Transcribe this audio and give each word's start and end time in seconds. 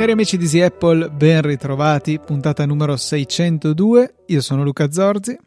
Cari 0.00 0.12
amici 0.12 0.38
di 0.38 0.44
Easy 0.44 0.62
Apple, 0.62 1.10
ben 1.10 1.42
ritrovati, 1.42 2.18
puntata 2.18 2.64
numero 2.64 2.96
602. 2.96 4.14
Io 4.28 4.40
sono 4.40 4.62
Luca 4.64 4.90
Zorzi. 4.90 5.38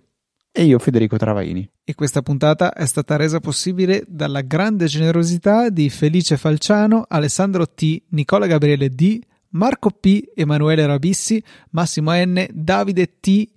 E 0.51 0.63
io 0.63 0.77
Federico 0.77 1.17
Travaini. 1.17 1.67
E 1.83 1.95
questa 1.95 2.21
puntata 2.21 2.71
è 2.71 2.85
stata 2.85 3.15
resa 3.15 3.39
possibile 3.39 4.03
dalla 4.07 4.41
grande 4.41 4.85
generosità 4.85 5.69
di 5.69 5.89
Felice 5.89 6.37
Falciano, 6.37 7.03
Alessandro 7.07 7.67
T, 7.67 8.03
Nicola 8.09 8.45
Gabriele 8.45 8.89
D, 8.89 9.19
Marco 9.53 9.89
P, 9.89 10.31
Emanuele 10.35 10.85
Rabissi, 10.85 11.43
Massimo 11.71 12.11
N, 12.13 12.45
Davide 12.51 13.19
T 13.19 13.49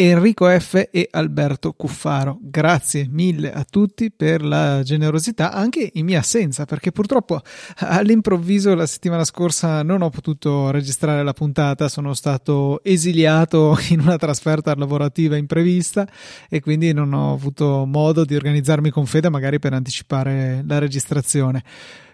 Enrico 0.00 0.48
F 0.48 0.90
e 0.92 1.08
Alberto 1.10 1.72
Cuffaro. 1.72 2.38
Grazie 2.40 3.08
mille 3.10 3.52
a 3.52 3.66
tutti 3.68 4.12
per 4.12 4.44
la 4.44 4.80
generosità 4.84 5.50
anche 5.50 5.90
in 5.94 6.04
mia 6.04 6.20
assenza, 6.20 6.66
perché 6.66 6.92
purtroppo 6.92 7.40
all'improvviso 7.78 8.76
la 8.76 8.86
settimana 8.86 9.24
scorsa 9.24 9.82
non 9.82 10.02
ho 10.02 10.08
potuto 10.08 10.70
registrare 10.70 11.24
la 11.24 11.32
puntata, 11.32 11.88
sono 11.88 12.14
stato 12.14 12.80
esiliato 12.84 13.76
in 13.90 13.98
una 13.98 14.18
trasferta 14.18 14.72
lavorativa 14.76 15.36
imprevista 15.36 16.08
e 16.48 16.60
quindi 16.60 16.92
non 16.92 17.12
ho 17.12 17.32
avuto 17.32 17.84
modo 17.84 18.24
di 18.24 18.36
organizzarmi 18.36 18.90
con 18.90 19.04
fede 19.04 19.30
magari 19.30 19.58
per 19.58 19.72
anticipare 19.72 20.62
la 20.64 20.78
registrazione. 20.78 21.64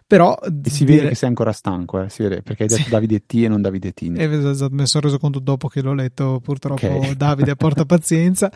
Però 0.06 0.38
e 0.38 0.70
si 0.70 0.84
vede 0.84 1.08
che 1.08 1.14
sei 1.14 1.30
ancora 1.30 1.52
stanco, 1.52 1.98
eh? 2.00 2.10
si 2.10 2.22
vede, 2.22 2.42
perché 2.42 2.64
hai 2.64 2.68
detto 2.68 2.82
sì. 2.82 2.90
Davide 2.90 3.24
T 3.24 3.34
e 3.36 3.48
non 3.48 3.62
Davide 3.62 3.92
Tini. 3.92 4.18
Eh, 4.18 4.24
esatto, 4.24 4.74
mi 4.74 4.86
sono 4.86 5.04
reso 5.04 5.18
conto 5.18 5.38
dopo 5.38 5.68
che 5.68 5.80
l'ho 5.80 5.94
letto, 5.94 6.40
purtroppo 6.42 6.86
okay. 6.86 7.16
Davide 7.16 7.56
porta 7.56 7.86
pazienza, 7.86 8.52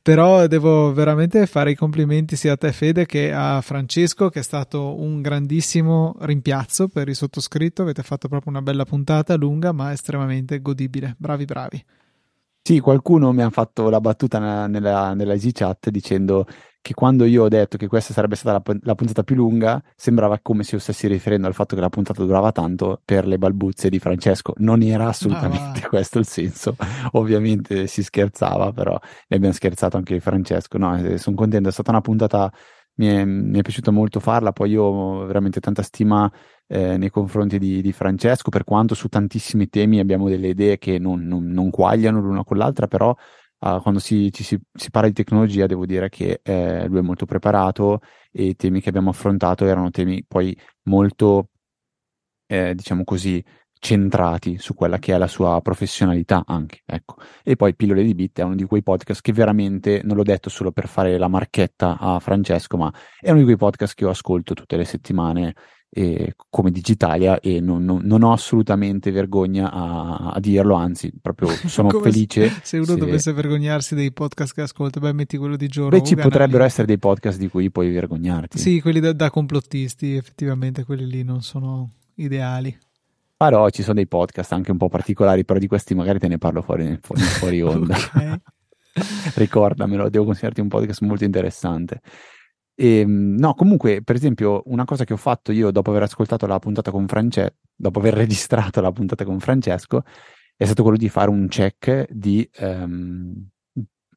però 0.00 0.46
devo 0.46 0.92
veramente 0.92 1.44
fare 1.46 1.72
i 1.72 1.74
complimenti 1.74 2.36
sia 2.36 2.52
a 2.52 2.56
te 2.56 2.70
Fede 2.70 3.04
che 3.04 3.32
a 3.32 3.60
Francesco 3.62 4.28
che 4.28 4.40
è 4.40 4.42
stato 4.42 5.00
un 5.00 5.20
grandissimo 5.20 6.14
rimpiazzo 6.20 6.86
per 6.86 7.08
il 7.08 7.16
sottoscritto, 7.16 7.82
avete 7.82 8.04
fatto 8.04 8.28
proprio 8.28 8.52
una 8.52 8.62
bella 8.62 8.84
puntata, 8.84 9.34
lunga 9.34 9.72
ma 9.72 9.90
estremamente 9.90 10.60
godibile, 10.60 11.16
bravi 11.18 11.44
bravi. 11.46 11.84
Sì, 12.62 12.78
qualcuno 12.78 13.32
mi 13.32 13.42
ha 13.42 13.50
fatto 13.50 13.88
la 13.88 14.00
battuta 14.00 14.38
nella, 14.38 14.66
nella, 14.66 15.14
nella 15.14 15.34
Chat 15.36 15.88
dicendo 15.90 16.46
che 16.82 16.94
quando 16.94 17.24
io 17.24 17.44
ho 17.44 17.48
detto 17.48 17.76
che 17.76 17.86
questa 17.88 18.12
sarebbe 18.12 18.36
stata 18.36 18.62
la, 18.64 18.78
la, 18.82 18.94
puntata 18.94 19.22
più 19.22 19.36
lunga, 19.36 19.82
sembrava 19.94 20.38
come 20.40 20.62
se 20.62 20.76
io 20.76 20.80
stessi 20.80 21.06
riferendo 21.08 21.46
al 21.46 21.54
fatto 21.54 21.74
che 21.74 21.80
la 21.80 21.90
puntata 21.90 22.24
durava 22.24 22.52
tanto 22.52 23.00
per 23.04 23.26
le 23.26 23.38
balbuzie 23.38 23.90
di 23.90 23.98
Francesco. 23.98 24.54
Non 24.58 24.82
era 24.82 25.06
assolutamente 25.08 25.82
ah, 25.84 25.88
questo 25.90 26.18
il 26.18 26.26
senso. 26.26 26.76
Ovviamente 27.12 27.86
si 27.86 28.02
scherzava, 28.02 28.72
però 28.72 28.98
ne 29.28 29.36
abbiamo 29.36 29.54
scherzato 29.54 29.96
anche 29.98 30.14
di 30.14 30.20
Francesco. 30.20 30.78
No, 30.78 30.96
eh, 30.96 31.18
sono 31.18 31.36
contento, 31.36 31.68
è 31.68 31.72
stata 31.72 31.90
una 31.90 32.00
puntata, 32.00 32.50
mi 32.94 33.06
è, 33.08 33.24
mi 33.24 33.58
è 33.58 33.62
piaciuto 33.62 33.92
molto 33.92 34.18
farla, 34.18 34.52
poi 34.52 34.70
io 34.70 34.82
ho 34.82 35.26
veramente 35.26 35.60
tanta 35.60 35.82
stima 35.82 36.30
eh, 36.66 36.96
nei 36.96 37.10
confronti 37.10 37.58
di, 37.58 37.82
di, 37.82 37.92
Francesco, 37.92 38.48
per 38.48 38.64
quanto 38.64 38.94
su 38.94 39.08
tantissimi 39.08 39.68
temi 39.68 39.98
abbiamo 39.98 40.28
delle 40.28 40.48
idee 40.48 40.78
che 40.78 40.98
non, 40.98 41.26
non, 41.26 41.46
non 41.46 41.68
quagliano 41.70 42.20
l'una 42.20 42.44
con 42.44 42.56
l'altra, 42.56 42.86
però 42.86 43.14
uh, 43.60 43.80
quando 43.80 44.00
si, 44.00 44.30
si, 44.32 44.58
si, 44.72 44.90
parla 44.90 45.08
di 45.08 45.14
tecnologia 45.14 45.66
devo 45.66 45.86
dire 45.86 46.08
che 46.08 46.40
eh, 46.42 46.86
lui 46.86 46.98
è 46.98 47.02
molto 47.02 47.26
preparato 47.26 48.00
e 48.30 48.44
i 48.44 48.56
temi 48.56 48.80
che 48.80 48.88
abbiamo 48.88 49.10
affrontato 49.10 49.66
erano 49.66 49.90
temi 49.90 50.24
poi 50.26 50.56
molto, 50.84 51.48
eh, 52.46 52.74
diciamo 52.74 53.04
così, 53.04 53.42
centrati 53.80 54.58
su 54.58 54.74
quella 54.74 54.98
che 54.98 55.14
è 55.14 55.18
la 55.18 55.26
sua 55.26 55.60
professionalità 55.62 56.42
anche, 56.46 56.82
ecco. 56.84 57.16
E 57.42 57.56
poi 57.56 57.74
Pillole 57.74 58.02
di 58.02 58.14
Bit 58.14 58.40
è 58.40 58.42
uno 58.42 58.54
di 58.54 58.64
quei 58.64 58.82
podcast 58.82 59.22
che 59.22 59.32
veramente, 59.32 60.02
non 60.04 60.16
l'ho 60.16 60.22
detto 60.22 60.50
solo 60.50 60.70
per 60.70 60.86
fare 60.86 61.18
la 61.18 61.28
marchetta 61.28 61.96
a 61.98 62.20
Francesco, 62.20 62.76
ma 62.76 62.92
è 63.18 63.30
uno 63.30 63.38
di 63.38 63.44
quei 63.44 63.56
podcast 63.56 63.94
che 63.94 64.04
io 64.04 64.10
ascolto 64.10 64.54
tutte 64.54 64.76
le 64.76 64.84
settimane 64.84 65.54
eh, 65.92 66.34
come 66.48 66.70
Digitalia 66.70 67.40
e 67.40 67.60
non, 67.60 67.84
non, 67.84 68.02
non, 68.04 68.22
ho 68.22 68.32
assolutamente 68.32 69.10
vergogna 69.10 69.72
a, 69.72 70.30
a 70.30 70.40
dirlo, 70.40 70.74
anzi 70.74 71.12
proprio 71.20 71.48
sono 71.66 71.90
felice. 72.00 72.48
Se, 72.48 72.60
se 72.62 72.76
uno 72.76 72.86
se... 72.86 72.96
dovesse 72.96 73.32
vergognarsi 73.32 73.94
dei 73.94 74.12
podcast 74.12 74.54
che 74.54 74.62
ascolta, 74.62 75.00
beh 75.00 75.12
metti 75.12 75.36
quello 75.36 75.56
di 75.56 75.66
giorno. 75.66 75.98
Beh 75.98 76.04
ci 76.04 76.14
potrebbero 76.14 76.64
essere 76.64 76.86
dei 76.86 76.98
podcast 76.98 77.38
di 77.38 77.48
cui 77.48 77.70
puoi 77.70 77.90
vergognarti. 77.90 78.58
Sì, 78.58 78.80
quelli 78.80 79.00
da, 79.00 79.12
da 79.12 79.30
complottisti, 79.30 80.14
effettivamente 80.14 80.84
quelli 80.84 81.06
lì 81.06 81.24
non 81.24 81.42
sono 81.42 81.90
ideali. 82.14 82.76
Però 83.36 83.68
ci 83.70 83.82
sono 83.82 83.94
dei 83.94 84.06
podcast 84.06 84.52
anche 84.52 84.70
un 84.70 84.76
po' 84.76 84.88
particolari, 84.88 85.44
però 85.44 85.58
di 85.58 85.66
questi 85.66 85.94
magari 85.94 86.18
te 86.18 86.28
ne 86.28 86.38
parlo 86.38 86.62
fuori, 86.62 86.98
fuori, 87.00 87.22
fuori 87.22 87.62
onda. 87.62 87.96
Ricordamelo, 89.34 90.08
devo 90.08 90.26
considerarti 90.26 90.60
un 90.60 90.68
podcast 90.68 91.00
molto 91.00 91.24
interessante. 91.24 92.00
E, 92.80 93.00
ehm, 93.00 93.36
no, 93.38 93.54
comunque, 93.54 94.02
per 94.02 94.16
esempio, 94.16 94.62
una 94.66 94.86
cosa 94.86 95.04
che 95.04 95.12
ho 95.12 95.18
fatto 95.18 95.52
io 95.52 95.70
dopo 95.70 95.90
aver 95.90 96.04
ascoltato 96.04 96.46
la 96.46 96.58
puntata 96.58 96.90
con 96.90 97.06
Francesco, 97.06 97.56
dopo 97.76 97.98
aver 97.98 98.14
registrato 98.24 98.80
la 98.80 98.90
puntata 98.90 99.24
con 99.24 99.38
Francesco, 99.38 100.02
è 100.56 100.64
stato 100.64 100.82
quello 100.82 100.96
di 100.96 101.10
fare 101.10 101.28
un 101.28 101.46
check 101.48 102.10
di, 102.10 102.48
um, 102.60 103.48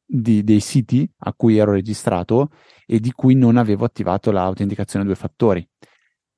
di, 0.04 0.42
dei 0.42 0.60
siti 0.60 1.06
a 1.18 1.34
cui 1.34 1.58
ero 1.58 1.72
registrato 1.72 2.50
e 2.86 3.00
di 3.00 3.12
cui 3.12 3.34
non 3.34 3.58
avevo 3.58 3.84
attivato 3.84 4.30
l'autenticazione 4.30 5.04
a 5.04 5.08
due 5.08 5.16
fattori. 5.16 5.66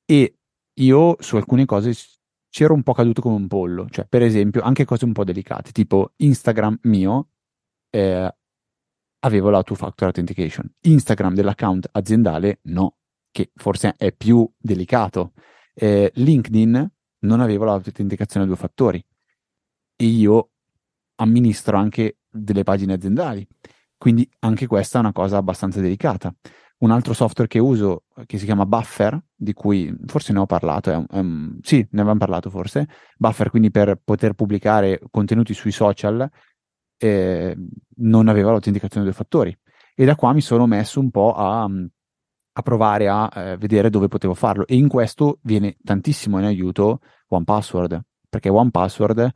E 0.04 0.38
io 0.74 1.16
su 1.20 1.36
alcune 1.36 1.64
cose 1.64 1.94
c'ero 2.50 2.74
un 2.74 2.82
po' 2.82 2.92
caduto 2.92 3.20
come 3.20 3.36
un 3.36 3.46
pollo, 3.46 3.86
cioè 3.88 4.06
per 4.08 4.22
esempio 4.22 4.62
anche 4.62 4.84
cose 4.84 5.04
un 5.04 5.12
po' 5.12 5.24
delicate, 5.24 5.70
tipo 5.72 6.12
Instagram 6.16 6.78
mio 6.82 7.28
eh, 7.90 8.34
avevo 9.26 9.50
la 9.50 9.62
two-factor 9.62 10.06
authentication. 10.06 10.70
Instagram 10.82 11.34
dell'account 11.34 11.88
aziendale 11.92 12.60
no, 12.64 12.96
che 13.30 13.50
forse 13.54 13.94
è 13.96 14.12
più 14.12 14.48
delicato. 14.56 15.32
Eh, 15.74 16.10
LinkedIn 16.14 16.90
non 17.20 17.40
avevo 17.40 17.64
l'autenticazione 17.64 18.44
a 18.44 18.48
due 18.48 18.56
fattori 18.56 19.04
e 19.96 20.04
io 20.04 20.50
amministro 21.16 21.76
anche 21.76 22.18
delle 22.30 22.62
pagine 22.62 22.94
aziendali, 22.94 23.46
quindi 23.96 24.28
anche 24.40 24.66
questa 24.66 24.98
è 24.98 25.00
una 25.00 25.12
cosa 25.12 25.36
abbastanza 25.38 25.80
delicata. 25.80 26.34
Un 26.78 26.90
altro 26.90 27.14
software 27.14 27.48
che 27.48 27.58
uso 27.58 28.04
che 28.26 28.36
si 28.36 28.44
chiama 28.44 28.66
Buffer, 28.66 29.18
di 29.34 29.54
cui 29.54 29.94
forse 30.04 30.34
ne 30.34 30.40
ho 30.40 30.46
parlato, 30.46 30.90
un, 30.90 31.06
un, 31.10 31.58
sì, 31.62 31.78
ne 31.78 32.00
avevamo 32.00 32.18
parlato 32.18 32.50
forse. 32.50 32.86
Buffer, 33.16 33.48
quindi 33.48 33.70
per 33.70 33.98
poter 34.04 34.34
pubblicare 34.34 35.00
contenuti 35.10 35.54
sui 35.54 35.72
social, 35.72 36.30
eh, 36.98 37.56
non 37.96 38.28
aveva 38.28 38.50
l'autenticazione 38.50 39.04
dei 39.04 39.14
fattori. 39.14 39.56
E 39.94 40.04
da 40.04 40.14
qua 40.14 40.32
mi 40.32 40.40
sono 40.40 40.66
messo 40.66 41.00
un 41.00 41.10
po' 41.10 41.34
a, 41.34 41.62
a 41.64 42.62
provare 42.62 43.08
a 43.08 43.30
eh, 43.34 43.56
vedere 43.56 43.90
dove 43.90 44.08
potevo 44.08 44.34
farlo. 44.34 44.66
E 44.66 44.76
in 44.76 44.88
questo 44.88 45.38
viene 45.42 45.76
tantissimo 45.82 46.38
in 46.38 46.44
aiuto 46.44 47.00
OnePassword, 47.28 48.00
perché 48.28 48.48
OnePassword, 48.48 49.30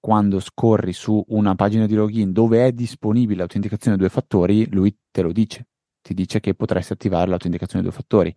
quando 0.00 0.40
scorri 0.40 0.92
su 0.92 1.22
una 1.28 1.54
pagina 1.54 1.86
di 1.86 1.94
login 1.94 2.32
dove 2.32 2.66
è 2.66 2.72
disponibile 2.72 3.38
l'autenticazione 3.38 3.96
due 3.96 4.08
fattori, 4.08 4.68
lui 4.70 4.96
te 5.10 5.22
lo 5.22 5.32
dice. 5.32 5.66
Ti 6.02 6.14
dice 6.14 6.40
che 6.40 6.54
potresti 6.54 6.92
attivare 6.92 7.28
l'autenticazione 7.28 7.84
due 7.84 7.92
fattori. 7.92 8.34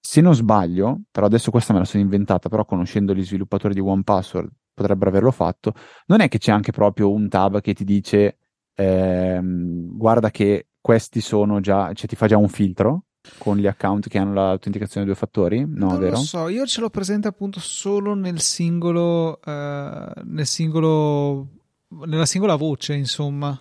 Se 0.00 0.20
non 0.20 0.34
sbaglio, 0.34 1.02
però 1.10 1.26
adesso 1.26 1.50
questa 1.50 1.72
me 1.72 1.80
la 1.80 1.84
sono 1.84 2.02
inventata, 2.02 2.48
però 2.48 2.64
conoscendo 2.64 3.14
gli 3.14 3.24
sviluppatori 3.24 3.74
di 3.74 3.80
OnePassword 3.80 4.48
potrebbero 4.78 5.10
averlo 5.10 5.30
fatto, 5.30 5.74
non 6.06 6.20
è 6.20 6.28
che 6.28 6.38
c'è 6.38 6.52
anche 6.52 6.72
proprio 6.72 7.10
un 7.10 7.28
tab 7.28 7.60
che 7.60 7.74
ti 7.74 7.84
dice 7.84 8.38
ehm, 8.74 9.96
guarda 9.96 10.30
che 10.30 10.68
questi 10.80 11.20
sono 11.20 11.60
già, 11.60 11.92
cioè 11.92 12.06
ti 12.06 12.16
fa 12.16 12.26
già 12.26 12.38
un 12.38 12.48
filtro 12.48 13.02
con 13.36 13.56
gli 13.58 13.66
account 13.66 14.08
che 14.08 14.18
hanno 14.18 14.32
l'autenticazione 14.32 15.04
due 15.04 15.14
fattori? 15.14 15.60
No, 15.66 15.88
non 15.88 15.98
vero? 15.98 16.16
lo 16.16 16.22
so, 16.22 16.48
io 16.48 16.64
ce 16.66 16.80
l'ho 16.80 16.90
presente 16.90 17.28
appunto 17.28 17.60
solo 17.60 18.14
nel 18.14 18.40
singolo, 18.40 19.40
uh, 19.44 20.20
nel 20.24 20.46
singolo, 20.46 21.48
nella 22.06 22.26
singola 22.26 22.54
voce, 22.56 22.94
insomma. 22.94 23.60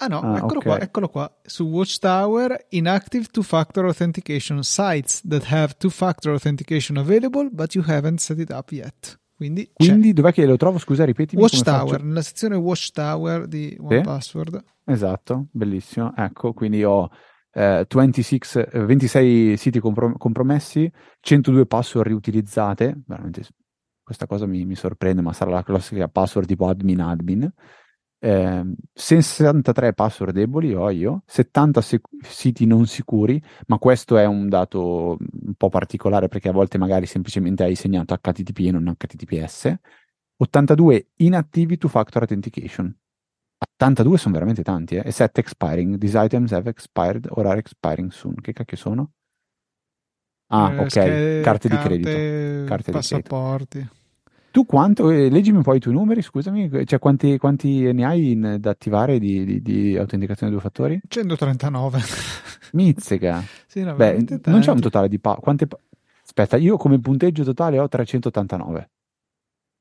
Ah 0.00 0.06
no, 0.06 0.20
ah, 0.20 0.36
eccolo 0.36 0.58
okay. 0.58 0.62
qua, 0.62 0.80
eccolo 0.80 1.08
qua. 1.08 1.36
Su 1.42 1.64
Watchtower, 1.64 2.66
inactive 2.68 3.26
two-factor 3.32 3.84
authentication 3.84 4.62
sites 4.62 5.22
that 5.26 5.50
have 5.50 5.76
two-factor 5.76 6.32
authentication 6.32 6.96
available, 6.96 7.48
but 7.50 7.74
you 7.74 7.84
haven't 7.84 8.18
set 8.18 8.38
it 8.38 8.50
up 8.50 8.70
yet. 8.70 9.17
Quindi, 9.38 9.70
Quindi 9.72 10.12
dov'è 10.12 10.32
che 10.32 10.44
lo 10.44 10.56
trovo? 10.56 10.78
Scusa, 10.78 11.04
ripetimi. 11.04 11.40
Watchtower, 11.40 12.02
nella 12.02 12.22
sezione 12.22 12.56
Watchtower 12.56 13.46
di 13.46 13.76
OnePassword. 13.78 14.64
Sì? 14.64 14.90
Esatto, 14.90 15.46
bellissimo. 15.52 16.12
Ecco, 16.16 16.52
quindi 16.52 16.82
ho 16.82 17.08
eh, 17.52 17.86
26, 17.88 18.40
26 18.72 19.56
siti 19.56 19.78
comprom- 19.78 20.18
compromessi, 20.18 20.90
102 21.20 21.66
password 21.66 22.08
riutilizzate. 22.08 23.00
Veramente 23.06 23.46
questa 24.02 24.26
cosa 24.26 24.44
mi, 24.46 24.64
mi 24.64 24.74
sorprende, 24.74 25.22
ma 25.22 25.32
sarà 25.32 25.52
la 25.52 25.62
classica 25.62 26.08
password 26.08 26.48
tipo 26.48 26.66
admin 26.66 27.00
admin 27.00 27.52
eh, 28.20 28.64
63 28.92 29.92
password 29.94 30.32
deboli 30.34 30.74
ho 30.74 30.90
io, 30.90 31.22
70 31.26 31.80
sec- 31.80 32.08
siti 32.22 32.66
non 32.66 32.86
sicuri, 32.86 33.40
ma 33.68 33.78
questo 33.78 34.16
è 34.16 34.24
un 34.24 34.48
dato 34.48 35.16
un 35.18 35.54
po' 35.56 35.68
particolare 35.68 36.28
perché 36.28 36.48
a 36.48 36.52
volte 36.52 36.78
magari 36.78 37.06
semplicemente 37.06 37.62
hai 37.64 37.74
segnato 37.74 38.14
HTTP 38.20 38.58
e 38.66 38.70
non 38.72 38.94
HTTPS. 38.96 39.74
82 40.40 41.08
inattivi 41.16 41.76
two 41.78 41.88
factor 41.88 42.22
authentication. 42.22 42.94
82 43.58 44.18
sono 44.18 44.34
veramente 44.34 44.62
tanti, 44.62 44.94
eh? 44.96 45.02
E 45.06 45.10
7 45.10 45.40
expiring. 45.40 45.98
These 45.98 46.16
items 46.18 46.52
have 46.52 46.68
expired 46.70 47.26
or 47.30 47.46
are 47.46 47.58
expiring 47.58 48.10
soon. 48.10 48.34
Che 48.40 48.52
cacchio 48.52 48.76
sono? 48.76 49.12
Ah, 50.50 50.72
Eh, 50.74 50.78
ok, 50.78 50.90
schede- 50.90 51.40
carte 51.42 51.68
di 51.68 51.74
carte, 51.74 51.88
credito. 51.88 52.66
Carte 52.66 52.90
di 52.90 52.96
passaporti. 52.96 53.88
Tu 54.58 54.66
quanto, 54.66 55.10
eh, 55.10 55.30
leggimi 55.30 55.58
un 55.58 55.62
po' 55.62 55.72
i 55.76 55.78
tuoi 55.78 55.94
numeri, 55.94 56.20
scusami, 56.20 56.84
cioè 56.84 56.98
quanti, 56.98 57.38
quanti 57.38 57.92
ne 57.92 58.04
hai 58.04 58.32
in- 58.32 58.56
da 58.58 58.70
attivare 58.70 59.20
di, 59.20 59.44
di, 59.44 59.62
di 59.62 59.96
autenticazione 59.96 60.50
due 60.50 60.60
fattori? 60.60 61.00
139. 61.06 62.00
Mizzica. 62.72 63.40
sì, 63.68 63.84
no, 63.84 63.94
Beh, 63.94 64.24
non 64.46 64.58
c'è 64.58 64.72
un 64.72 64.80
totale 64.80 65.08
di 65.08 65.20
pa- 65.20 65.36
quante 65.36 65.68
pa- 65.68 65.78
Aspetta, 66.24 66.56
io 66.56 66.76
come 66.76 66.98
punteggio 66.98 67.44
totale 67.44 67.78
ho 67.78 67.86
389. 67.86 68.90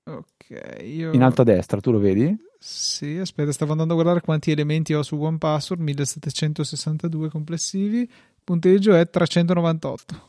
Ok, 0.03 0.83
io... 0.83 1.11
In 1.11 1.23
alto 1.23 1.41
a 1.41 1.45
destra, 1.45 1.81
tu 1.81 1.89
lo 1.89 1.97
vedi? 1.97 2.37
Sì, 2.59 3.17
aspetta, 3.17 3.51
stavo 3.51 3.71
andando 3.71 3.93
a 3.93 3.95
guardare 3.95 4.21
quanti 4.23 4.51
elementi 4.51 4.93
ho 4.93 5.01
su 5.01 5.19
OnePassword, 5.19 5.81
1762 5.81 7.29
complessivi, 7.29 8.07
punteggio 8.43 8.93
è 8.93 9.09
398. 9.09 10.26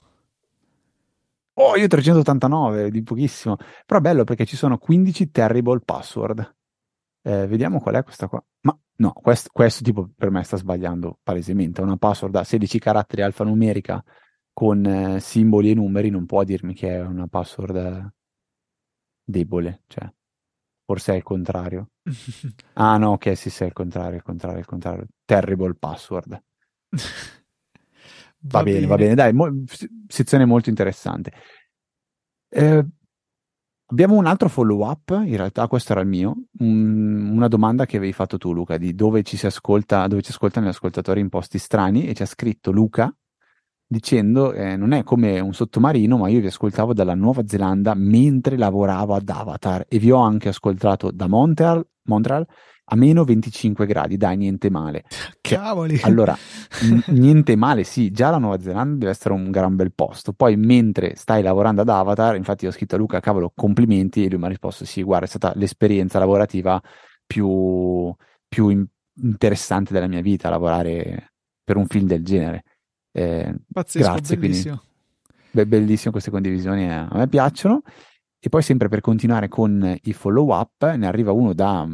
Oh, 1.61 1.77
io 1.77 1.89
389, 1.89 2.89
di 2.91 3.03
pochissimo. 3.03 3.57
Però 3.85 3.99
è 3.99 4.03
bello 4.03 4.23
perché 4.23 4.45
ci 4.45 4.57
sono 4.57 4.79
15 4.79 5.31
terrible 5.33 5.81
password. 5.81 6.57
Eh, 7.23 7.47
vediamo 7.49 7.81
qual 7.81 7.97
è 7.97 8.05
questa 8.05 8.29
qua. 8.29 8.43
Ma 8.61 8.79
no, 8.99 9.13
questo, 9.13 9.51
questo 9.53 9.83
tipo 9.83 10.09
per 10.17 10.31
me 10.31 10.45
sta 10.45 10.57
sbagliando 10.57 11.19
palesemente. 11.21 11.81
Una 11.83 11.97
password 11.97 12.33
da 12.33 12.45
16 12.45 12.79
caratteri 12.79 13.23
alfanumerica 13.23 14.03
con 14.53 14.87
eh, 14.87 15.21
simboli 15.21 15.71
e 15.73 15.75
numeri 15.75 16.11
non 16.11 16.27
può 16.27 16.45
dirmi 16.45 16.75
che 16.75 16.95
è 16.95 17.01
una 17.01 17.27
password 17.27 18.13
debole. 19.25 19.83
Cioè, 19.89 20.09
forse 20.85 21.13
è 21.15 21.17
il 21.17 21.23
contrario. 21.25 21.91
Ah 22.75 22.97
no, 22.99 23.11
ok, 23.13 23.37
sì, 23.37 23.51
sì, 23.51 23.65
è 23.65 23.67
il 23.67 23.73
contrario, 23.73 24.19
il 24.19 24.23
contrario, 24.23 24.61
il 24.61 24.67
contrario. 24.67 25.07
Terrible 25.25 25.75
password. 25.75 26.41
Va, 28.41 28.63
bene, 28.63 28.87
va 28.87 28.97
bene, 28.97 29.15
dai, 29.15 29.33
mo- 29.33 29.65
sezione 30.07 30.45
molto 30.45 30.69
interessante. 30.69 31.33
Eh, 32.51 32.85
abbiamo 33.87 34.17
un 34.17 34.27
altro 34.27 34.49
follow 34.49 34.89
up, 34.89 35.11
in 35.11 35.37
realtà 35.37 35.67
questo 35.67 35.93
era 35.93 36.01
il 36.03 36.09
mio, 36.09 36.35
un- 36.61 37.31
una 37.31 37.49
domanda 37.49 37.85
che 37.87 37.97
avevi 37.97 38.13
fatto 38.13 38.39
tu 38.39 38.53
Luca, 38.53 38.77
di 38.77 38.95
dove 38.95 39.23
ci 39.23 39.37
si 39.37 39.47
ascolta, 39.47 40.07
dove 40.07 40.23
ci 40.23 40.31
ascoltano 40.31 40.67
gli 40.67 40.71
ascoltatori 40.71 41.21
in 41.21 41.29
posti 41.29 41.59
strani 41.59 42.07
e 42.07 42.15
ci 42.15 42.23
ha 42.23 42.27
scritto 42.27 42.71
Luca 42.71 43.13
dicendo 43.91 44.53
eh, 44.53 44.77
non 44.77 44.93
è 44.93 45.03
come 45.03 45.41
un 45.41 45.55
sottomarino, 45.55 46.19
ma 46.19 46.29
io 46.29 46.41
vi 46.41 46.47
ascoltavo 46.49 46.93
dalla 46.93 47.15
Nuova 47.15 47.43
Zelanda 47.47 47.95
mentre 47.95 48.59
lavoravo 48.59 49.15
ad 49.15 49.29
Avatar 49.29 49.87
e 49.89 49.99
vi 49.99 50.11
ho 50.11 50.19
anche 50.19 50.49
ascoltato 50.49 51.11
da 51.11 51.27
Montreal, 51.27 51.87
Montreal 52.03 52.47
a 52.91 52.97
meno 52.97 53.25
25 53.25 53.87
gradi, 53.87 54.17
dai, 54.17 54.37
niente 54.37 54.71
male. 54.71 55.05
Cavoli. 55.41 55.99
allora, 56.03 56.37
n- 56.85 57.03
niente 57.09 57.55
male, 57.57 57.85
sì, 57.85 58.11
già 58.11 58.31
la 58.31 58.39
Nuova 58.39 58.61
Zelanda 58.61 58.99
deve 58.99 59.11
essere 59.11 59.35
un 59.35 59.51
gran 59.51 59.77
bel 59.77 59.93
posto. 59.93 60.33
Poi, 60.33 60.57
mentre 60.57 61.15
stai 61.17 61.43
lavorando 61.43 61.83
ad 61.83 61.89
Avatar, 61.89 62.37
infatti 62.37 62.67
ho 62.67 62.71
scritto 62.71 62.95
a 62.95 62.99
Luca, 62.99 63.21
cavolo, 63.21 63.53
complimenti, 63.55 64.25
e 64.25 64.31
lui 64.31 64.39
mi 64.39 64.47
ha 64.47 64.49
risposto, 64.49 64.85
sì, 64.85 65.03
guarda, 65.03 65.27
è 65.27 65.29
stata 65.29 65.53
l'esperienza 65.57 66.19
lavorativa 66.19 66.81
più, 67.27 68.15
più 68.49 68.69
in- 68.69 68.87
interessante 69.21 69.93
della 69.93 70.07
mia 70.07 70.23
vita, 70.23 70.49
lavorare 70.49 71.33
per 71.63 71.77
un 71.77 71.87
film 71.87 72.07
del 72.07 72.25
genere. 72.25 72.63
Eh, 73.13 73.55
Pazzesco, 73.71 74.13
grazie, 74.13 74.39
quindi 74.39 74.57
bellissimo. 74.57 74.83
Beh, 75.51 75.67
bellissimo 75.67 76.13
queste 76.13 76.31
condivisioni, 76.31 76.85
eh, 76.85 76.93
a 76.93 77.09
me 77.13 77.29
piacciono. 77.29 77.83
E 78.41 78.49
poi 78.49 78.63
sempre 78.63 78.89
per 78.89 79.01
continuare 79.01 79.49
con 79.49 79.99
i 80.03 80.13
follow 80.13 80.55
up, 80.55 80.85
ne 80.95 81.07
arriva 81.07 81.33
uno 81.33 81.53
da 81.53 81.85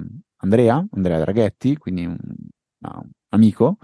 Andrea, 0.44 0.86
Andrea 0.90 1.18
Draghetti, 1.18 1.76
quindi 1.76 2.04
un, 2.04 2.16
un 2.16 3.10
amico, 3.30 3.78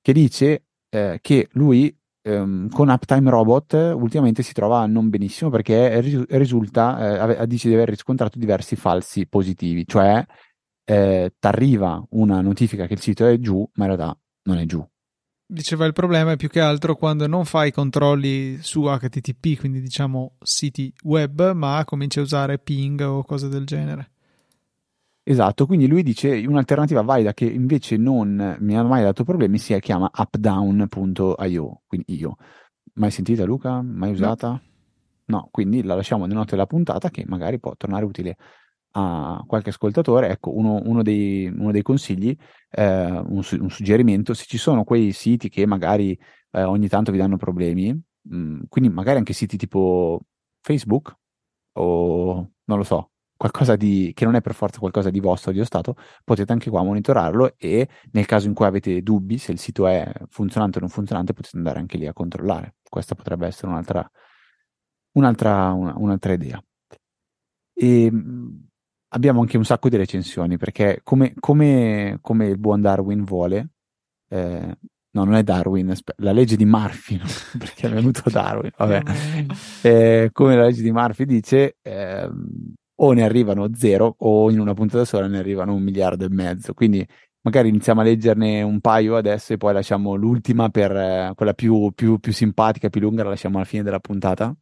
che 0.00 0.12
dice 0.12 0.66
eh, 0.90 1.18
che 1.20 1.48
lui 1.52 1.94
ehm, 2.22 2.68
con 2.68 2.90
Uptime 2.90 3.30
Robot 3.30 3.72
ultimamente 3.96 4.42
si 4.42 4.52
trova 4.52 4.86
non 4.86 5.08
benissimo 5.08 5.50
perché 5.50 6.00
risu- 6.00 6.30
risulta, 6.30 7.38
eh, 7.38 7.46
dice 7.46 7.68
di 7.68 7.74
aver 7.74 7.88
riscontrato 7.88 8.38
diversi 8.38 8.76
falsi 8.76 9.26
positivi, 9.26 9.86
cioè 9.86 10.24
eh, 10.84 11.34
t'arriva 11.38 12.04
una 12.10 12.40
notifica 12.42 12.86
che 12.86 12.94
il 12.94 13.00
sito 13.00 13.26
è 13.26 13.38
giù, 13.38 13.68
ma 13.74 13.86
in 13.86 13.96
realtà 13.96 14.18
non 14.44 14.58
è 14.58 14.66
giù. 14.66 14.86
Diceva 15.48 15.86
il 15.86 15.92
problema 15.92 16.32
è 16.32 16.36
più 16.36 16.48
che 16.48 16.60
altro 16.60 16.96
quando 16.96 17.28
non 17.28 17.44
fai 17.44 17.70
controlli 17.70 18.58
su 18.60 18.82
HTTP, 18.82 19.58
quindi 19.58 19.80
diciamo 19.80 20.36
siti 20.42 20.92
web, 21.04 21.52
ma 21.52 21.84
cominci 21.84 22.18
a 22.18 22.22
usare 22.22 22.58
ping 22.58 23.00
o 23.00 23.22
cose 23.22 23.48
del 23.48 23.64
genere. 23.64 24.10
Esatto, 25.28 25.66
quindi 25.66 25.88
lui 25.88 26.04
dice 26.04 26.44
un'alternativa 26.46 27.02
valida 27.02 27.34
che 27.34 27.46
invece 27.46 27.96
non 27.96 28.56
mi 28.60 28.76
ha 28.76 28.84
mai 28.84 29.02
dato 29.02 29.24
problemi 29.24 29.58
si 29.58 29.76
chiama 29.80 30.08
updown.io, 30.16 31.82
quindi 31.84 32.16
io. 32.16 32.36
Mai 32.94 33.10
sentita 33.10 33.44
Luca? 33.44 33.82
Mai 33.82 34.12
usata? 34.12 34.62
No, 35.24 35.48
quindi 35.50 35.82
la 35.82 35.96
lasciamo 35.96 36.26
nelle 36.26 36.38
note 36.38 36.52
della 36.52 36.66
puntata 36.66 37.10
che 37.10 37.24
magari 37.26 37.58
può 37.58 37.74
tornare 37.76 38.04
utile 38.04 38.36
a 38.92 39.42
qualche 39.44 39.70
ascoltatore. 39.70 40.28
Ecco, 40.28 40.56
uno, 40.56 40.80
uno 40.84 41.02
dei, 41.02 41.48
uno 41.48 41.72
dei 41.72 41.82
consigli, 41.82 42.32
eh, 42.70 43.10
un, 43.10 43.42
un 43.58 43.70
suggerimento, 43.70 44.32
se 44.32 44.44
ci 44.46 44.58
sono 44.58 44.84
quei 44.84 45.10
siti 45.10 45.48
che 45.48 45.66
magari 45.66 46.16
eh, 46.52 46.62
ogni 46.62 46.86
tanto 46.86 47.10
vi 47.10 47.18
danno 47.18 47.36
problemi, 47.36 47.92
mh, 48.22 48.60
quindi 48.68 48.90
magari 48.90 49.18
anche 49.18 49.32
siti 49.32 49.56
tipo 49.56 50.20
Facebook 50.60 51.16
o 51.72 52.50
non 52.64 52.78
lo 52.78 52.84
so, 52.84 53.10
qualcosa 53.36 53.76
di, 53.76 54.12
che 54.14 54.24
non 54.24 54.34
è 54.34 54.40
per 54.40 54.54
forza 54.54 54.78
qualcosa 54.78 55.10
di 55.10 55.20
vostro, 55.20 55.52
di 55.52 55.64
Stato, 55.64 55.94
potete 56.24 56.52
anche 56.52 56.70
qua 56.70 56.82
monitorarlo 56.82 57.54
e 57.56 57.88
nel 58.12 58.26
caso 58.26 58.46
in 58.48 58.54
cui 58.54 58.66
avete 58.66 59.02
dubbi 59.02 59.38
se 59.38 59.52
il 59.52 59.58
sito 59.58 59.86
è 59.86 60.10
funzionante 60.28 60.78
o 60.78 60.80
non 60.80 60.90
funzionante, 60.90 61.32
potete 61.32 61.56
andare 61.56 61.78
anche 61.78 61.98
lì 61.98 62.06
a 62.06 62.12
controllare. 62.12 62.76
Questa 62.88 63.14
potrebbe 63.14 63.46
essere 63.46 63.68
un'altra, 63.68 64.08
un'altra, 65.12 65.72
una- 65.72 65.94
un'altra 65.96 66.32
idea. 66.32 66.62
E 67.74 68.10
mh, 68.10 68.66
abbiamo 69.08 69.40
anche 69.40 69.56
un 69.56 69.64
sacco 69.64 69.88
di 69.88 69.96
recensioni 69.96 70.56
perché 70.56 71.00
come, 71.02 71.34
come- 71.38 72.18
come 72.20 72.46
il 72.46 72.58
buon 72.58 72.80
Darwin 72.80 73.24
vuole, 73.24 73.68
eh, 74.28 74.76
no, 75.10 75.24
non 75.24 75.34
è 75.34 75.42
Darwin, 75.42 75.94
la 76.16 76.32
legge 76.32 76.56
di 76.56 76.64
Murphy, 76.64 77.16
no? 77.16 77.24
perché 77.58 77.88
è 77.88 77.90
venuto 77.90 78.28
Darwin, 78.30 78.70
vabbè. 78.76 79.02
Eh, 79.82 80.30
come 80.32 80.56
la 80.56 80.64
legge 80.64 80.82
di 80.82 80.92
Murphy 80.92 81.24
dice, 81.24 81.76
ehm, 81.82 82.74
o 82.96 83.12
ne 83.12 83.22
arrivano 83.22 83.70
zero 83.74 84.14
o 84.18 84.50
in 84.50 84.60
una 84.60 84.74
puntata 84.74 85.04
sola 85.04 85.26
ne 85.26 85.38
arrivano 85.38 85.74
un 85.74 85.82
miliardo 85.82 86.24
e 86.24 86.28
mezzo. 86.30 86.74
Quindi 86.74 87.06
magari 87.42 87.68
iniziamo 87.68 88.00
a 88.00 88.04
leggerne 88.04 88.62
un 88.62 88.80
paio 88.80 89.16
adesso 89.16 89.52
e 89.52 89.56
poi 89.56 89.72
lasciamo 89.72 90.14
l'ultima 90.14 90.68
per 90.68 90.90
eh, 90.94 91.32
quella 91.34 91.54
più, 91.54 91.92
più, 91.94 92.18
più 92.18 92.32
simpatica, 92.32 92.88
più 92.88 93.00
lunga, 93.00 93.22
la 93.22 93.30
lasciamo 93.30 93.56
alla 93.56 93.66
fine 93.66 93.82
della 93.82 94.00
puntata. 94.00 94.54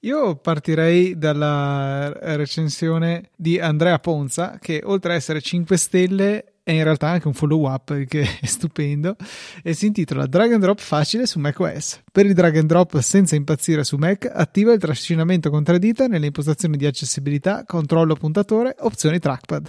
Io 0.00 0.36
partirei 0.36 1.16
dalla 1.16 2.12
recensione 2.36 3.30
di 3.34 3.58
Andrea 3.58 3.98
Ponza, 3.98 4.58
che 4.60 4.82
oltre 4.84 5.12
a 5.12 5.16
essere 5.16 5.40
5 5.40 5.76
stelle 5.76 6.55
è 6.66 6.72
in 6.72 6.82
realtà 6.82 7.06
anche 7.10 7.28
un 7.28 7.32
follow 7.32 7.70
up 7.70 7.96
che 8.06 8.22
è 8.40 8.44
stupendo 8.44 9.14
e 9.62 9.72
si 9.72 9.86
intitola 9.86 10.26
Drag 10.26 10.50
and 10.50 10.60
Drop 10.60 10.80
facile 10.80 11.24
su 11.24 11.38
macOS. 11.38 12.02
Per 12.10 12.26
il 12.26 12.34
drag 12.34 12.56
and 12.56 12.66
drop 12.66 12.98
senza 12.98 13.36
impazzire 13.36 13.84
su 13.84 13.96
Mac, 13.96 14.28
attiva 14.34 14.72
il 14.72 14.80
trascinamento 14.80 15.48
contra 15.48 15.78
dita 15.78 16.08
nelle 16.08 16.26
impostazioni 16.26 16.76
di 16.76 16.84
accessibilità, 16.84 17.62
controllo 17.64 18.16
puntatore, 18.16 18.74
opzioni 18.80 19.20
trackpad. 19.20 19.68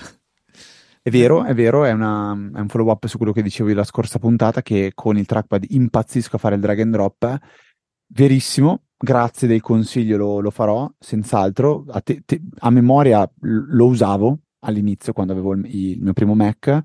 È 1.04 1.12
vero, 1.12 1.44
è 1.44 1.54
vero, 1.54 1.86
è, 1.86 1.92
una- 1.92 2.32
è 2.32 2.60
un 2.60 2.68
follow 2.68 2.90
up 2.90 3.06
su 3.06 3.18
quello 3.18 3.32
che 3.32 3.44
dicevo 3.44 3.72
la 3.76 3.84
scorsa 3.84 4.18
puntata, 4.18 4.64
che 4.64 4.94
con 4.96 5.20
il 5.20 5.28
trackpad 5.28 5.66
impazzisco 5.70 6.38
a 6.38 6.40
fare 6.40 6.56
il 6.56 6.62
drag 6.62 6.80
and 6.80 6.94
drop. 6.94 7.38
Verissimo, 8.08 8.86
grazie 8.98 9.48
del 9.48 9.62
consiglio, 9.62 10.18
lo, 10.18 10.40
lo 10.40 10.50
farò, 10.50 10.92
senz'altro. 10.98 11.86
A, 11.90 12.02
te- 12.02 12.24
te- 12.26 12.42
a 12.58 12.72
memoria 12.72 13.30
lo 13.42 13.86
usavo 13.86 14.40
all'inizio 14.60 15.14
quando 15.14 15.34
avevo 15.34 15.54
il, 15.54 15.66
il 15.66 16.02
mio 16.02 16.14
primo 16.14 16.34
Mac, 16.36 16.82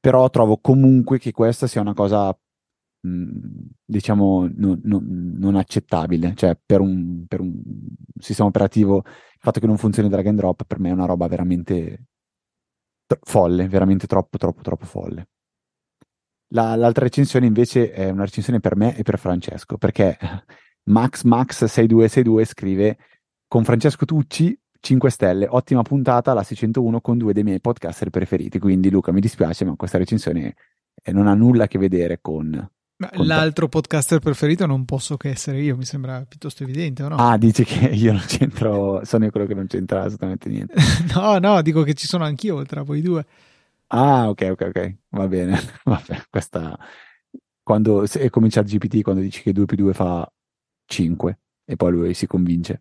però 0.00 0.28
trovo 0.30 0.58
comunque 0.58 1.18
che 1.18 1.32
questa 1.32 1.66
sia 1.66 1.80
una 1.80 1.94
cosa, 1.94 2.36
mh, 3.00 3.38
diciamo, 3.84 4.48
non, 4.54 4.80
non- 4.84 5.34
non 5.38 5.56
accettabile. 5.56 6.34
Cioè, 6.34 6.58
per 6.64 6.80
un, 6.80 7.26
per 7.26 7.40
un 7.40 7.54
sistema 8.18 8.48
operativo, 8.48 8.98
il 9.06 9.38
fatto 9.40 9.60
che 9.60 9.66
non 9.66 9.78
funzioni 9.78 10.08
drag 10.08 10.26
and 10.26 10.38
drop 10.38 10.64
per 10.64 10.78
me 10.80 10.90
è 10.90 10.92
una 10.92 11.06
roba 11.06 11.26
veramente 11.28 12.04
tro- 13.06 13.18
folle, 13.22 13.68
veramente 13.68 14.06
troppo, 14.06 14.38
troppo, 14.38 14.62
troppo 14.62 14.84
folle. 14.86 15.28
La- 16.50 16.76
l'altra 16.76 17.04
recensione 17.04 17.46
invece 17.46 17.90
è 17.90 18.08
una 18.08 18.24
recensione 18.24 18.60
per 18.60 18.76
me 18.76 18.96
e 18.96 19.02
per 19.02 19.18
Francesco, 19.18 19.76
perché 19.78 20.16
MaxMax6262 20.90 22.44
scrive 22.44 22.98
con 23.48 23.64
Francesco 23.64 24.04
Tucci 24.04 24.58
5 24.80 25.10
stelle, 25.10 25.46
ottima 25.48 25.82
puntata, 25.82 26.32
la 26.32 26.42
601 26.42 27.00
con 27.00 27.18
due 27.18 27.32
dei 27.32 27.42
miei 27.42 27.60
podcaster 27.60 28.10
preferiti. 28.10 28.58
Quindi 28.58 28.90
Luca, 28.90 29.12
mi 29.12 29.20
dispiace, 29.20 29.64
ma 29.64 29.74
questa 29.76 29.98
recensione 29.98 30.54
eh, 31.02 31.12
non 31.12 31.26
ha 31.26 31.34
nulla 31.34 31.64
a 31.64 31.66
che 31.68 31.78
vedere 31.78 32.18
con 32.20 32.68
l'altro 32.98 33.68
podcaster 33.68 34.20
preferito 34.20 34.64
non 34.64 34.84
posso 34.84 35.16
che 35.16 35.28
essere 35.30 35.60
io, 35.60 35.76
mi 35.76 35.84
sembra 35.84 36.24
piuttosto 36.26 36.62
evidente, 36.62 37.02
o 37.02 37.08
no? 37.08 37.16
Ah, 37.16 37.36
dici 37.36 37.64
che 37.64 37.86
io 37.92 38.12
non 38.12 38.24
c'entro, 38.26 39.04
sono 39.04 39.24
io 39.24 39.30
quello 39.30 39.46
che 39.46 39.54
non 39.54 39.66
c'entra 39.66 40.00
assolutamente 40.00 40.48
niente. 40.48 40.74
no, 41.14 41.38
no, 41.38 41.60
dico 41.62 41.82
che 41.82 41.94
ci 41.94 42.06
sono 42.06 42.24
anch'io 42.24 42.64
tra 42.64 42.82
voi 42.82 43.02
due. 43.02 43.24
Ah, 43.88 44.28
ok, 44.28 44.48
ok, 44.52 44.60
ok, 44.68 44.94
va 45.10 45.28
bene. 45.28 45.58
Vabbè, 45.84 46.24
questa... 46.30 46.78
Quando 47.62 48.06
se, 48.06 48.30
comincia 48.30 48.60
il 48.60 48.66
GPT, 48.66 49.02
quando 49.02 49.20
dici 49.20 49.42
che 49.42 49.52
2 49.52 49.64
più 49.64 49.76
2 49.76 49.92
fa 49.92 50.32
5 50.86 51.38
e 51.64 51.74
poi 51.74 51.90
lui 51.90 52.14
si 52.14 52.26
convince. 52.26 52.80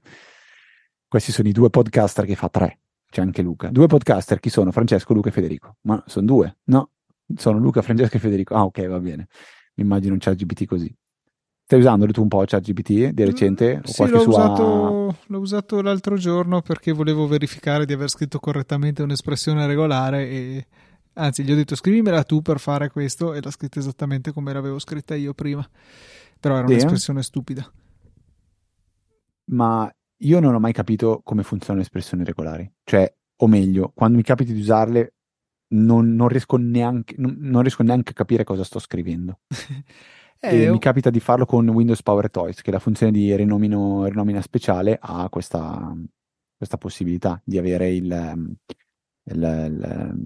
Questi 1.15 1.31
sono 1.31 1.47
i 1.47 1.53
due 1.53 1.69
podcaster 1.69 2.25
che 2.25 2.35
fa 2.35 2.49
3. 2.49 2.77
C'è 3.09 3.21
anche 3.21 3.41
Luca. 3.41 3.69
Due 3.69 3.87
podcaster, 3.87 4.41
chi 4.41 4.49
sono? 4.49 4.73
Francesco, 4.73 5.13
Luca 5.13 5.29
e 5.29 5.31
Federico. 5.31 5.77
Ma 5.83 6.03
sono 6.07 6.25
due? 6.25 6.57
No, 6.65 6.89
sono 7.37 7.57
Luca, 7.57 7.81
Francesco 7.81 8.17
e 8.17 8.19
Federico. 8.19 8.53
Ah, 8.53 8.65
ok, 8.65 8.85
va 8.87 8.99
bene. 8.99 9.29
Mi 9.75 9.85
immagino 9.85 10.11
un 10.11 10.19
chat 10.19 10.35
GPT 10.35 10.65
così. 10.65 10.93
Stai 11.63 11.79
usandolo 11.79 12.11
tu 12.11 12.21
un 12.21 12.27
po' 12.27 12.43
chat 12.45 12.61
GPT 12.61 13.11
di 13.11 13.23
recente? 13.23 13.77
Mm, 13.77 13.83
sì, 13.83 14.09
l'ho, 14.09 14.19
sua... 14.19 14.33
usato, 14.33 15.17
l'ho, 15.25 15.39
usato, 15.39 15.81
l'altro 15.81 16.17
giorno 16.17 16.61
perché 16.61 16.91
volevo 16.91 17.27
verificare 17.27 17.85
di 17.85 17.93
aver 17.93 18.09
scritto 18.09 18.39
correttamente 18.39 19.01
un'espressione 19.01 19.65
regolare 19.65 20.27
e 20.27 20.67
anzi 21.13 21.45
gli 21.45 21.51
ho 21.53 21.55
detto 21.55 21.75
scrivimela 21.75 22.25
tu 22.25 22.41
per 22.41 22.59
fare 22.59 22.89
questo 22.89 23.33
e 23.33 23.39
l'ha 23.41 23.51
scritta 23.51 23.79
esattamente 23.79 24.33
come 24.33 24.51
l'avevo 24.51 24.79
scritta 24.79 25.15
io 25.15 25.33
prima. 25.33 25.65
Però 26.41 26.57
era 26.57 26.65
un'espressione 26.67 27.23
stupida. 27.23 27.71
Ma 29.45 29.89
io 30.25 30.39
non 30.39 30.55
ho 30.55 30.59
mai 30.59 30.73
capito 30.73 31.21
come 31.23 31.43
funzionano 31.43 31.79
le 31.79 31.85
espressioni 31.85 32.23
regolari. 32.23 32.69
Cioè, 32.83 33.13
o 33.37 33.47
meglio, 33.47 33.91
quando 33.93 34.17
mi 34.17 34.23
capita 34.23 34.51
di 34.51 34.59
usarle 34.59 35.13
non, 35.67 36.13
non, 36.13 36.27
riesco 36.27 36.57
neanche, 36.57 37.15
non, 37.17 37.35
non, 37.39 37.61
riesco 37.61 37.83
neanche 37.83 38.11
a 38.11 38.15
capire 38.15 38.43
cosa 38.43 38.63
sto 38.63 38.79
scrivendo. 38.79 39.39
eh, 40.39 40.69
mi 40.69 40.79
capita 40.79 41.09
di 41.09 41.19
farlo 41.19 41.45
con 41.45 41.67
Windows 41.69 42.01
Power 42.01 42.29
Toys, 42.29 42.61
che 42.61 42.71
la 42.71 42.79
funzione 42.79 43.11
di 43.11 43.35
rinomino, 43.35 44.05
rinomina 44.05 44.41
speciale 44.41 44.97
ha 44.99 45.27
questa, 45.29 45.95
questa, 46.55 46.77
possibilità 46.77 47.41
di 47.43 47.57
avere 47.57 47.91
il, 47.91 48.57
il, 49.23 49.33
il, 49.33 50.23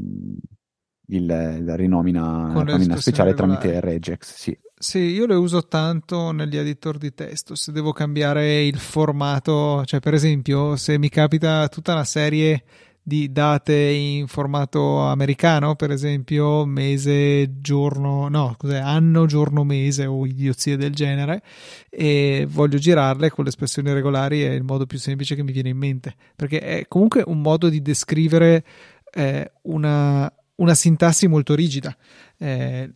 il 1.08 1.64
la 1.66 1.76
rinomina, 1.76 2.54
rinomina 2.64 2.96
speciale 2.96 3.32
regolari. 3.32 3.60
tramite 3.60 3.80
regex. 3.80 4.34
Sì. 4.36 4.58
Sì, 4.82 5.00
io 5.00 5.26
le 5.26 5.36
uso 5.36 5.68
tanto 5.68 6.32
negli 6.32 6.56
editor 6.56 6.98
di 6.98 7.14
testo, 7.14 7.54
se 7.54 7.74
devo 7.74 7.92
cambiare 7.92 8.64
il 8.66 8.80
formato, 8.80 9.84
cioè 9.84 10.00
per 10.00 10.14
esempio 10.14 10.78
se 10.78 10.98
mi 10.98 11.10
capita 11.10 11.68
tutta 11.68 11.92
una 11.92 12.06
serie 12.06 12.64
di 13.02 13.30
date 13.30 13.76
in 13.76 14.28
formato 14.28 15.00
americano, 15.02 15.76
per 15.76 15.92
esempio 15.92 16.64
mese, 16.66 17.60
giorno, 17.60 18.30
no, 18.30 18.56
cos'è, 18.58 18.78
anno, 18.78 19.26
giorno, 19.26 19.66
mese 19.66 20.06
o 20.06 20.26
idiozie 20.26 20.78
del 20.78 20.94
genere, 20.94 21.42
e 21.90 22.48
voglio 22.50 22.78
girarle 22.78 23.30
con 23.32 23.44
le 23.44 23.50
espressioni 23.50 23.92
regolari 23.92 24.44
è 24.44 24.52
il 24.52 24.64
modo 24.64 24.86
più 24.86 24.98
semplice 24.98 25.36
che 25.36 25.44
mi 25.44 25.52
viene 25.52 25.70
in 25.70 25.78
mente, 25.78 26.16
perché 26.38 26.60
è 26.62 26.88
comunque 26.88 27.22
un 27.26 27.42
modo 27.42 27.68
di 27.68 27.82
descrivere 27.82 28.64
eh, 29.12 29.52
una, 29.64 30.32
una 30.56 30.74
sintassi 30.74 31.28
molto 31.28 31.54
rigida. 31.54 31.94
Eh, 32.38 32.94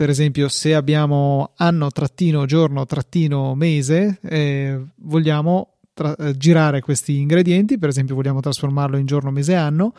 per 0.00 0.08
esempio, 0.08 0.48
se 0.48 0.74
abbiamo 0.74 1.52
anno 1.56 1.90
trattino 1.90 2.46
giorno 2.46 2.86
trattino 2.86 3.54
mese, 3.54 4.18
eh, 4.22 4.82
vogliamo 4.94 5.74
tra- 5.92 6.16
eh, 6.16 6.34
girare 6.38 6.80
questi 6.80 7.18
ingredienti, 7.18 7.78
per 7.78 7.90
esempio 7.90 8.14
vogliamo 8.14 8.40
trasformarlo 8.40 8.96
in 8.96 9.04
giorno, 9.04 9.30
mese, 9.30 9.56
anno, 9.56 9.92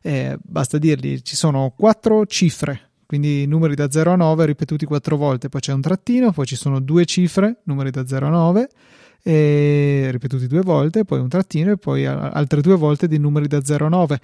eh, 0.00 0.38
basta 0.40 0.78
dirgli 0.78 1.22
ci 1.22 1.34
sono 1.34 1.74
quattro 1.76 2.24
cifre, 2.26 2.90
quindi 3.04 3.46
numeri 3.46 3.74
da 3.74 3.90
0 3.90 4.12
a 4.12 4.14
9 4.14 4.46
ripetuti 4.46 4.86
quattro 4.86 5.16
volte, 5.16 5.48
poi 5.48 5.60
c'è 5.60 5.72
un 5.72 5.80
trattino, 5.80 6.30
poi 6.30 6.46
ci 6.46 6.54
sono 6.54 6.78
due 6.78 7.04
cifre, 7.04 7.62
numeri 7.64 7.90
da 7.90 8.06
0 8.06 8.26
a 8.28 8.30
9, 8.30 8.68
e 9.24 10.08
ripetuti 10.12 10.46
due 10.46 10.60
volte, 10.60 11.04
poi 11.04 11.18
un 11.18 11.28
trattino 11.28 11.72
e 11.72 11.78
poi 11.78 12.06
altre 12.06 12.60
due 12.60 12.76
volte 12.76 13.08
di 13.08 13.18
numeri 13.18 13.48
da 13.48 13.64
0 13.64 13.86
a 13.86 13.88
9. 13.88 14.20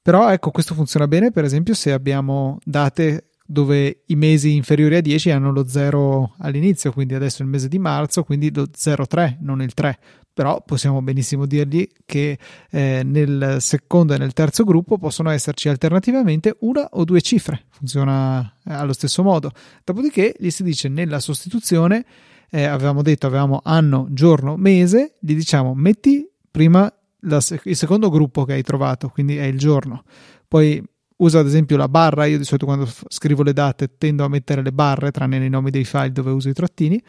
Però 0.00 0.30
ecco, 0.30 0.52
questo 0.52 0.74
funziona 0.74 1.08
bene, 1.08 1.32
per 1.32 1.42
esempio, 1.42 1.74
se 1.74 1.90
abbiamo 1.92 2.60
date 2.64 3.29
dove 3.50 4.02
i 4.06 4.14
mesi 4.14 4.54
inferiori 4.54 4.94
a 4.94 5.00
10 5.00 5.30
hanno 5.32 5.50
lo 5.50 5.66
0 5.66 6.34
all'inizio, 6.38 6.92
quindi 6.92 7.14
adesso 7.14 7.42
è 7.42 7.44
il 7.44 7.50
mese 7.50 7.66
di 7.66 7.80
marzo, 7.80 8.22
quindi 8.22 8.54
lo 8.54 8.68
0,3, 8.72 9.38
non 9.40 9.60
il 9.60 9.74
3. 9.74 9.98
Però 10.32 10.62
possiamo 10.64 11.02
benissimo 11.02 11.46
dirgli 11.46 11.88
che 12.06 12.38
eh, 12.70 13.02
nel 13.04 13.56
secondo 13.58 14.14
e 14.14 14.18
nel 14.18 14.32
terzo 14.34 14.62
gruppo 14.62 14.98
possono 14.98 15.30
esserci 15.30 15.68
alternativamente 15.68 16.56
una 16.60 16.90
o 16.92 17.02
due 17.02 17.20
cifre, 17.20 17.64
funziona 17.70 18.40
eh, 18.64 18.72
allo 18.72 18.92
stesso 18.92 19.24
modo. 19.24 19.50
Dopodiché 19.82 20.32
gli 20.38 20.50
si 20.50 20.62
dice 20.62 20.88
nella 20.88 21.18
sostituzione, 21.18 22.04
eh, 22.50 22.64
avevamo 22.64 23.02
detto 23.02 23.26
avevamo 23.26 23.60
anno, 23.64 24.06
giorno, 24.10 24.56
mese, 24.56 25.16
gli 25.18 25.34
diciamo 25.34 25.74
metti 25.74 26.24
prima 26.48 26.92
la, 27.22 27.42
il 27.64 27.76
secondo 27.76 28.10
gruppo 28.10 28.44
che 28.44 28.52
hai 28.52 28.62
trovato, 28.62 29.08
quindi 29.08 29.36
è 29.36 29.44
il 29.44 29.58
giorno. 29.58 30.04
Poi 30.46 30.80
uso 31.20 31.38
ad 31.38 31.46
esempio 31.46 31.76
la 31.76 31.88
barra, 31.88 32.26
io 32.26 32.38
di 32.38 32.44
solito 32.44 32.66
quando 32.66 32.86
f- 32.86 33.04
scrivo 33.08 33.42
le 33.42 33.52
date 33.52 33.96
tendo 33.96 34.24
a 34.24 34.28
mettere 34.28 34.62
le 34.62 34.72
barre 34.72 35.10
tranne 35.10 35.38
nei 35.38 35.48
nomi 35.48 35.70
dei 35.70 35.84
file 35.84 36.12
dove 36.12 36.30
uso 36.30 36.48
i 36.48 36.52
trattini, 36.52 37.02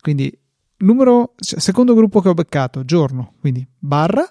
quindi 0.00 0.36
numero, 0.78 1.34
secondo 1.36 1.94
gruppo 1.94 2.20
che 2.20 2.28
ho 2.28 2.34
beccato, 2.34 2.84
giorno, 2.84 3.34
quindi 3.40 3.66
barra, 3.78 4.28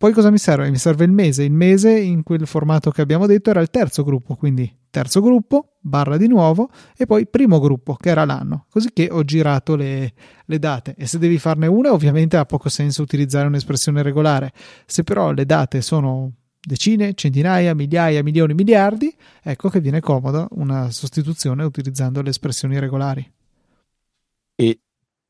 poi 0.00 0.12
cosa 0.12 0.30
mi 0.30 0.38
serve? 0.38 0.70
Mi 0.70 0.78
serve 0.78 1.04
il 1.04 1.12
mese, 1.12 1.42
il 1.44 1.52
mese 1.52 1.98
in 1.98 2.22
quel 2.22 2.46
formato 2.46 2.90
che 2.90 3.02
abbiamo 3.02 3.26
detto 3.26 3.50
era 3.50 3.60
il 3.60 3.68
terzo 3.68 4.02
gruppo, 4.02 4.34
quindi 4.34 4.74
terzo 4.88 5.20
gruppo, 5.20 5.76
barra 5.78 6.16
di 6.16 6.26
nuovo 6.26 6.70
e 6.96 7.04
poi 7.04 7.26
primo 7.26 7.60
gruppo 7.60 7.96
che 7.96 8.08
era 8.08 8.24
l'anno, 8.24 8.64
così 8.70 8.92
che 8.94 9.08
ho 9.10 9.22
girato 9.24 9.76
le, 9.76 10.14
le 10.46 10.58
date. 10.58 10.94
E 10.96 11.06
se 11.06 11.18
devi 11.18 11.38
farne 11.38 11.66
una 11.66 11.92
ovviamente 11.92 12.38
ha 12.38 12.46
poco 12.46 12.70
senso 12.70 13.02
utilizzare 13.02 13.46
un'espressione 13.46 14.02
regolare, 14.02 14.52
se 14.86 15.04
però 15.04 15.32
le 15.32 15.44
date 15.44 15.82
sono 15.82 16.32
decine, 16.60 17.14
centinaia, 17.14 17.74
migliaia, 17.74 18.22
milioni, 18.22 18.54
miliardi, 18.54 19.14
ecco 19.42 19.68
che 19.68 19.80
viene 19.80 20.00
comoda 20.00 20.46
una 20.52 20.90
sostituzione 20.90 21.64
utilizzando 21.64 22.22
le 22.22 22.30
espressioni 22.30 22.78
regolari. 22.78 23.32
E 24.54 24.80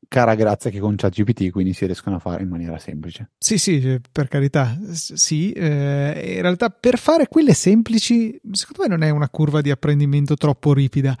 cara 0.07 0.35
grazia 0.35 0.69
che 0.69 0.79
con 0.79 0.95
ChatGPT 0.95 1.51
quindi 1.51 1.71
si 1.73 1.85
riescono 1.85 2.17
a 2.17 2.19
fare 2.19 2.43
in 2.43 2.49
maniera 2.49 2.77
semplice. 2.77 3.31
Sì, 3.37 3.57
sì, 3.57 3.99
per 4.11 4.27
carità, 4.27 4.77
sì, 4.91 5.53
eh, 5.53 6.33
in 6.35 6.41
realtà 6.41 6.69
per 6.69 6.97
fare 6.97 7.27
quelle 7.27 7.53
semplici, 7.53 8.37
secondo 8.51 8.81
me 8.83 8.87
non 8.87 9.03
è 9.03 9.09
una 9.09 9.29
curva 9.29 9.61
di 9.61 9.71
apprendimento 9.71 10.35
troppo 10.35 10.73
ripida 10.73 11.17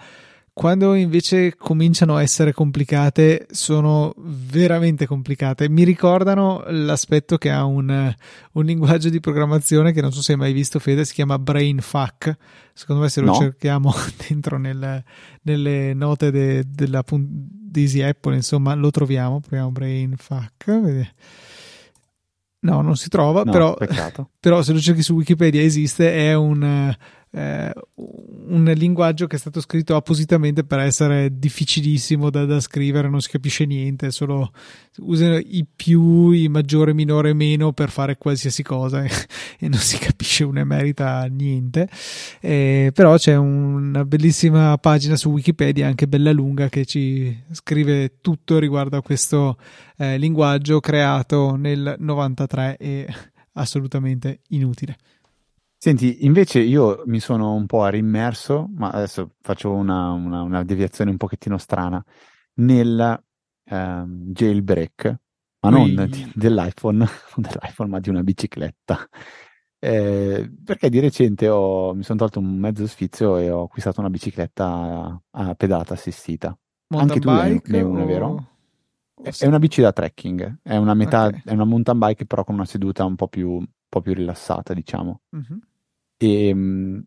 quando 0.53 0.93
invece 0.95 1.55
cominciano 1.55 2.17
a 2.17 2.21
essere 2.21 2.51
complicate, 2.51 3.47
sono 3.51 4.13
veramente 4.17 5.07
complicate. 5.07 5.69
Mi 5.69 5.83
ricordano 5.83 6.63
l'aspetto 6.67 7.37
che 7.37 7.49
ha 7.49 7.63
un, 7.63 8.13
un 8.51 8.65
linguaggio 8.65 9.09
di 9.09 9.21
programmazione 9.21 9.93
che 9.93 10.01
non 10.01 10.11
so 10.11 10.21
se 10.21 10.33
hai 10.33 10.37
mai 10.37 10.51
visto, 10.51 10.79
Fede, 10.79 11.05
si 11.05 11.13
chiama 11.13 11.39
Brainfuck. 11.39 12.37
Secondo 12.73 13.03
me, 13.03 13.09
se 13.09 13.21
lo 13.21 13.27
no. 13.27 13.33
cerchiamo 13.35 13.93
dentro 14.27 14.57
nel, 14.57 15.03
nelle 15.43 15.93
note 15.93 16.31
de, 16.31 16.63
della, 16.67 17.03
di 17.07 17.81
Easy 17.81 18.01
Apple, 18.01 18.35
insomma, 18.35 18.73
lo 18.73 18.91
troviamo. 18.91 19.39
Proviamo 19.39 19.71
Brainfuck. 19.71 21.09
No, 22.63 22.81
non 22.81 22.95
si 22.95 23.09
trova, 23.09 23.43
no, 23.43 23.51
però, 23.51 23.75
però, 24.39 24.61
se 24.61 24.73
lo 24.73 24.79
cerchi 24.79 25.01
su 25.01 25.15
Wikipedia 25.15 25.61
esiste, 25.61 26.13
è 26.13 26.35
un, 26.35 26.93
eh, 27.33 27.71
un 27.95 28.71
linguaggio 28.75 29.25
che 29.27 29.37
è 29.37 29.39
stato 29.39 29.61
scritto 29.61 29.95
appositamente 29.95 30.65
per 30.65 30.79
essere 30.79 31.37
difficilissimo 31.37 32.29
da, 32.29 32.45
da 32.45 32.59
scrivere, 32.59 33.09
non 33.09 33.21
si 33.21 33.29
capisce 33.29 33.65
niente, 33.65 34.11
solo 34.11 34.51
usano 34.97 35.37
i 35.37 35.65
più, 35.73 36.31
i 36.31 36.49
maggiore, 36.49 36.93
minore, 36.93 37.33
meno 37.33 37.71
per 37.71 37.89
fare 37.89 38.17
qualsiasi 38.17 38.63
cosa 38.63 39.03
e 39.59 39.67
non 39.69 39.79
si 39.79 39.97
capisce 39.97 40.43
una 40.43 40.65
merita 40.65 41.25
niente. 41.25 41.87
Eh, 42.41 42.91
però 42.93 43.15
c'è 43.15 43.35
una 43.37 44.03
bellissima 44.03 44.77
pagina 44.77 45.15
su 45.15 45.29
Wikipedia, 45.29 45.87
anche 45.87 46.07
bella 46.07 46.33
lunga, 46.33 46.67
che 46.67 46.85
ci 46.85 47.35
scrive 47.51 48.19
tutto 48.19 48.59
riguardo 48.59 48.97
a 48.97 49.01
questo 49.01 49.57
eh, 49.97 50.17
linguaggio 50.17 50.81
creato 50.81 51.55
nel 51.55 51.95
93 51.97 52.75
e 52.77 53.07
assolutamente 53.53 54.41
inutile. 54.49 54.97
Senti, 55.83 56.25
invece 56.25 56.59
io 56.59 57.01
mi 57.07 57.19
sono 57.19 57.55
un 57.55 57.65
po' 57.65 57.87
rimmerso, 57.87 58.69
ma 58.75 58.91
adesso 58.91 59.31
faccio 59.41 59.71
una, 59.71 60.11
una, 60.11 60.43
una 60.43 60.63
deviazione 60.63 61.09
un 61.09 61.17
pochettino 61.17 61.57
strana, 61.57 62.05
nel 62.57 63.19
um, 63.63 64.25
jailbreak, 64.31 65.19
ma 65.61 65.69
non 65.71 66.07
di, 66.07 66.31
dell'iPhone, 66.35 67.03
dell'iPhone, 67.35 67.89
ma 67.89 67.99
di 67.99 68.09
una 68.09 68.21
bicicletta. 68.21 69.09
Eh, 69.79 70.51
perché 70.63 70.87
di 70.91 70.99
recente 70.99 71.49
ho, 71.49 71.95
mi 71.95 72.03
sono 72.03 72.19
tolto 72.19 72.37
un 72.37 72.59
mezzo 72.59 72.85
sfizio 72.85 73.37
e 73.37 73.49
ho 73.49 73.63
acquistato 73.63 74.01
una 74.01 74.11
bicicletta 74.11 74.67
a, 74.67 75.19
a 75.31 75.55
pedata 75.55 75.95
assistita. 75.95 76.55
Mountain 76.89 77.27
Anche 77.27 77.59
tu 77.63 77.71
ne 77.71 77.77
hai 77.79 77.83
una, 77.83 78.03
o... 78.03 78.05
vero? 78.05 78.47
È, 79.19 79.31
è 79.35 79.47
una 79.47 79.57
bici 79.57 79.81
da 79.81 79.91
trekking, 79.91 80.59
è 80.61 80.75
una, 80.75 80.93
metà, 80.93 81.25
okay. 81.25 81.41
è 81.43 81.53
una 81.53 81.65
mountain 81.65 81.97
bike 81.97 82.27
però 82.27 82.43
con 82.43 82.53
una 82.53 82.65
seduta 82.65 83.03
un 83.03 83.15
po' 83.15 83.27
più, 83.27 83.49
un 83.49 83.67
po 83.89 83.99
più 84.01 84.13
rilassata, 84.13 84.75
diciamo. 84.75 85.21
Mm-hmm. 85.35 85.69
E 86.23 86.53
mh, 86.53 87.05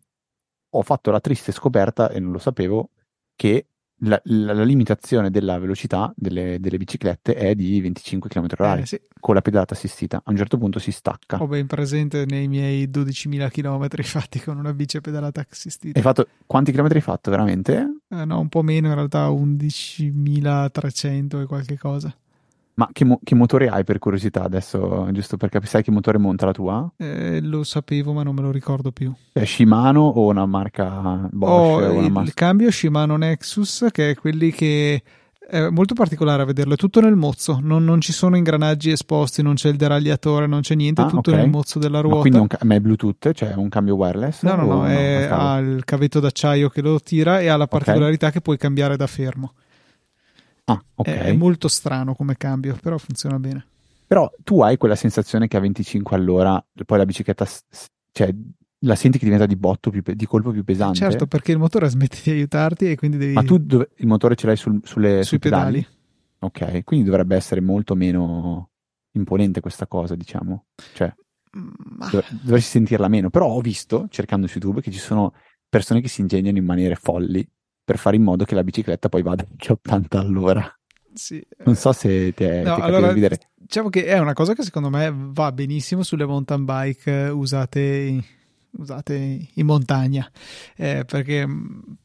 ho 0.71 0.81
fatto 0.81 1.11
la 1.11 1.21
triste 1.21 1.51
scoperta, 1.51 2.09
e 2.09 2.19
non 2.19 2.31
lo 2.31 2.39
sapevo, 2.39 2.89
che 3.35 3.67
la, 3.99 4.19
la, 4.25 4.53
la, 4.53 4.63
limitazione 4.63 5.31
della 5.31 5.57
velocità 5.57 6.11
delle, 6.17 6.59
delle, 6.59 6.75
biciclette 6.77 7.33
è 7.33 7.55
di 7.55 7.79
25 7.79 8.29
km/h 8.29 8.79
eh, 8.79 8.85
sì. 8.85 8.99
con 9.21 9.35
la 9.35 9.41
pedalata 9.41 9.73
assistita. 9.73 10.17
A 10.17 10.31
un 10.31 10.35
certo 10.35 10.57
punto 10.57 10.79
si 10.79 10.91
stacca. 10.91 11.41
Ho 11.41 11.47
ben 11.47 11.65
presente 11.65 12.25
nei 12.25 12.49
miei 12.49 12.89
12.000 12.89 13.49
km 13.49 13.87
fatti 14.03 14.41
con 14.41 14.57
una 14.57 14.73
bici 14.73 14.99
pedalata 14.99 15.45
assistita. 15.49 15.97
Hai 15.97 16.03
fatto 16.03 16.27
quanti 16.45 16.71
chilometri 16.71 16.97
hai 16.97 17.03
fatto 17.03 17.31
veramente? 17.31 17.99
Eh, 18.09 18.25
no, 18.25 18.39
un 18.39 18.49
po' 18.49 18.63
meno, 18.63 18.89
in 18.89 18.95
realtà 18.95 19.29
11.300 19.29 21.41
e 21.41 21.45
qualche 21.45 21.77
cosa. 21.77 22.13
Ma 22.75 22.89
che, 22.91 23.05
mo- 23.05 23.19
che, 23.23 23.35
motore 23.35 23.69
hai 23.69 23.85
per 23.85 23.99
curiosità 23.99 24.43
adesso, 24.43 25.07
giusto 25.11 25.37
per 25.37 25.49
capire? 25.49 25.71
Sai 25.71 25.81
che 25.81 25.91
motore 25.91 26.17
monta 26.17 26.45
la 26.45 26.51
tua? 26.51 26.91
Eh, 26.97 27.39
lo 27.41 27.63
sapevo, 27.63 28.11
ma 28.11 28.21
non 28.23 28.35
me 28.35 28.41
lo 28.41 28.51
ricordo 28.51 28.91
più. 28.91 29.13
È 29.31 29.45
Shimano 29.45 30.01
o 30.01 30.29
una 30.29 30.45
marca 30.45 31.27
Bosch? 31.31 31.51
Ho 31.51 32.01
il, 32.01 32.11
mar- 32.11 32.25
il 32.25 32.33
cambio 32.33 32.69
Shimano 32.71 33.15
Nexus, 33.15 33.87
che 33.91 34.11
è 34.11 34.15
quelli 34.15 34.51
che 34.51 35.01
è 35.47 35.69
molto 35.69 35.93
particolare 35.93 36.41
a 36.41 36.45
vederlo, 36.45 36.73
è 36.73 36.77
tutto 36.77 36.99
nel 36.99 37.15
mozzo, 37.15 37.59
non, 37.61 37.83
non, 37.83 38.01
ci 38.01 38.11
sono 38.11 38.35
ingranaggi 38.35 38.89
esposti, 38.89 39.41
non 39.41 39.53
c'è 39.53 39.69
il 39.69 39.75
deragliatore, 39.75 40.47
non 40.47 40.61
c'è 40.61 40.75
niente, 40.75 41.01
è 41.01 41.05
ah, 41.05 41.09
tutto 41.09 41.29
okay. 41.29 41.41
nel 41.41 41.49
mozzo 41.49 41.79
della 41.79 41.99
ruota. 41.99 42.15
Ma 42.15 42.21
quindi 42.21 42.39
un, 42.39 42.47
ma 42.63 42.75
è 42.75 42.79
Bluetooth, 42.79 43.31
cioè 43.31 43.53
un 43.53 43.69
cambio 43.69 43.95
wireless? 43.95 44.41
No, 44.41 44.55
no, 44.55 44.65
no, 44.65 44.87
è, 44.87 45.27
no 45.29 45.35
ha 45.35 45.57
il 45.59 45.85
cavetto 45.85 46.19
d'acciaio 46.19 46.69
che 46.69 46.81
lo 46.81 46.99
tira 46.99 47.39
e 47.39 47.47
ha 47.47 47.55
la 47.57 47.67
particolarità 47.67 48.25
okay. 48.27 48.37
che 48.37 48.41
puoi 48.41 48.57
cambiare 48.57 48.97
da 48.97 49.07
fermo. 49.07 49.53
Ah, 50.65 50.83
ok. 50.95 51.07
È, 51.07 51.33
molto 51.33 51.67
strano 51.67 52.15
come 52.15 52.37
cambio, 52.37 52.77
però 52.81 52.97
funziona 52.97 53.37
bene. 53.39 53.65
Però 54.07 54.31
tu 54.43 54.61
hai 54.61 54.77
quella 54.77 54.95
sensazione 54.95 55.47
che 55.47 55.57
a 55.57 55.59
25 55.59 56.15
all'ora 56.15 56.63
poi 56.85 56.97
la 56.97 57.05
bicicletta, 57.05 57.47
cioè, 58.11 58.33
la 58.79 58.95
senti 58.95 59.17
che 59.17 59.25
diventa 59.25 59.45
di 59.45 59.55
botto, 59.55 59.89
più, 59.89 60.01
di 60.03 60.25
colpo 60.25 60.51
più 60.51 60.63
pesante? 60.63 60.99
Certo, 60.99 61.27
perché 61.27 61.51
il 61.51 61.57
motore 61.57 61.89
smette 61.89 62.19
di 62.23 62.31
aiutarti 62.31 62.91
e 62.91 62.95
quindi 62.95 63.17
devi... 63.17 63.33
Ma 63.33 63.43
tu 63.43 63.57
dove, 63.57 63.91
il 63.97 64.07
motore 64.07 64.35
ce 64.35 64.47
l'hai 64.47 64.57
sul, 64.57 64.79
sulle, 64.83 65.23
sui 65.23 65.39
pedali? 65.39 65.81
pedali? 65.81 65.93
Ok, 66.39 66.83
quindi 66.83 67.05
dovrebbe 67.05 67.35
essere 67.35 67.61
molto 67.61 67.95
meno 67.95 68.69
imponente 69.13 69.61
questa 69.61 69.87
cosa, 69.87 70.15
diciamo. 70.15 70.65
Cioè, 70.93 71.13
Ma... 71.51 72.09
dovresti 72.09 72.69
sentirla 72.69 73.07
meno. 73.07 73.29
Però 73.29 73.47
ho 73.47 73.61
visto, 73.61 74.07
cercando 74.09 74.45
su 74.45 74.59
YouTube, 74.59 74.81
che 74.81 74.91
ci 74.91 74.99
sono 74.99 75.33
persone 75.67 76.01
che 76.01 76.07
si 76.07 76.21
ingegnano 76.21 76.57
in 76.57 76.65
maniere 76.65 76.95
folli 76.95 77.47
per 77.85 77.97
fare 77.97 78.15
in 78.15 78.23
modo 78.23 78.43
che 78.43 78.55
la 78.55 78.63
bicicletta 78.63 79.07
poi 79.07 79.21
vada 79.21 79.45
anche 79.49 79.67
a 79.69 79.73
80 79.73 80.19
all'ora. 80.19 80.79
Sì. 81.13 81.41
Non 81.63 81.75
so 81.75 81.93
se 81.93 82.33
ti 82.33 82.43
è, 82.43 82.63
no, 82.63 82.75
allora, 82.75 83.13
vedere. 83.13 83.39
Diciamo 83.55 83.89
che 83.89 84.05
è 84.05 84.17
una 84.17 84.33
cosa 84.33 84.53
che 84.53 84.63
secondo 84.63 84.89
me 84.89 85.13
va 85.15 85.51
benissimo 85.51 86.03
sulle 86.03 86.25
mountain 86.25 86.65
bike 86.65 87.29
usate 87.29 88.23
usate 88.77 89.47
in 89.53 89.65
montagna 89.65 90.29
eh, 90.75 91.03
perché, 91.05 91.47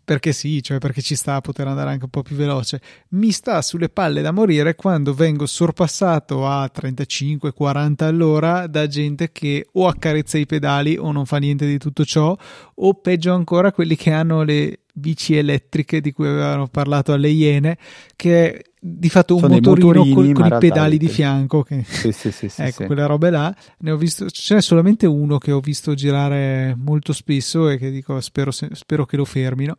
perché 0.05 0.33
sì, 0.33 0.63
cioè 0.63 0.79
perché 0.79 1.03
ci 1.03 1.15
sta 1.15 1.37
a 1.37 1.41
poter 1.41 1.67
andare 1.67 1.91
anche 1.91 2.05
un 2.05 2.11
po' 2.11 2.23
più 2.23 2.37
veloce. 2.37 2.81
Mi 3.11 3.31
sta 3.31 3.61
sulle 3.63 3.89
palle 3.89 4.23
da 4.23 4.31
morire 4.31 4.75
quando 4.75 5.15
vengo 5.15 5.47
sorpassato 5.47 6.47
a 6.47 6.71
35-40 6.73 8.05
all'ora 8.05 8.67
da 8.67 8.87
gente 8.87 9.33
che 9.33 9.67
o 9.73 9.87
accarezza 9.87 10.39
i 10.39 10.47
pedali 10.47 10.97
o 10.97 11.11
non 11.13 11.27
fa 11.27 11.39
niente 11.39 11.67
di 11.67 11.79
tutto 11.79 12.05
ciò, 12.05 12.37
o 12.75 12.95
peggio 12.95 13.33
ancora 13.33 13.73
quelli 13.73 13.97
che 13.97 14.13
hanno 14.13 14.43
le 14.43 14.81
bici 15.01 15.35
elettriche 15.37 16.01
di 16.01 16.13
cui 16.13 16.29
avevano 16.29 16.69
parlato 16.69 17.13
alle 17.13 17.31
Iene, 17.31 17.79
che 18.15 18.65
di 18.79 19.09
fatto 19.11 19.35
un 19.35 19.41
Sono 19.41 19.55
motorino 19.55 20.07
con, 20.15 20.33
con 20.33 20.47
i 20.47 20.59
pedali 20.59 20.97
di 20.97 21.09
fianco. 21.09 21.63
Che... 21.63 21.83
Sì, 21.85 22.13
sì, 22.13 22.31
sì, 22.31 22.49
sì, 22.49 22.63
ecco, 22.63 22.83
sì. 22.83 22.87
quelle 22.87 23.07
robe 23.07 23.31
là. 23.31 23.55
Ne 23.79 23.91
ho 23.91 23.97
visto, 23.97 24.29
ce 24.31 24.55
n'è 24.55 24.63
solamente 24.63 25.07
uno 25.07 25.39
che 25.39 25.53
ho 25.53 25.61
visto 25.61 25.95
girare 25.95 26.75
molto 26.77 27.13
spesso 27.13 27.69
e 27.69 27.77
che 27.77 27.91
dico 27.91 28.21
spero, 28.21 28.51
spero 28.51 29.05
che 29.05 29.17
lo 29.17 29.25
fermino. 29.25 29.75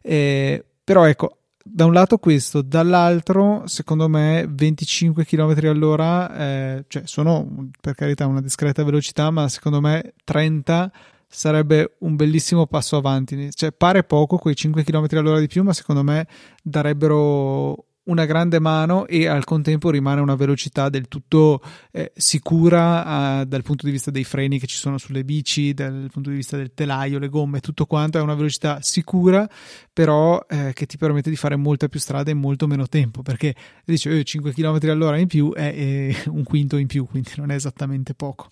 Eh, 0.00 0.64
però 0.84 1.04
ecco, 1.04 1.38
da 1.62 1.84
un 1.84 1.92
lato 1.92 2.18
questo, 2.18 2.62
dall'altro, 2.62 3.62
secondo 3.66 4.08
me, 4.08 4.46
25 4.48 5.24
km 5.24 5.54
all'ora, 5.64 6.36
eh, 6.36 6.84
cioè 6.88 7.02
sono 7.04 7.68
per 7.80 7.94
carità 7.94 8.26
una 8.26 8.40
discreta 8.40 8.82
velocità, 8.84 9.30
ma 9.30 9.48
secondo 9.48 9.80
me 9.80 10.14
30 10.24 10.90
sarebbe 11.28 11.96
un 12.00 12.16
bellissimo 12.16 12.66
passo 12.66 12.96
avanti. 12.96 13.50
Cioè, 13.52 13.72
pare 13.72 14.04
poco 14.04 14.38
quei 14.38 14.56
5 14.56 14.82
km 14.82 15.06
all'ora 15.10 15.38
di 15.38 15.46
più, 15.46 15.62
ma 15.62 15.72
secondo 15.72 16.02
me 16.02 16.26
darebbero 16.62 17.84
una 18.08 18.24
grande 18.24 18.58
mano 18.58 19.06
e 19.06 19.26
al 19.26 19.44
contempo 19.44 19.90
rimane 19.90 20.20
una 20.20 20.34
velocità 20.34 20.88
del 20.88 21.08
tutto 21.08 21.60
eh, 21.92 22.10
sicura 22.16 23.40
eh, 23.42 23.46
dal 23.46 23.62
punto 23.62 23.84
di 23.84 23.92
vista 23.92 24.10
dei 24.10 24.24
freni 24.24 24.58
che 24.58 24.66
ci 24.66 24.76
sono 24.76 24.98
sulle 24.98 25.24
bici, 25.24 25.74
dal 25.74 26.08
punto 26.10 26.30
di 26.30 26.36
vista 26.36 26.56
del 26.56 26.72
telaio, 26.74 27.18
le 27.18 27.28
gomme, 27.28 27.60
tutto 27.60 27.86
quanto 27.86 28.18
è 28.18 28.22
una 28.22 28.34
velocità 28.34 28.78
sicura, 28.80 29.48
però 29.92 30.44
eh, 30.48 30.72
che 30.72 30.86
ti 30.86 30.96
permette 30.96 31.30
di 31.30 31.36
fare 31.36 31.56
molta 31.56 31.88
più 31.88 32.00
strada 32.00 32.30
in 32.30 32.38
molto 32.38 32.66
meno 32.66 32.86
tempo, 32.86 33.22
perché 33.22 33.54
dice 33.84 34.24
5 34.24 34.52
km 34.52 34.78
all'ora 34.88 35.18
in 35.18 35.26
più 35.26 35.52
è, 35.52 35.74
è 35.74 36.22
un 36.28 36.42
quinto 36.44 36.78
in 36.78 36.86
più, 36.86 37.06
quindi 37.06 37.32
non 37.36 37.50
è 37.50 37.54
esattamente 37.54 38.14
poco. 38.14 38.50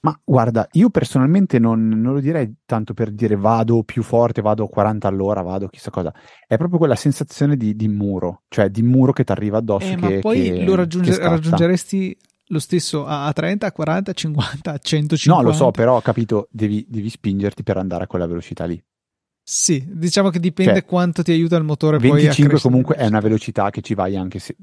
Ma 0.00 0.18
guarda, 0.24 0.68
io 0.72 0.90
personalmente 0.90 1.58
non, 1.58 1.88
non, 1.88 2.12
lo 2.12 2.20
direi 2.20 2.54
tanto 2.64 2.94
per 2.94 3.10
dire 3.10 3.34
vado 3.34 3.82
più 3.82 4.04
forte, 4.04 4.40
vado 4.40 4.64
a 4.64 4.68
40 4.68 5.08
all'ora, 5.08 5.42
vado 5.42 5.68
chissà 5.68 5.90
cosa. 5.90 6.14
È 6.46 6.56
proprio 6.56 6.78
quella 6.78 6.94
sensazione 6.94 7.56
di, 7.56 7.74
di 7.74 7.88
muro, 7.88 8.42
cioè 8.48 8.68
di 8.68 8.82
muro 8.82 9.12
che 9.12 9.24
ti 9.24 9.32
arriva 9.32 9.58
addosso. 9.58 9.92
Eh, 9.92 9.96
che, 9.96 10.14
ma 10.14 10.20
poi 10.20 10.42
che, 10.52 10.64
lo 10.64 10.76
raggiunge, 10.76 11.18
raggiungeresti 11.18 12.16
lo 12.50 12.60
stesso 12.60 13.06
a 13.06 13.32
30, 13.32 13.66
a 13.66 13.72
40, 13.72 14.10
a 14.12 14.14
50, 14.14 14.72
a 14.72 14.78
150. 14.78 15.42
No, 15.42 15.48
lo 15.48 15.54
so, 15.54 15.72
però 15.72 15.96
ho 15.96 16.00
capito, 16.00 16.46
devi, 16.52 16.86
devi 16.88 17.10
spingerti 17.10 17.64
per 17.64 17.76
andare 17.76 18.04
a 18.04 18.06
quella 18.06 18.26
velocità 18.26 18.66
lì. 18.66 18.80
Sì, 19.42 19.84
diciamo 19.90 20.28
che 20.30 20.38
dipende 20.38 20.74
cioè, 20.74 20.84
quanto 20.84 21.22
ti 21.22 21.32
aiuta 21.32 21.56
il 21.56 21.64
motore 21.64 21.98
25 21.98 22.52
poi 22.52 22.60
comunque 22.60 22.96
è 22.96 23.06
una 23.06 23.20
velocità 23.20 23.70
che 23.70 23.80
ci 23.80 23.94
vai 23.94 24.14
anche 24.14 24.38
se, 24.38 24.54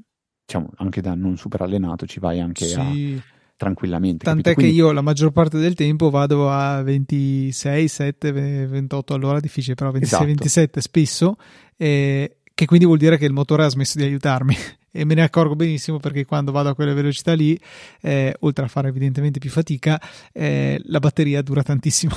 diciamo, 0.46 0.70
anche 0.76 1.02
da 1.02 1.16
non 1.16 1.38
super 1.38 1.62
allenato, 1.62 2.06
ci 2.06 2.20
vai 2.20 2.40
anche 2.40 2.66
sì. 2.66 3.20
a 3.20 3.35
tranquillamente. 3.56 4.26
Tant'è 4.26 4.54
Quindi... 4.54 4.72
che 4.72 4.78
io 4.78 4.92
la 4.92 5.02
maggior 5.02 5.32
parte 5.32 5.58
del 5.58 5.76
tempo 5.76 6.10
vado 6.10 6.50
a 6.50 6.82
26, 6.82 7.88
7, 7.88 8.32
28 8.32 9.14
all'ora, 9.14 9.40
difficile, 9.40 9.76
però 9.76 9.92
26, 9.92 10.18
esatto. 10.18 10.32
27 10.32 10.82
spesso, 10.82 11.36
eh, 11.78 12.38
che 12.54 12.66
quindi 12.66 12.86
vuol 12.86 12.98
dire 12.98 13.18
che 13.18 13.26
il 13.26 13.34
motore 13.34 13.66
ha 13.66 13.70
smesso 13.70 13.98
di 13.98 14.04
aiutarmi. 14.04 14.56
e 14.96 15.04
me 15.04 15.14
ne 15.14 15.24
accorgo 15.24 15.56
benissimo 15.56 16.00
perché 16.00 16.24
quando 16.24 16.54
vado 16.54 16.70
a 16.70 16.76
quelle 16.76 16.94
velocità 16.94 17.34
lì, 17.34 17.60
eh, 18.02 18.34
oltre 18.40 18.66
a 18.66 18.68
fare 18.70 18.88
evidentemente 18.88 19.40
più 19.40 19.50
fatica, 19.50 20.00
eh, 20.32 20.80
la 20.86 21.00
batteria 21.00 21.42
dura 21.42 21.64
tantissimo. 21.64 22.14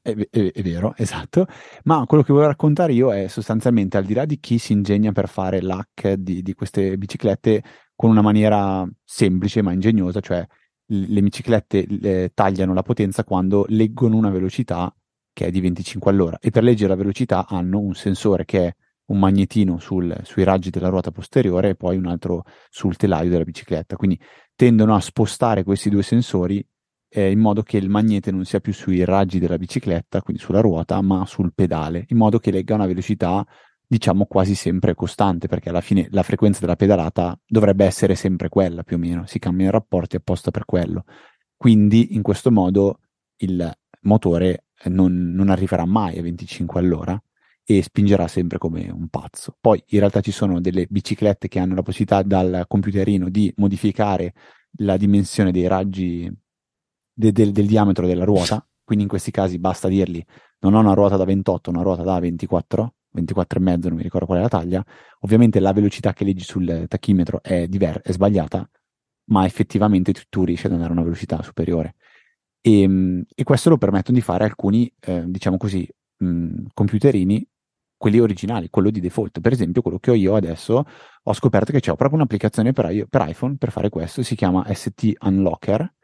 È, 0.00 0.14
è, 0.14 0.52
è, 0.52 0.62
vero, 0.62 0.94
esatto, 0.96 1.46
ma 1.84 2.04
quello 2.06 2.22
che 2.22 2.32
volevo 2.32 2.50
raccontare 2.50 2.92
io 2.92 3.12
è 3.12 3.26
sostanzialmente 3.28 3.96
al 3.96 4.04
di 4.04 4.14
là 4.14 4.24
di 4.26 4.38
chi 4.38 4.58
si 4.58 4.72
ingegna 4.72 5.12
per 5.12 5.28
fare 5.28 5.60
l'hack 5.60 6.12
di, 6.12 6.42
di 6.42 6.54
queste 6.54 6.96
biciclette 6.96 7.62
con 7.98 8.10
una 8.10 8.22
maniera 8.22 8.88
semplice 9.04 9.60
ma 9.60 9.72
ingegnosa, 9.72 10.20
cioè 10.20 10.46
le 10.86 11.20
biciclette 11.20 11.84
le 11.88 12.30
tagliano 12.32 12.72
la 12.72 12.84
potenza 12.84 13.24
quando 13.24 13.64
leggono 13.70 14.16
una 14.16 14.30
velocità 14.30 14.94
che 15.32 15.46
è 15.46 15.50
di 15.50 15.60
25 15.60 16.08
all'ora 16.08 16.38
e 16.38 16.50
per 16.50 16.62
leggere 16.62 16.90
la 16.90 16.94
velocità 16.94 17.48
hanno 17.48 17.80
un 17.80 17.94
sensore 17.94 18.44
che 18.44 18.66
è 18.68 18.74
un 19.06 19.18
magnetino 19.18 19.80
sul, 19.80 20.16
sui 20.22 20.44
raggi 20.44 20.70
della 20.70 20.90
ruota 20.90 21.10
posteriore 21.10 21.70
e 21.70 21.74
poi 21.74 21.96
un 21.96 22.06
altro 22.06 22.44
sul 22.70 22.94
telaio 22.94 23.30
della 23.30 23.42
bicicletta. 23.42 23.96
Quindi 23.96 24.16
tendono 24.54 24.94
a 24.94 25.00
spostare 25.00 25.64
questi 25.64 25.90
due 25.90 26.04
sensori 26.04 26.64
eh, 27.08 27.32
in 27.32 27.40
modo 27.40 27.62
che 27.62 27.78
il 27.78 27.88
magnete 27.88 28.30
non 28.30 28.44
sia 28.44 28.60
più 28.60 28.72
sui 28.72 29.04
raggi 29.04 29.40
della 29.40 29.58
bicicletta, 29.58 30.22
quindi 30.22 30.40
sulla 30.40 30.60
ruota, 30.60 31.00
ma 31.00 31.26
sul 31.26 31.52
pedale, 31.52 32.04
in 32.10 32.16
modo 32.16 32.38
che 32.38 32.52
legga 32.52 32.76
una 32.76 32.86
velocità 32.86 33.44
diciamo 33.88 34.26
quasi 34.26 34.54
sempre 34.54 34.94
costante, 34.94 35.48
perché 35.48 35.70
alla 35.70 35.80
fine 35.80 36.08
la 36.10 36.22
frequenza 36.22 36.60
della 36.60 36.76
pedalata 36.76 37.38
dovrebbe 37.46 37.86
essere 37.86 38.14
sempre 38.14 38.50
quella 38.50 38.82
più 38.82 38.96
o 38.96 38.98
meno, 38.98 39.26
si 39.26 39.38
cambiano 39.38 39.70
i 39.70 39.72
rapporti 39.72 40.16
apposta 40.16 40.50
per 40.50 40.66
quello. 40.66 41.04
Quindi 41.56 42.14
in 42.14 42.22
questo 42.22 42.52
modo 42.52 43.00
il 43.38 43.72
motore 44.02 44.66
non, 44.84 45.32
non 45.32 45.48
arriverà 45.48 45.86
mai 45.86 46.18
a 46.18 46.22
25 46.22 46.78
all'ora 46.78 47.20
e 47.64 47.82
spingerà 47.82 48.28
sempre 48.28 48.58
come 48.58 48.90
un 48.90 49.08
pazzo. 49.08 49.56
Poi 49.58 49.82
in 49.88 49.98
realtà 50.00 50.20
ci 50.20 50.32
sono 50.32 50.60
delle 50.60 50.86
biciclette 50.88 51.48
che 51.48 51.58
hanno 51.58 51.74
la 51.74 51.82
possibilità 51.82 52.22
dal 52.22 52.64
computerino 52.68 53.30
di 53.30 53.52
modificare 53.56 54.34
la 54.80 54.98
dimensione 54.98 55.50
dei 55.50 55.66
raggi 55.66 56.30
de, 57.10 57.32
de, 57.32 57.50
del 57.52 57.66
diametro 57.66 58.06
della 58.06 58.24
ruota, 58.24 58.64
quindi 58.84 59.04
in 59.04 59.10
questi 59.10 59.30
casi 59.30 59.58
basta 59.58 59.88
dirgli 59.88 60.22
non 60.60 60.74
ho 60.74 60.80
una 60.80 60.94
ruota 60.94 61.16
da 61.16 61.24
28, 61.24 61.70
una 61.70 61.82
ruota 61.82 62.02
da 62.02 62.18
24 62.18 62.94
24 63.18 63.58
e 63.58 63.62
mezzo, 63.62 63.88
non 63.88 63.96
mi 63.96 64.02
ricordo 64.02 64.26
qual 64.26 64.38
è 64.38 64.42
la 64.42 64.48
taglia. 64.48 64.84
Ovviamente 65.20 65.60
la 65.60 65.72
velocità 65.72 66.12
che 66.12 66.24
leggi 66.24 66.44
sul 66.44 66.86
tachimetro 66.88 67.42
è, 67.42 67.66
diver- 67.68 68.00
è 68.00 68.12
sbagliata, 68.12 68.68
ma 69.26 69.44
effettivamente 69.44 70.12
tu, 70.12 70.22
tu, 70.28 70.44
riesci 70.44 70.66
ad 70.66 70.72
andare 70.72 70.90
a 70.90 70.94
una 70.94 71.02
velocità 71.02 71.42
superiore. 71.42 71.96
E, 72.60 73.24
e 73.34 73.42
questo 73.44 73.70
lo 73.70 73.78
permettono 73.78 74.16
di 74.16 74.22
fare 74.22 74.44
alcuni, 74.44 74.92
eh, 75.00 75.24
diciamo 75.26 75.56
così, 75.56 75.88
mh, 76.18 76.66
computerini, 76.74 77.46
quelli 77.96 78.20
originali, 78.20 78.70
quello 78.70 78.90
di 78.90 79.00
default. 79.00 79.40
Per 79.40 79.52
esempio, 79.52 79.82
quello 79.82 79.98
che 79.98 80.10
ho 80.12 80.14
io 80.14 80.34
adesso, 80.34 80.84
ho 81.22 81.32
scoperto 81.34 81.72
che 81.72 81.80
c'è 81.80 81.94
proprio 81.96 82.18
un'applicazione 82.18 82.72
per, 82.72 83.06
per 83.08 83.28
iPhone 83.28 83.56
per 83.56 83.70
fare 83.70 83.88
questo, 83.88 84.22
si 84.22 84.34
chiama 84.36 84.64
ST 84.72 85.14
Unlocker 85.20 85.94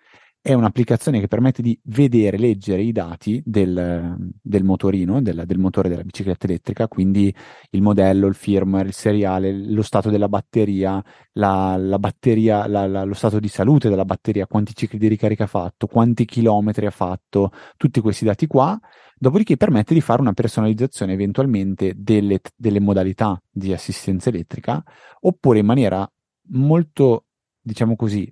è 0.47 0.53
un'applicazione 0.53 1.21
che 1.21 1.27
permette 1.27 1.63
di 1.63 1.81
vedere, 1.85 2.37
leggere 2.37 2.83
i 2.83 2.93
dati 2.93 3.43
del, 3.47 4.15
del 4.43 4.63
motorino, 4.63 5.23
del, 5.23 5.45
del, 5.47 5.57
motore 5.57 5.89
della 5.89 6.03
bicicletta 6.03 6.45
elettrica, 6.45 6.87
quindi 6.87 7.35
il 7.71 7.81
modello, 7.81 8.27
il 8.27 8.35
firmware, 8.35 8.89
il 8.89 8.93
seriale, 8.93 9.51
lo 9.51 9.81
stato 9.81 10.11
della 10.11 10.29
batteria, 10.29 11.03
la, 11.33 11.77
la 11.79 11.99
batteria 11.99 12.67
la, 12.67 12.87
la, 12.87 13.05
lo 13.05 13.15
stato 13.15 13.41
di 13.41 13.49
salute 13.49 13.89
della 13.89 14.05
batteria, 14.05 14.47
quanti 14.47 14.75
cicli 14.75 14.99
di 14.99 15.09
ricarica 15.09 15.45
ha 15.45 15.47
fatto, 15.47 15.87
quanti 15.87 16.27
chilometri 16.27 16.85
ha 16.85 16.91
fatto, 16.91 17.51
tutti 17.79 18.01
questi 18.01 18.27
dati 18.27 18.47
qua. 18.47 18.79
Dopodiché 19.17 19.57
permette 19.57 19.95
di 19.95 20.03
fare 20.03 20.21
una 20.21 20.35
personalizzazione 20.35 21.15
eventualmente 21.15 21.95
delle, 21.97 22.41
delle 22.55 22.81
modalità 22.81 23.43
di 23.51 23.73
assistenza 23.73 24.29
elettrica, 24.29 24.85
oppure 25.21 25.61
in 25.61 25.65
maniera 25.65 26.07
molto, 26.49 27.29
diciamo 27.63 27.97
così, 27.97 28.31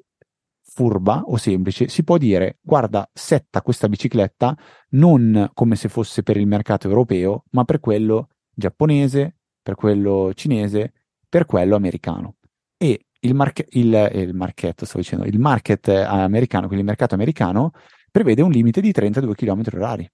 furba 0.75 1.23
o 1.27 1.37
semplice, 1.37 1.89
si 1.89 2.03
può 2.03 2.17
dire 2.17 2.59
guarda, 2.63 3.09
setta 3.13 3.61
questa 3.61 3.89
bicicletta 3.89 4.57
non 4.91 5.51
come 5.53 5.77
se 5.77 5.89
fosse 5.89 6.23
per 6.23 6.37
il 6.37 6.47
mercato 6.47 6.89
europeo, 6.89 7.45
ma 7.51 7.65
per 7.65 7.79
quello 7.81 8.29
giapponese, 8.55 9.37
per 9.63 9.75
quello 9.75 10.33
cinese, 10.35 10.93
per 11.29 11.45
quello 11.45 11.77
americano. 11.77 12.37
E 12.79 13.07
il, 13.21 13.35
marche- 13.35 13.67
il, 13.71 14.11
il 14.15 14.35
market, 14.35 14.91
dicendo, 14.97 15.25
il 15.25 15.39
market 15.39 15.89
americano, 15.89 16.67
quindi 16.67 16.83
il 16.83 16.89
mercato 16.89 17.15
americano, 17.15 17.73
prevede 18.11 18.43
un 18.43 18.51
limite 18.51 18.81
di 18.81 18.93
32 18.93 19.35
km 19.35 19.63
orari. 19.75 20.11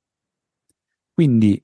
Quindi 1.15 1.61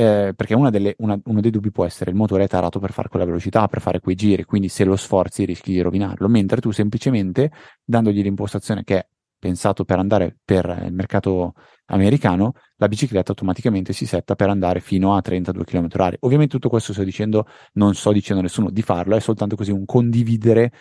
eh, 0.00 0.32
perché 0.34 0.56
delle, 0.70 0.94
una, 0.98 1.20
uno 1.24 1.40
dei 1.42 1.50
dubbi 1.50 1.70
può 1.70 1.84
essere 1.84 2.10
il 2.10 2.16
motore 2.16 2.44
è 2.44 2.48
tarato 2.48 2.78
per 2.78 2.90
fare 2.90 3.10
quella 3.10 3.26
velocità, 3.26 3.68
per 3.68 3.82
fare 3.82 4.00
quei 4.00 4.14
giri, 4.14 4.44
quindi 4.44 4.68
se 4.68 4.84
lo 4.84 4.96
sforzi 4.96 5.44
rischi 5.44 5.72
di 5.72 5.80
rovinarlo, 5.82 6.26
mentre 6.26 6.62
tu 6.62 6.70
semplicemente 6.70 7.50
dandogli 7.84 8.22
l'impostazione 8.22 8.82
che 8.82 8.96
è 8.96 9.06
pensato 9.38 9.84
per 9.84 9.98
andare 9.98 10.38
per 10.42 10.84
il 10.86 10.94
mercato 10.94 11.52
americano, 11.86 12.54
la 12.76 12.88
bicicletta 12.88 13.32
automaticamente 13.32 13.92
si 13.92 14.06
setta 14.06 14.34
per 14.36 14.48
andare 14.48 14.80
fino 14.80 15.14
a 15.14 15.20
32 15.20 15.64
km 15.64 15.88
h 15.88 16.16
Ovviamente 16.20 16.54
tutto 16.54 16.70
questo 16.70 16.94
sto 16.94 17.04
dicendo, 17.04 17.46
non 17.74 17.94
sto 17.94 18.10
dicendo 18.10 18.40
a 18.40 18.44
nessuno 18.44 18.70
di 18.70 18.80
farlo, 18.80 19.16
è 19.16 19.20
soltanto 19.20 19.54
così 19.54 19.70
un 19.70 19.84
condividere 19.84 20.72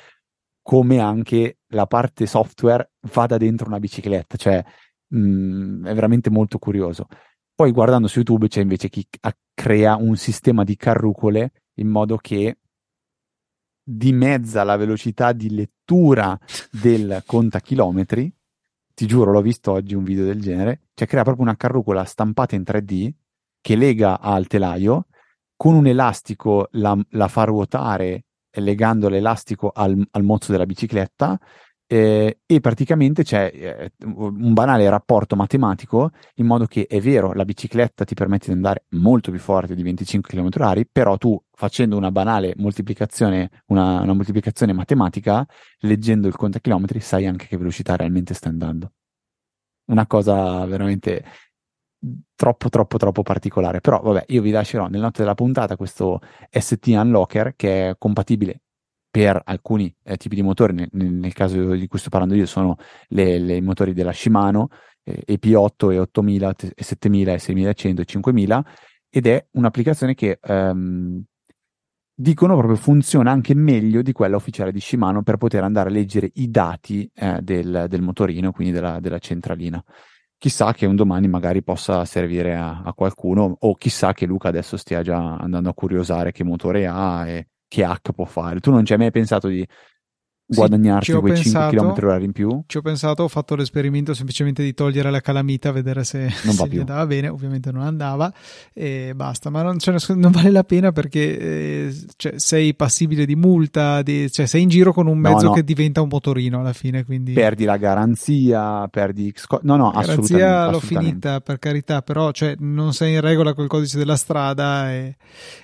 come 0.61 0.99
anche 0.99 1.57
la 1.73 1.87
parte 1.87 2.25
software 2.25 2.91
vada 3.11 3.35
dentro 3.35 3.67
una 3.67 3.79
bicicletta, 3.79 4.37
cioè 4.37 4.63
mh, 5.07 5.19
mm, 5.19 5.85
è 5.87 5.93
veramente 5.93 6.29
molto 6.29 6.57
curioso. 6.57 7.07
Poi 7.59 7.73
guardando 7.73 8.07
su 8.07 8.19
YouTube 8.19 8.47
c'è 8.47 8.61
invece 8.61 8.87
chi 8.87 9.05
crea 9.53 9.97
un 9.97 10.15
sistema 10.15 10.63
di 10.63 10.77
carrucole 10.77 11.51
in 11.79 11.89
modo 11.89 12.15
che 12.15 12.59
dimezza 13.83 14.63
la 14.63 14.77
velocità 14.77 15.33
di 15.33 15.53
lettura 15.53 16.39
del 16.71 17.21
contachilometri. 17.25 18.33
Ti 18.93 19.05
giuro, 19.05 19.33
l'ho 19.33 19.41
visto 19.41 19.73
oggi 19.73 19.93
un 19.93 20.05
video 20.05 20.23
del 20.23 20.39
genere. 20.39 20.83
Cioè, 20.93 21.05
crea 21.05 21.23
proprio 21.23 21.43
una 21.43 21.57
carrucola 21.57 22.05
stampata 22.05 22.55
in 22.55 22.63
3D 22.65 23.11
che 23.59 23.75
lega 23.75 24.21
al 24.21 24.47
telaio, 24.47 25.07
con 25.57 25.75
un 25.75 25.85
elastico 25.85 26.69
la, 26.71 26.97
la 27.09 27.27
fa 27.27 27.43
ruotare 27.43 28.23
legando 28.51 29.09
l'elastico 29.09 29.69
al, 29.75 30.01
al 30.11 30.23
mozzo 30.23 30.53
della 30.53 30.65
bicicletta 30.65 31.37
eh, 31.91 32.41
e 32.45 32.59
praticamente 32.59 33.23
c'è 33.23 33.51
eh, 33.51 33.91
un 34.05 34.53
banale 34.53 34.87
rapporto 34.91 35.35
matematico 35.35 36.11
in 36.35 36.45
modo 36.45 36.67
che 36.67 36.85
è 36.85 37.01
vero, 37.01 37.33
la 37.33 37.45
bicicletta 37.45 38.05
ti 38.05 38.13
permette 38.13 38.45
di 38.45 38.53
andare 38.53 38.85
molto 38.89 39.31
più 39.31 39.39
forte 39.39 39.73
di 39.73 39.81
25 39.81 40.31
km/h, 40.31 40.83
però 40.91 41.17
tu 41.17 41.41
facendo 41.51 41.97
una 41.97 42.11
banale 42.11 42.53
moltiplicazione, 42.57 43.63
una, 43.67 44.01
una 44.01 44.13
moltiplicazione 44.13 44.71
matematica, 44.71 45.43
leggendo 45.79 46.27
il 46.27 46.35
contachilometri, 46.35 46.99
sai 46.99 47.25
anche 47.25 47.47
che 47.47 47.57
velocità 47.57 47.95
realmente 47.95 48.35
stai 48.35 48.51
andando. 48.51 48.91
Una 49.85 50.05
cosa 50.05 50.63
veramente 50.67 51.25
troppo 52.35 52.69
troppo 52.69 52.97
troppo 52.97 53.23
particolare 53.23 53.81
però 53.81 53.99
vabbè 53.99 54.25
io 54.27 54.41
vi 54.41 54.51
lascerò 54.51 54.87
nel 54.87 55.01
note 55.01 55.21
della 55.21 55.33
puntata 55.35 55.75
questo 55.75 56.21
ST 56.49 56.87
Unlocker 56.87 57.55
che 57.57 57.89
è 57.89 57.95
compatibile 57.97 58.61
per 59.09 59.41
alcuni 59.43 59.93
eh, 60.03 60.17
tipi 60.17 60.35
di 60.35 60.41
motori, 60.41 60.73
nel, 60.73 60.89
nel, 60.91 61.33
caso 61.33 61.73
di 61.73 61.87
cui 61.87 61.99
sto 61.99 62.09
parlando 62.09 62.35
io 62.35 62.45
sono 62.45 62.77
i 63.09 63.61
motori 63.61 63.93
della 63.93 64.13
Shimano, 64.13 64.69
eh, 65.03 65.23
EP8 65.27 65.91
e 65.91 65.99
8000, 65.99 66.55
e 66.75 66.83
7000 66.83 67.33
e 67.33 67.39
6100 67.39 68.01
e 68.01 68.05
5000 68.05 68.65
ed 69.09 69.25
è 69.25 69.43
un'applicazione 69.51 70.13
che 70.13 70.37
ehm, 70.41 71.23
dicono 72.13 72.55
proprio 72.55 72.75
funziona 72.75 73.31
anche 73.31 73.55
meglio 73.55 74.01
di 74.01 74.11
quella 74.11 74.35
ufficiale 74.35 74.71
di 74.71 74.79
Shimano 74.79 75.23
per 75.23 75.37
poter 75.37 75.63
andare 75.63 75.89
a 75.89 75.91
leggere 75.91 76.29
i 76.35 76.49
dati 76.51 77.09
eh, 77.15 77.39
del, 77.41 77.85
del, 77.87 78.01
motorino, 78.01 78.51
quindi 78.51 78.73
della, 78.73 78.99
della, 78.99 79.19
centralina. 79.19 79.83
Chissà 80.37 80.73
che 80.73 80.85
un 80.85 80.95
domani 80.95 81.27
magari 81.27 81.63
possa 81.63 82.05
servire 82.05 82.55
a, 82.55 82.81
a, 82.83 82.93
qualcuno 82.93 83.57
o 83.59 83.75
chissà 83.75 84.13
che 84.13 84.25
Luca 84.25 84.49
adesso 84.49 84.77
stia 84.77 85.01
già 85.01 85.35
andando 85.35 85.69
a 85.69 85.73
curiosare 85.73 86.31
che 86.31 86.43
motore 86.43 86.87
ha 86.87 87.27
e 87.27 87.47
che 87.69 87.83
hack 87.85 88.11
può 88.11 88.25
fare. 88.25 88.59
Tu 88.59 88.71
non 88.71 88.83
ci 88.83 88.91
hai 88.91 88.99
mai 88.99 89.11
pensato 89.11 89.47
di 89.47 89.65
guadagnarti 90.51 91.11
sì, 91.11 91.17
quei 91.19 91.33
pensato, 91.33 91.69
5 91.69 91.77
km 91.77 92.05
orari 92.05 92.25
in 92.25 92.31
più? 92.31 92.63
Ci 92.65 92.77
ho 92.77 92.81
pensato, 92.81 93.23
ho 93.23 93.27
fatto 93.27 93.55
l'esperimento 93.55 94.13
semplicemente 94.15 94.63
di 94.63 94.73
togliere 94.73 95.11
la 95.11 95.21
calamita, 95.21 95.71
vedere 95.71 96.03
se, 96.03 96.29
se 96.29 96.67
gli 96.67 96.79
andava 96.79 97.05
bene, 97.05 97.27
ovviamente 97.27 97.71
non 97.71 97.83
andava 97.83 98.33
e 98.73 99.13
basta, 99.15 99.51
ma 99.51 99.61
non, 99.61 99.77
cioè, 99.77 99.95
non 100.15 100.31
vale 100.31 100.49
la 100.49 100.63
pena 100.63 100.91
perché 100.91 101.39
eh, 101.39 101.95
cioè, 102.15 102.33
sei 102.37 102.73
passibile 102.73 103.25
di 103.25 103.35
multa, 103.35 104.01
di, 104.01 104.29
cioè, 104.31 104.47
sei 104.47 104.63
in 104.63 104.69
giro 104.69 104.91
con 104.91 105.05
un 105.07 105.19
mezzo 105.19 105.43
no, 105.43 105.49
no. 105.49 105.53
che 105.53 105.63
diventa 105.63 106.01
un 106.01 106.09
motorino 106.09 106.59
alla 106.59 106.73
fine, 106.73 107.05
quindi... 107.05 107.33
Perdi 107.33 107.65
la 107.65 107.77
garanzia, 107.77 108.87
perdi... 108.87 109.31
No, 109.61 109.75
no, 109.75 109.91
la 109.93 109.99
assolutamente. 109.99 110.37
garanzia 110.37 110.69
l'ho 110.71 110.79
finita, 110.79 111.41
per 111.41 111.59
carità, 111.59 112.01
però 112.01 112.31
cioè, 112.31 112.55
non 112.57 112.93
sei 112.93 113.13
in 113.13 113.21
regola 113.21 113.53
col 113.53 113.67
codice 113.67 113.99
della 113.99 114.15
strada 114.15 114.91
e, 114.91 115.15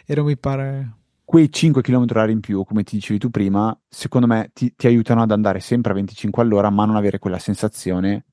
e 0.06 0.16
non 0.16 0.26
mi 0.26 0.38
pare 0.38 0.98
quei 1.26 1.52
5 1.52 1.82
km 1.82 2.06
h 2.06 2.30
in 2.30 2.40
più, 2.40 2.64
come 2.64 2.84
ti 2.84 2.96
dicevi 2.96 3.20
tu 3.20 3.30
prima, 3.30 3.78
secondo 3.90 4.28
me 4.28 4.52
ti, 4.54 4.74
ti, 4.76 4.88
aiutano 4.88 5.24
ad 5.24 5.32
andare 5.32 5.60
sempre 5.60 5.92
a 5.92 5.96
25 5.96 6.42
all'ora, 6.42 6.70
ma 6.70 6.86
non 6.86 6.96
avere 6.96 7.20
quella 7.20 7.40
sensazione 7.40 8.26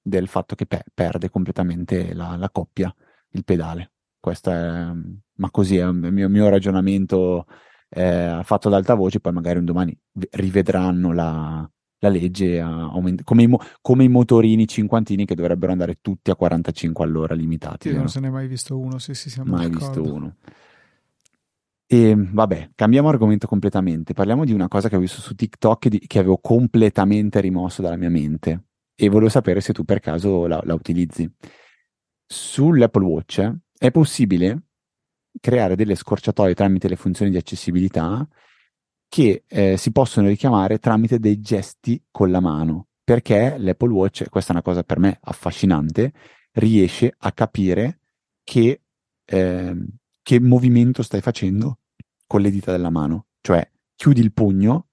del 0.00 0.28
fatto 0.28 0.54
che 0.54 0.64
pe- 0.66 0.84
perde 0.94 1.28
completamente 1.28 2.14
la, 2.14 2.36
la, 2.36 2.48
coppia, 2.50 2.94
il 3.32 3.44
pedale. 3.44 3.90
Questo 4.20 4.50
è, 4.50 4.86
ma 5.34 5.50
così 5.50 5.76
è 5.76 5.84
il 5.84 5.94
mio, 6.12 6.28
mio 6.28 6.48
ragionamento 6.48 7.46
eh, 7.88 8.40
fatto 8.44 8.68
ad 8.68 8.74
alta 8.74 8.94
voce, 8.94 9.20
poi 9.20 9.32
magari 9.32 9.58
un 9.58 9.64
domani 9.64 9.98
rivedranno 10.30 11.12
la, 11.12 11.68
la 11.98 12.08
legge 12.08 12.60
aument- 12.60 13.24
come, 13.24 13.42
i 13.42 13.46
mo- 13.48 13.60
come, 13.80 14.04
i 14.04 14.08
motorini 14.08 14.68
cinquantini 14.68 15.24
che 15.24 15.34
dovrebbero 15.34 15.72
andare 15.72 15.98
tutti 16.00 16.30
a 16.30 16.36
45 16.36 17.04
all'ora 17.04 17.34
limitati. 17.34 17.88
Io 17.88 17.96
non 17.96 18.08
se 18.08 18.20
ne 18.20 18.28
è 18.28 18.30
mai 18.30 18.46
visto 18.46 18.78
uno, 18.78 18.98
sì, 18.98 19.14
sì, 19.14 19.30
siamo 19.30 19.50
Mai 19.50 19.68
d'accordo. 19.68 20.02
visto 20.02 20.14
uno. 20.14 20.36
E 21.88 22.14
vabbè, 22.16 22.70
cambiamo 22.74 23.08
argomento 23.08 23.46
completamente. 23.46 24.12
Parliamo 24.12 24.44
di 24.44 24.52
una 24.52 24.66
cosa 24.68 24.88
che 24.88 24.96
ho 24.96 25.00
visto 25.00 25.20
su 25.20 25.34
TikTok 25.34 25.88
di, 25.88 25.98
che 26.06 26.18
avevo 26.18 26.38
completamente 26.38 27.40
rimosso 27.40 27.80
dalla 27.80 27.96
mia 27.96 28.10
mente 28.10 28.64
e 28.96 29.08
volevo 29.08 29.28
sapere 29.28 29.60
se 29.60 29.72
tu 29.72 29.84
per 29.84 30.00
caso 30.00 30.46
la, 30.46 30.60
la 30.64 30.74
utilizzi. 30.74 31.30
Sull'Apple 32.26 33.04
Watch 33.04 33.52
è 33.78 33.90
possibile 33.92 34.62
creare 35.40 35.76
delle 35.76 35.94
scorciatoie 35.94 36.54
tramite 36.54 36.88
le 36.88 36.96
funzioni 36.96 37.30
di 37.30 37.36
accessibilità 37.36 38.26
che 39.08 39.44
eh, 39.46 39.76
si 39.76 39.92
possono 39.92 40.26
richiamare 40.26 40.78
tramite 40.78 41.20
dei 41.20 41.40
gesti 41.40 42.02
con 42.10 42.32
la 42.32 42.40
mano, 42.40 42.88
perché 43.04 43.56
l'Apple 43.58 43.92
Watch, 43.92 44.28
questa 44.28 44.50
è 44.50 44.54
una 44.54 44.64
cosa 44.64 44.82
per 44.82 44.98
me 44.98 45.18
affascinante, 45.20 46.12
riesce 46.54 47.14
a 47.16 47.30
capire 47.30 48.00
che 48.42 48.80
eh, 49.24 49.76
che 50.26 50.40
movimento 50.40 51.04
stai 51.04 51.20
facendo 51.20 51.78
con 52.26 52.40
le 52.40 52.50
dita 52.50 52.72
della 52.72 52.90
mano. 52.90 53.26
Cioè, 53.40 53.70
chiudi 53.94 54.20
il 54.20 54.32
pugno 54.32 54.88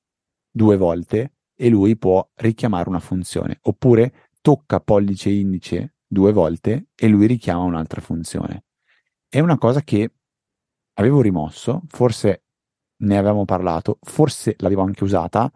due 0.52 0.78
volte 0.78 1.38
e 1.56 1.70
lui 1.70 1.98
può 1.98 2.30
richiamare 2.36 2.88
una 2.88 3.00
funzione. 3.00 3.58
Oppure 3.64 4.30
tocca 4.42 4.80
pollice 4.80 5.30
e 5.30 5.40
indice 5.40 5.96
due 6.06 6.32
volte 6.32 6.90
e 6.94 7.08
lui 7.08 7.26
richiama 7.26 7.64
un'altra 7.64 8.00
funzione. 8.00 8.66
È 9.28 9.40
una 9.40 9.58
cosa 9.58 9.82
che 9.82 10.14
avevo 11.00 11.20
rimosso, 11.22 11.82
forse 11.88 12.44
ne 12.98 13.18
avevamo 13.18 13.44
parlato, 13.44 13.98
forse 14.02 14.54
l'avevo 14.60 14.84
anche 14.84 15.04
usata, 15.04 15.52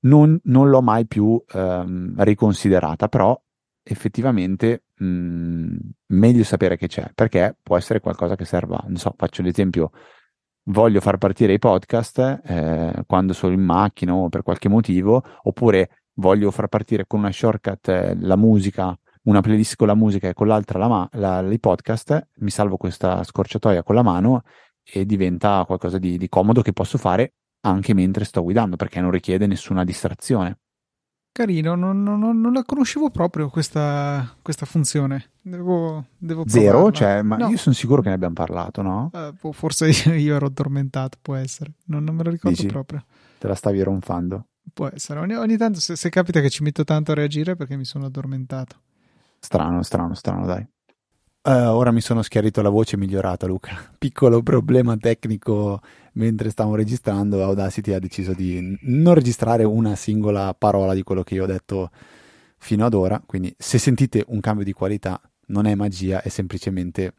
non, 0.00 0.38
non 0.42 0.68
l'ho 0.68 0.82
mai 0.82 1.06
più 1.06 1.42
ehm, 1.48 2.22
riconsiderata, 2.22 3.08
però 3.08 3.42
effettivamente 3.82 4.83
mh, 4.96 5.06
mm, 5.06 5.76
meglio 6.08 6.44
sapere 6.44 6.76
che 6.76 6.86
c'è, 6.86 7.10
perché 7.14 7.56
può 7.62 7.76
essere 7.76 8.00
qualcosa 8.00 8.36
che 8.36 8.44
serva. 8.44 8.82
Non 8.86 8.96
so, 8.96 9.14
faccio 9.16 9.42
l'esempio, 9.42 9.90
voglio 10.64 11.00
far 11.00 11.18
partire 11.18 11.52
i 11.52 11.58
podcast 11.58 12.40
eh, 12.44 13.04
quando 13.06 13.32
sono 13.32 13.52
in 13.52 13.62
macchina 13.62 14.14
o 14.14 14.28
per 14.28 14.42
qualche 14.42 14.68
motivo, 14.68 15.22
oppure 15.42 16.04
voglio 16.14 16.50
far 16.50 16.68
partire 16.68 17.06
con 17.06 17.20
una 17.20 17.32
shortcut 17.32 17.88
eh, 17.88 18.16
la 18.20 18.36
musica, 18.36 18.96
una 19.24 19.40
playlist 19.40 19.76
con 19.76 19.86
la 19.86 19.94
musica 19.94 20.28
e 20.28 20.34
con 20.34 20.46
l'altra 20.46 20.78
la 20.78 20.88
ma- 20.88 21.08
la, 21.12 21.40
i 21.40 21.58
podcast, 21.58 22.28
mi 22.36 22.50
salvo 22.50 22.76
questa 22.76 23.22
scorciatoia 23.22 23.82
con 23.82 23.94
la 23.94 24.02
mano 24.02 24.42
e 24.82 25.06
diventa 25.06 25.64
qualcosa 25.66 25.98
di, 25.98 26.18
di 26.18 26.28
comodo 26.28 26.60
che 26.62 26.72
posso 26.72 26.98
fare 26.98 27.34
anche 27.62 27.94
mentre 27.94 28.24
sto 28.24 28.42
guidando, 28.42 28.76
perché 28.76 29.00
non 29.00 29.10
richiede 29.10 29.46
nessuna 29.46 29.84
distrazione. 29.84 30.58
Carino, 31.34 31.74
non, 31.74 32.00
non, 32.04 32.20
non, 32.20 32.52
la 32.52 32.62
conoscevo 32.62 33.10
proprio 33.10 33.48
questa, 33.48 34.36
questa 34.40 34.66
funzione. 34.66 35.30
Devo, 35.42 36.04
devo 36.16 36.44
Zero? 36.46 36.92
Cioè, 36.92 37.22
ma 37.22 37.34
no. 37.34 37.48
io 37.48 37.56
sono 37.56 37.74
sicuro 37.74 38.02
che 38.02 38.08
ne 38.08 38.14
abbiamo 38.14 38.34
parlato, 38.34 38.82
no? 38.82 39.10
Uh, 39.12 39.52
forse 39.52 39.88
io 40.14 40.36
ero 40.36 40.46
addormentato, 40.46 41.18
può 41.20 41.34
essere. 41.34 41.72
Non, 41.86 42.04
non 42.04 42.14
me 42.14 42.22
lo 42.22 42.30
ricordo 42.30 42.56
Dici, 42.56 42.68
proprio. 42.68 43.04
Te 43.36 43.48
la 43.48 43.56
stavi 43.56 43.82
ronfando? 43.82 44.46
Può 44.72 44.88
essere. 44.94 45.18
Ogni, 45.18 45.34
ogni 45.34 45.56
tanto, 45.56 45.80
se, 45.80 45.96
se, 45.96 46.08
capita 46.08 46.40
che 46.40 46.50
ci 46.50 46.62
metto 46.62 46.84
tanto 46.84 47.10
a 47.10 47.16
reagire, 47.16 47.56
perché 47.56 47.74
mi 47.74 47.84
sono 47.84 48.06
addormentato. 48.06 48.76
Strano, 49.40 49.82
strano, 49.82 50.14
strano, 50.14 50.46
dai. 50.46 50.64
Uh, 51.42 51.74
ora 51.74 51.90
mi 51.90 52.00
sono 52.00 52.22
schiarito 52.22 52.62
la 52.62 52.68
voce 52.68 52.96
migliorata, 52.96 53.48
Luca. 53.48 53.74
Piccolo 53.98 54.40
problema 54.40 54.96
tecnico 54.96 55.80
mentre 56.14 56.50
stavo 56.50 56.74
registrando. 56.74 57.42
Audacity 57.42 57.92
ha 57.92 57.98
deciso 57.98 58.32
di 58.32 58.78
non 58.82 59.14
registrare 59.14 59.64
una 59.64 59.94
singola 59.96 60.54
parola 60.54 60.94
di 60.94 61.02
quello 61.02 61.22
che 61.22 61.34
io 61.34 61.44
ho 61.44 61.46
detto 61.46 61.90
fino 62.58 62.84
ad 62.84 62.94
ora. 62.94 63.22
Quindi, 63.24 63.54
se 63.58 63.78
sentite 63.78 64.24
un 64.28 64.40
cambio 64.40 64.64
di 64.64 64.72
qualità, 64.72 65.20
non 65.46 65.66
è 65.66 65.74
magia, 65.74 66.22
è 66.22 66.28
semplicemente 66.28 67.14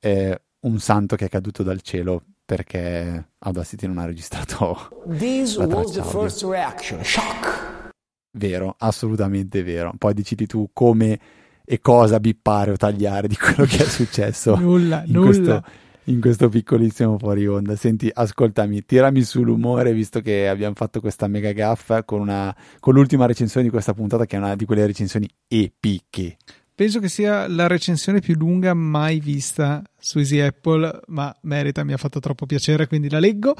eh, 0.00 0.40
un 0.60 0.78
santo 0.78 1.16
che 1.16 1.26
è 1.26 1.28
caduto 1.28 1.62
dal 1.62 1.80
cielo 1.80 2.22
perché 2.44 3.28
Audacity 3.38 3.86
non 3.86 3.98
ha 3.98 4.04
registrato. 4.04 5.04
This 5.16 5.56
was 5.56 5.92
the 5.92 6.02
first 6.02 6.42
reaction, 6.42 7.02
shock. 7.04 7.90
Vero, 8.32 8.74
assolutamente 8.78 9.62
vero. 9.62 9.92
Poi 9.96 10.14
decidi 10.14 10.46
tu 10.46 10.70
come 10.72 11.18
e 11.64 11.80
cosa 11.80 12.18
bippare 12.18 12.72
o 12.72 12.76
tagliare 12.76 13.28
di 13.28 13.36
quello 13.36 13.64
che 13.64 13.84
è 13.84 13.88
successo 13.88 14.56
nulla, 14.56 15.04
in, 15.04 15.12
nulla. 15.12 15.26
Questo, 15.26 15.64
in 16.10 16.20
questo 16.20 16.48
piccolissimo 16.48 17.18
fuori 17.18 17.46
onda. 17.46 17.76
Senti, 17.76 18.10
ascoltami, 18.12 18.84
tirami 18.84 19.22
sull'umore 19.22 19.92
visto 19.92 20.20
che 20.20 20.48
abbiamo 20.48 20.74
fatto 20.74 21.00
questa 21.00 21.28
mega 21.28 21.52
gaffa 21.52 22.04
con, 22.04 22.20
una, 22.20 22.54
con 22.80 22.94
l'ultima 22.94 23.26
recensione 23.26 23.64
di 23.64 23.72
questa 23.72 23.94
puntata 23.94 24.26
che 24.26 24.36
è 24.36 24.38
una 24.38 24.56
di 24.56 24.64
quelle 24.64 24.86
recensioni 24.86 25.28
epiche. 25.48 26.36
Penso 26.74 26.98
che 26.98 27.08
sia 27.08 27.46
la 27.46 27.66
recensione 27.66 28.20
più 28.20 28.34
lunga 28.36 28.72
mai 28.74 29.20
vista 29.20 29.82
su 29.98 30.18
Easy 30.18 30.40
Apple, 30.40 31.00
ma 31.08 31.34
merita, 31.42 31.84
mi 31.84 31.92
ha 31.92 31.98
fatto 31.98 32.20
troppo 32.20 32.46
piacere, 32.46 32.86
quindi 32.86 33.10
la 33.10 33.18
leggo. 33.18 33.54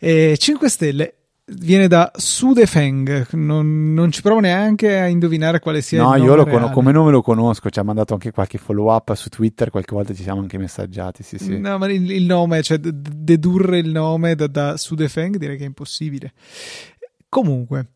Eh, 0.00 0.36
5 0.36 0.68
stelle 0.68 1.14
viene 1.46 1.88
da 1.88 2.10
Sudefeng, 2.14 3.32
non, 3.32 3.92
non, 3.92 4.10
ci 4.10 4.22
provo 4.22 4.40
neanche 4.40 4.98
a 4.98 5.06
indovinare 5.06 5.60
quale 5.60 5.82
sia 5.82 6.02
no, 6.02 6.14
il 6.14 6.22
nome. 6.22 6.36
No, 6.36 6.50
io 6.50 6.58
con- 6.58 6.70
come 6.72 6.92
nome 6.92 7.10
lo 7.10 7.22
conosco, 7.22 7.70
ci 7.70 7.78
ha 7.78 7.82
mandato 7.82 8.14
anche 8.14 8.30
qualche 8.30 8.58
follow 8.58 8.92
up 8.92 9.12
su 9.14 9.28
Twitter, 9.28 9.70
qualche 9.70 9.94
volta 9.94 10.14
ci 10.14 10.22
siamo 10.22 10.40
anche 10.40 10.58
messaggiati. 10.58 11.22
Sì, 11.22 11.38
sì. 11.38 11.58
No, 11.58 11.76
ma 11.78 11.90
il, 11.90 12.10
il 12.10 12.24
nome, 12.24 12.62
cioè 12.62 12.78
dedurre 12.78 13.78
il 13.78 13.90
nome 13.90 14.34
da, 14.34 14.46
da 14.46 14.76
Sudefeng 14.76 15.36
direi 15.36 15.56
che 15.56 15.64
è 15.64 15.66
impossibile. 15.66 16.32
Comunque, 17.28 17.88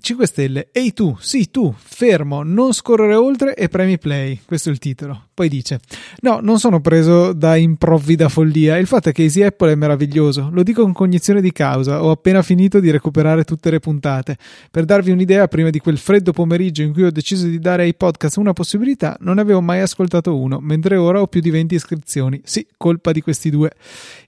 5 0.00 0.26
stelle. 0.26 0.68
Ehi 0.72 0.92
tu, 0.92 1.16
sì 1.18 1.50
tu, 1.50 1.74
fermo, 1.76 2.42
non 2.42 2.72
scorrere 2.72 3.14
oltre 3.14 3.54
e 3.54 3.68
premi 3.68 3.98
play. 3.98 4.40
Questo 4.44 4.68
è 4.68 4.72
il 4.72 4.78
titolo. 4.78 5.29
Poi 5.40 5.48
dice: 5.48 5.80
No, 6.20 6.40
non 6.42 6.58
sono 6.58 6.80
preso 6.80 7.32
da 7.32 7.56
improvvida 7.56 8.28
follia. 8.28 8.76
Il 8.76 8.86
fatto 8.86 9.08
è 9.08 9.12
che 9.12 9.22
Easy 9.22 9.42
Apple 9.42 9.72
è 9.72 9.74
meraviglioso. 9.74 10.50
Lo 10.52 10.62
dico 10.62 10.82
con 10.82 10.92
cognizione 10.92 11.40
di 11.40 11.50
causa. 11.50 12.04
Ho 12.04 12.10
appena 12.10 12.42
finito 12.42 12.78
di 12.78 12.90
recuperare 12.90 13.44
tutte 13.44 13.70
le 13.70 13.78
puntate. 13.78 14.36
Per 14.70 14.84
darvi 14.84 15.10
un'idea, 15.10 15.48
prima 15.48 15.70
di 15.70 15.78
quel 15.78 15.96
freddo 15.96 16.32
pomeriggio 16.32 16.82
in 16.82 16.92
cui 16.92 17.04
ho 17.04 17.10
deciso 17.10 17.46
di 17.46 17.58
dare 17.58 17.84
ai 17.84 17.94
podcast 17.94 18.36
una 18.36 18.52
possibilità, 18.52 19.16
non 19.20 19.38
avevo 19.38 19.60
mai 19.60 19.80
ascoltato 19.80 20.36
uno, 20.36 20.58
mentre 20.60 20.96
ora 20.96 21.22
ho 21.22 21.26
più 21.26 21.40
di 21.40 21.50
20 21.50 21.74
iscrizioni. 21.74 22.40
Sì, 22.44 22.66
colpa 22.76 23.12
di 23.12 23.22
questi 23.22 23.48
due. 23.48 23.70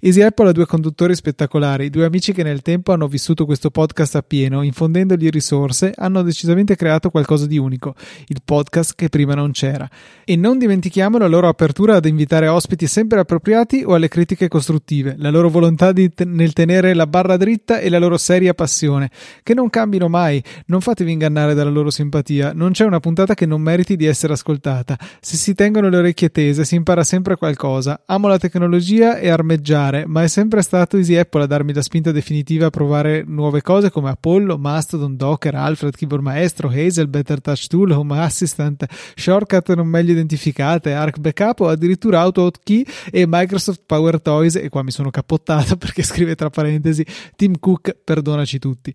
Easy 0.01 0.22
Apple 0.22 0.48
ha 0.48 0.53
due 0.53 0.66
conduttori 0.66 1.14
spettacolari, 1.14 1.90
due 1.90 2.07
amici 2.07 2.33
che 2.33 2.42
nel 2.42 2.62
tempo 2.62 2.92
hanno 2.92 3.07
vissuto 3.07 3.44
questo 3.44 3.70
podcast 3.70 4.16
appieno, 4.16 4.62
infondendogli 4.62 5.29
risorse 5.29 5.51
risorse 5.53 5.92
hanno 5.96 6.22
decisamente 6.22 6.77
creato 6.77 7.11
qualcosa 7.11 7.46
di 7.46 7.59
unico, 7.59 7.94
il 8.29 8.40
podcast 8.44 8.94
che 8.94 9.09
prima 9.09 9.35
non 9.35 9.51
c'era. 9.53 9.88
E 10.25 10.37
non 10.37 10.59
dimentichiamo 10.59 11.01
la 11.02 11.26
loro 11.26 11.48
apertura 11.48 11.96
ad 11.96 12.06
invitare 12.06 12.48
ospiti 12.48 12.86
sempre 12.86 13.20
appropriati 13.20 13.82
o 13.84 13.94
alle 13.94 14.08
critiche 14.08 14.48
costruttive, 14.48 15.14
la 15.18 15.30
loro 15.30 15.48
volontà 15.48 15.92
te- 15.92 16.24
nel 16.24 16.52
tenere 16.52 16.94
la 16.94 17.06
barra 17.06 17.36
dritta 17.36 17.78
e 17.80 17.88
la 17.88 17.98
loro 17.98 18.16
seria 18.16 18.54
passione, 18.54 19.10
che 19.42 19.52
non 19.52 19.68
cambino 19.68 20.08
mai, 20.08 20.42
non 20.66 20.80
fatevi 20.80 21.12
ingannare 21.12 21.54
dalla 21.54 21.70
loro 21.70 21.90
simpatia, 21.90 22.52
non 22.54 22.72
c'è 22.72 22.84
una 22.84 23.00
puntata 23.00 23.34
che 23.34 23.46
non 23.46 23.60
meriti 23.60 23.96
di 23.96 24.06
essere 24.06 24.32
ascoltata. 24.32 24.96
Se 25.20 25.36
si 25.36 25.54
tengono 25.54 25.88
le 25.88 25.96
orecchie 25.96 26.30
tese 26.30 26.64
si 26.64 26.76
impara 26.76 27.04
sempre 27.04 27.36
qualcosa. 27.36 28.02
Amo 28.06 28.28
la 28.28 28.38
tecnologia 28.38 29.18
e 29.18 29.28
armeggiare, 29.28 30.06
ma 30.06 30.22
è 30.22 30.28
sempre 30.28 30.62
stato 30.62 30.96
Easy 30.96 31.16
Apple 31.16 31.42
a 31.42 31.46
darmi 31.46 31.72
la 31.72 31.82
spinta 31.82 32.12
definitiva 32.12 32.66
a 32.66 32.70
provare 32.70 33.24
nuove 33.26 33.60
cose 33.60 33.90
come 33.90 34.10
Apollo, 34.10 34.56
Mastodon, 34.56 35.16
Docker, 35.16 35.54
Alfred, 35.54 35.96
Keyboard 35.96 36.22
Maestro, 36.22 36.68
Hazel, 36.68 37.08
Better 37.08 37.40
Touch 37.40 37.66
Tool, 37.66 37.90
Home 37.90 38.18
Assistant, 38.18 38.86
Shortcut 39.14 39.74
non 39.74 39.86
meglio 39.88 40.12
identificate, 40.12 40.91
Arc 40.92 41.18
Backup 41.18 41.61
o 41.61 41.68
addirittura 41.68 42.20
AutoHotkey 42.20 42.87
e 43.11 43.24
Microsoft 43.26 43.83
Power 43.87 44.20
Toys 44.20 44.57
e 44.57 44.68
qua 44.68 44.83
mi 44.83 44.90
sono 44.90 45.11
cappottato 45.11 45.76
perché 45.78 46.02
scrive 46.02 46.35
tra 46.35 46.50
parentesi 46.50 47.05
Tim 47.37 47.59
Cook, 47.59 47.96
perdonaci 48.05 48.59
tutti. 48.59 48.94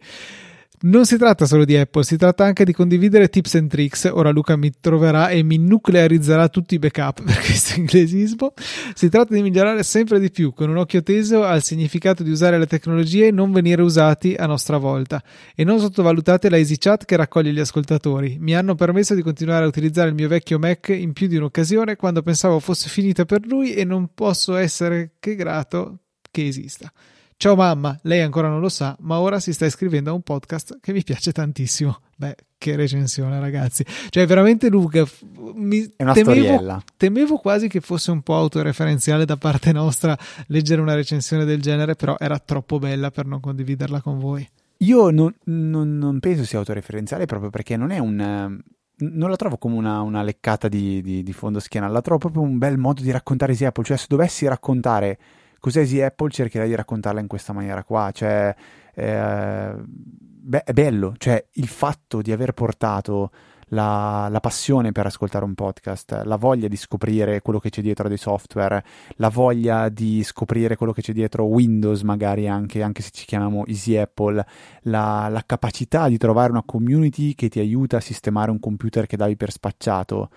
Non 0.80 1.08
si 1.08 1.18
tratta 1.18 1.48
solo 1.48 1.66
di 1.66 1.76
Apple, 1.76 2.04
si 2.04 2.18
tratta 2.18 2.44
anche 2.44 2.64
di 2.64 2.72
condividere 2.72 3.30
tips 3.30 3.56
and 3.56 3.68
tricks. 3.68 4.08
Ora 4.14 4.30
Luca 4.30 4.56
mi 4.56 4.72
troverà 4.80 5.30
e 5.30 5.42
mi 5.42 5.58
nuclearizzerà 5.58 6.50
tutti 6.50 6.76
i 6.76 6.78
backup 6.78 7.24
per 7.26 7.40
questo 7.40 7.80
inglesismo. 7.80 8.54
Si 8.94 9.10
tratta 9.10 9.34
di 9.34 9.42
migliorare 9.42 9.82
sempre 9.82 10.20
di 10.20 10.30
più, 10.30 10.54
con 10.54 10.70
un 10.70 10.78
occhio 10.78 11.02
teso 11.02 11.44
al 11.44 11.64
significato 11.64 12.22
di 12.22 12.30
usare 12.30 12.60
le 12.60 12.68
tecnologie 12.68 13.26
e 13.26 13.32
non 13.32 13.52
venire 13.52 13.82
usati 13.82 14.36
a 14.36 14.46
nostra 14.46 14.78
volta. 14.78 15.24
E 15.56 15.64
non 15.64 15.80
sottovalutate 15.80 16.48
la 16.48 16.58
EasyChat 16.58 17.06
che 17.06 17.16
raccoglie 17.16 17.54
gli 17.54 17.60
ascoltatori. 17.60 18.38
Mi 18.40 18.56
hanno 18.56 18.76
permesso 18.76 19.16
di 19.16 19.24
continuare 19.24 19.66
a 19.66 19.68
utilizzare 19.68 20.10
il 20.10 20.16
mio 20.16 20.28
vecchio 20.28 20.60
Mac 20.60 20.90
in 20.90 21.12
più 21.14 21.26
di 21.26 21.38
un'occasione 21.38 21.96
quando 21.96 22.22
pensavo 22.22 22.60
fosse 22.60 22.88
finita 22.88 23.26
per 23.26 23.48
lui 23.48 23.74
e 23.74 23.84
non 23.84 24.12
posso 24.14 24.56
essere 24.56 25.14
che 25.20 25.34
grato 25.34 26.02
che 26.30 26.46
esista. 26.46 26.94
Ciao 27.40 27.56
mamma, 27.56 27.96
lei 28.02 28.22
ancora 28.22 28.48
non 28.48 28.60
lo 28.60 28.68
sa, 28.68 28.98
ma 29.02 29.20
ora 29.20 29.40
si 29.40 29.54
sta 29.54 29.68
iscrivendo 29.68 30.10
a 30.10 30.14
un 30.14 30.24
podcast 30.24 30.80
che 30.82 30.92
mi 30.92 31.04
piace 31.04 31.32
tantissimo. 31.32 32.00
Beh, 32.16 32.36
che 32.58 32.76
recensione, 32.76 33.40
ragazzi. 33.40 33.86
Cioè, 34.10 34.26
veramente 34.26 34.70
Luca, 34.70 35.06
mi 35.54 35.84
È 35.96 36.02
una 36.02 36.14
temevo, 36.14 36.84
temevo 36.98 37.38
quasi 37.38 37.68
che 37.68 37.80
fosse 37.80 38.10
un 38.10 38.24
po' 38.24 38.34
autoreferenziale 38.34 39.24
da 39.24 39.38
parte 39.38 39.72
nostra 39.72 40.18
leggere 40.48 40.82
una 40.82 40.96
recensione 40.96 41.46
del 41.46 41.62
genere, 41.62 41.94
però 41.94 42.16
era 42.18 42.40
troppo 42.40 42.80
bella 42.80 43.12
per 43.12 43.28
non 43.28 43.40
condividerla 43.40 44.02
con 44.02 44.18
voi. 44.18 44.50
Io 44.78 45.12
non, 45.12 45.32
non, 45.44 45.96
non 45.96 46.20
penso 46.20 46.44
sia 46.44 46.58
autoreferenziale 46.58 47.28
proprio 47.28 47.52
perché 47.52 47.78
non 47.78 47.92
è 47.92 48.00
un 48.00 48.60
non 49.00 49.30
la 49.30 49.36
trovo 49.36 49.60
come 49.60 49.76
una, 49.76 50.02
una 50.02 50.24
leccata 50.24 50.68
di, 50.68 51.04
di, 51.04 51.22
di, 51.22 51.34
fondo 51.34 51.60
schiena, 51.60 51.88
la 51.88 52.02
trovo 52.02 52.18
proprio 52.18 52.42
un 52.42 52.58
bel 52.58 52.80
modo 52.80 53.04
di 53.04 53.12
raccontare 53.12 53.54
Apple. 53.54 53.84
Cioè, 53.84 53.96
se 53.96 54.08
dovessi 54.10 54.48
raccontare 54.48 55.20
cos'è 55.68 55.82
Easy 55.82 56.02
Apple, 56.02 56.30
cercherei 56.30 56.70
di 56.70 56.76
raccontarla 56.76 57.20
in 57.20 57.28
questa 57.28 57.52
maniera 57.52 57.84
qua. 57.84 58.10
Cioè, 58.14 58.56
eh, 58.94 59.74
beh, 59.76 60.64
è 60.64 60.72
bello, 60.72 61.14
cioè 61.18 61.46
il 61.54 61.68
fatto 61.68 62.22
di 62.22 62.32
aver 62.32 62.54
portato 62.54 63.32
la, 63.72 64.30
la, 64.32 64.40
passione 64.40 64.94
per 64.94 65.08
ascoltare 65.08 65.44
un 65.44 65.56
podcast, 65.56 66.22
la 66.24 66.38
voglia 66.38 66.70
di 66.70 66.78
scoprire 66.78 67.42
quello 67.42 67.60
che 67.60 67.70
c'è 67.70 67.82
dietro 67.82 68.08
dei 68.08 68.16
software, 68.16 68.82
la 69.18 69.28
voglia 69.28 69.90
di 69.90 70.24
scoprire 70.24 70.78
quello 70.78 70.94
che 70.94 71.02
c'è 71.02 71.12
dietro 71.12 71.44
Windows, 71.44 72.02
magari 72.04 72.48
anche, 72.48 72.82
anche 72.82 73.02
se 73.02 73.10
ci 73.12 73.26
chiamiamo 73.26 73.66
Easy 73.66 73.98
Apple, 73.98 74.46
la, 74.84 75.28
la, 75.30 75.44
capacità 75.46 76.08
di 76.08 76.18
trovare 76.18 76.52
una 76.52 76.64
community 76.64 77.34
che 77.34 77.50
ti 77.50 77.60
aiuta 77.60 77.98
a 77.98 78.02
sistemare 78.02 78.52
un 78.52 78.60
computer 78.62 79.06
che 79.06 79.18
davi 79.18 79.36
per 79.36 79.52
spacciato. 79.52 80.30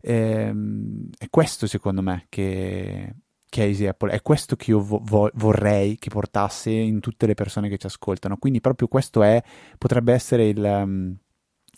Ehm, 0.00 1.10
è 1.18 1.26
questo 1.28 1.66
secondo 1.66 2.00
me 2.00 2.24
che 2.30 3.14
che 3.50 3.64
è 3.64 3.66
Easy 3.66 3.86
Apple. 3.86 4.12
È 4.12 4.22
questo 4.22 4.56
che 4.56 4.70
io 4.70 4.80
vo- 4.80 5.02
vo- 5.04 5.30
vorrei 5.34 5.98
che 5.98 6.08
portasse 6.08 6.70
in 6.70 7.00
tutte 7.00 7.26
le 7.26 7.34
persone 7.34 7.68
che 7.68 7.76
ci 7.76 7.84
ascoltano. 7.84 8.38
Quindi 8.38 8.60
proprio 8.62 8.88
questo 8.88 9.22
è, 9.22 9.42
potrebbe 9.76 10.14
essere 10.14 10.48
il... 10.48 10.58
Um, 10.58 11.16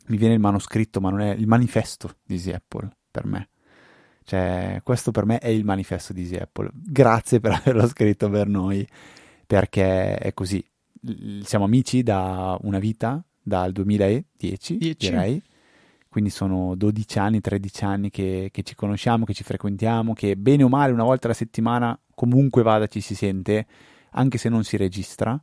mi 0.07 0.17
viene 0.17 0.35
il 0.35 0.41
manoscritto, 0.41 1.01
ma 1.01 1.11
non 1.11 1.21
è 1.21 1.33
il 1.33 1.47
manifesto 1.47 2.17
di 2.25 2.35
Easy 2.35 2.53
Apple 2.53 2.89
per 3.11 3.25
me. 3.25 3.49
Cioè, 4.25 4.81
questo 4.85 5.11
per 5.11 5.25
me 5.25 5.39
è 5.39 5.49
il 5.49 5.65
manifesto 5.65 6.13
di 6.13 6.23
Easy 6.23 6.37
Apple. 6.37 6.71
Grazie 6.73 7.41
per 7.41 7.53
averlo 7.65 7.87
scritto 7.89 8.29
per 8.29 8.47
noi, 8.47 8.87
perché 9.47 10.17
è 10.17 10.33
così. 10.35 10.65
Siamo 11.43 11.65
amici 11.65 12.03
da 12.03 12.57
una 12.63 12.79
vita, 12.79 13.25
dal 13.41 13.73
2010, 13.73 14.77
10. 14.77 14.97
direi 14.97 15.43
quindi 16.13 16.29
sono 16.29 16.75
12 16.75 17.19
anni, 17.19 17.41
13 17.41 17.85
anni 17.85 18.11
che, 18.11 18.51
che, 18.53 18.63
ci 18.63 18.75
conosciamo, 18.75 19.25
che 19.25 19.33
ci 19.33 19.43
frequentiamo, 19.43 20.13
che 20.13 20.37
bene 20.37 20.63
o 20.63 20.69
male 20.69 20.93
una 20.93 21.05
volta 21.05 21.27
alla 21.27 21.35
settimana 21.35 21.99
comunque 22.15 22.63
vada 22.63 22.87
ci 22.87 23.01
si 23.01 23.15
sente, 23.15 23.67
anche 24.11 24.37
se 24.37 24.51
non 24.51 24.63
si 24.63 24.77
registra. 24.77 25.43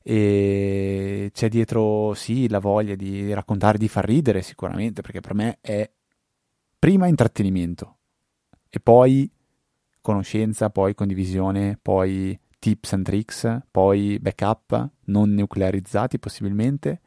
E 0.00 1.30
c'è 1.34 1.48
dietro, 1.48 2.14
sì, 2.14 2.48
la 2.48 2.60
voglia 2.60 2.94
di 2.94 3.34
raccontare, 3.34 3.76
di 3.76 3.88
far 3.88 4.04
ridere 4.04 4.40
sicuramente, 4.42 5.02
perché 5.02 5.18
per 5.18 5.34
me 5.34 5.58
è 5.60 5.90
prima 6.78 7.08
intrattenimento 7.08 7.96
e 8.70 8.78
poi 8.78 9.28
conoscenza, 10.00 10.70
poi 10.70 10.94
condivisione, 10.94 11.76
poi 11.82 12.38
tips 12.60 12.92
and 12.92 13.04
tricks, 13.04 13.58
poi 13.68 14.20
backup 14.20 14.90
non 15.06 15.34
nuclearizzati 15.34 16.20
possibilmente 16.20 17.00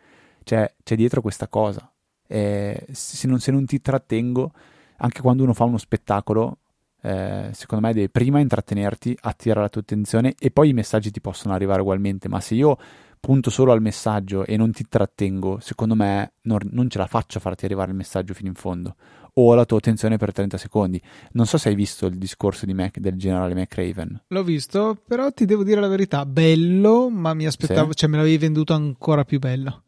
Cioè, 0.44 0.76
c'è 0.84 0.96
dietro 0.96 1.22
questa 1.22 1.48
cosa. 1.48 1.91
Eh, 2.32 2.86
se, 2.92 3.28
non, 3.28 3.40
se 3.40 3.52
non 3.52 3.66
ti 3.66 3.82
trattengo, 3.82 4.52
anche 4.98 5.22
quando 5.22 5.44
uno 5.44 5.54
fa 5.54 5.66
uno 5.66 5.78
spettacolo, 5.78 6.58
eh, 7.02 7.50
secondo 7.52 7.86
me 7.86 7.94
devi 7.94 8.10
prima 8.10 8.40
intrattenerti, 8.40 9.18
attirare 9.22 9.62
la 9.62 9.70
tua 9.70 9.82
attenzione 9.82 10.36
e 10.40 10.50
poi 10.52 10.70
i 10.70 10.74
messaggi 10.74 11.12
ti 11.12 11.20
possono 11.20 11.54
arrivare 11.54 11.82
ugualmente. 11.82 12.30
Ma 12.30 12.40
se 12.40 12.56
io 12.56 12.78
punto 13.20 13.50
solo 13.50 13.72
al 13.72 13.82
messaggio 13.82 14.46
e 14.46 14.56
non 14.56 14.72
ti 14.72 14.86
trattengo, 14.88 15.60
secondo 15.60 15.96
me 15.96 16.34
non, 16.44 16.60
non 16.72 16.90
ce 16.90 16.98
la 16.98 17.08
faccio 17.08 17.38
a 17.38 17.42
farti 17.42 17.66
arrivare 17.66 17.92
il 17.92 17.98
messaggio 17.98 18.34
fino 18.34 18.48
in 18.50 18.56
fondo 18.56 18.96
o 19.34 19.54
la 19.54 19.66
tua 19.66 19.78
attenzione 19.78 20.18
per 20.18 20.32
30 20.32 20.58
secondi. 20.58 21.02
Non 21.34 21.46
so 21.46 21.58
se 21.58 21.70
hai 21.70 21.76
visto 21.76 22.06
il 22.06 22.18
discorso 22.18 22.66
di 22.66 22.74
Mac, 22.74 23.00
del 23.00 23.18
generale 23.18 23.54
McRaven. 23.54 24.24
L'ho 24.28 24.44
visto, 24.44 24.98
però 25.06 25.32
ti 25.32 25.46
devo 25.46 25.64
dire 25.64 25.80
la 25.80 25.88
verità, 25.88 26.26
bello, 26.26 27.10
ma 27.10 27.34
mi 27.34 27.46
aspettavo, 27.46 27.92
sì. 27.92 27.98
cioè 27.98 28.10
me 28.10 28.18
l'avevi 28.18 28.38
venduto 28.38 28.74
ancora 28.74 29.24
più 29.24 29.40
bello. 29.40 29.84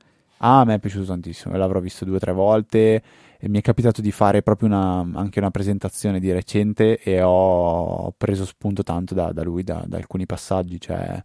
Ah, 0.45 0.60
a 0.60 0.65
me 0.65 0.73
è 0.73 0.79
piaciuto 0.79 1.06
tantissimo, 1.06 1.56
l'avrò 1.56 1.79
visto 1.79 2.03
due 2.03 2.17
o 2.17 2.19
tre 2.19 2.34
volte 2.34 3.01
e 3.39 3.47
mi 3.47 3.60
è 3.60 3.62
capitato 3.62 4.01
di 4.01 4.12
fare 4.12 4.41
proprio 4.41 4.67
una, 4.67 4.99
anche 5.13 5.39
una 5.39 5.51
presentazione 5.51 6.19
di 6.19 6.34
recente 6.34 6.99
e 6.99 7.21
ho 7.23 8.12
preso 8.17 8.43
spunto 8.45 8.84
tanto 8.84 9.13
da, 9.13 9.32
da 9.32 9.41
lui, 9.41 9.63
da, 9.63 9.86
da, 9.88 9.95
alcuni 9.95 10.25
passaggi, 10.25 10.82
cioè 10.82 11.23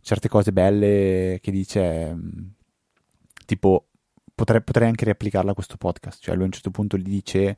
certe 0.00 0.28
cose 0.28 0.52
belle 0.52 1.38
che 1.40 1.52
dice, 1.52 2.16
tipo 3.44 3.86
potrei, 4.34 4.62
potrei 4.62 4.88
anche 4.88 5.04
riapplicarla 5.04 5.52
a 5.52 5.54
questo 5.54 5.76
podcast. 5.76 6.22
Cioè, 6.22 6.34
lui 6.34 6.44
a 6.44 6.46
un 6.46 6.52
certo 6.52 6.70
punto 6.70 6.96
gli 6.96 7.02
dice: 7.02 7.56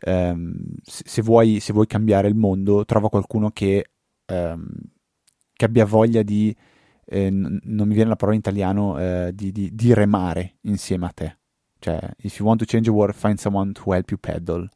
ehm, 0.00 0.54
se, 0.82 1.02
se, 1.06 1.22
vuoi, 1.22 1.60
se, 1.60 1.72
vuoi, 1.72 1.86
cambiare 1.86 2.28
il 2.28 2.34
mondo, 2.34 2.84
trova 2.84 3.08
qualcuno 3.08 3.50
che, 3.50 3.90
ehm, 4.26 4.66
che 5.52 5.64
abbia 5.64 5.84
voglia 5.86 6.22
di. 6.22 6.54
Eh, 7.04 7.30
n- 7.30 7.58
non 7.64 7.88
mi 7.88 7.94
viene 7.94 8.10
la 8.10 8.16
parola 8.16 8.36
in 8.36 8.42
italiano 8.42 8.98
eh, 8.98 9.32
di, 9.34 9.52
di, 9.52 9.74
di, 9.74 9.92
remare 9.92 10.56
insieme 10.62 11.06
a 11.06 11.10
te. 11.10 11.38
Cioè, 11.78 11.98
if 12.18 12.38
you 12.38 12.46
want 12.46 12.60
to 12.60 12.66
change 12.66 12.88
the 12.88 12.94
world, 12.94 13.14
find 13.14 13.38
someone 13.38 13.72
to 13.72 13.92
help 13.92 14.10
you 14.10 14.18
paddle. 14.18 14.68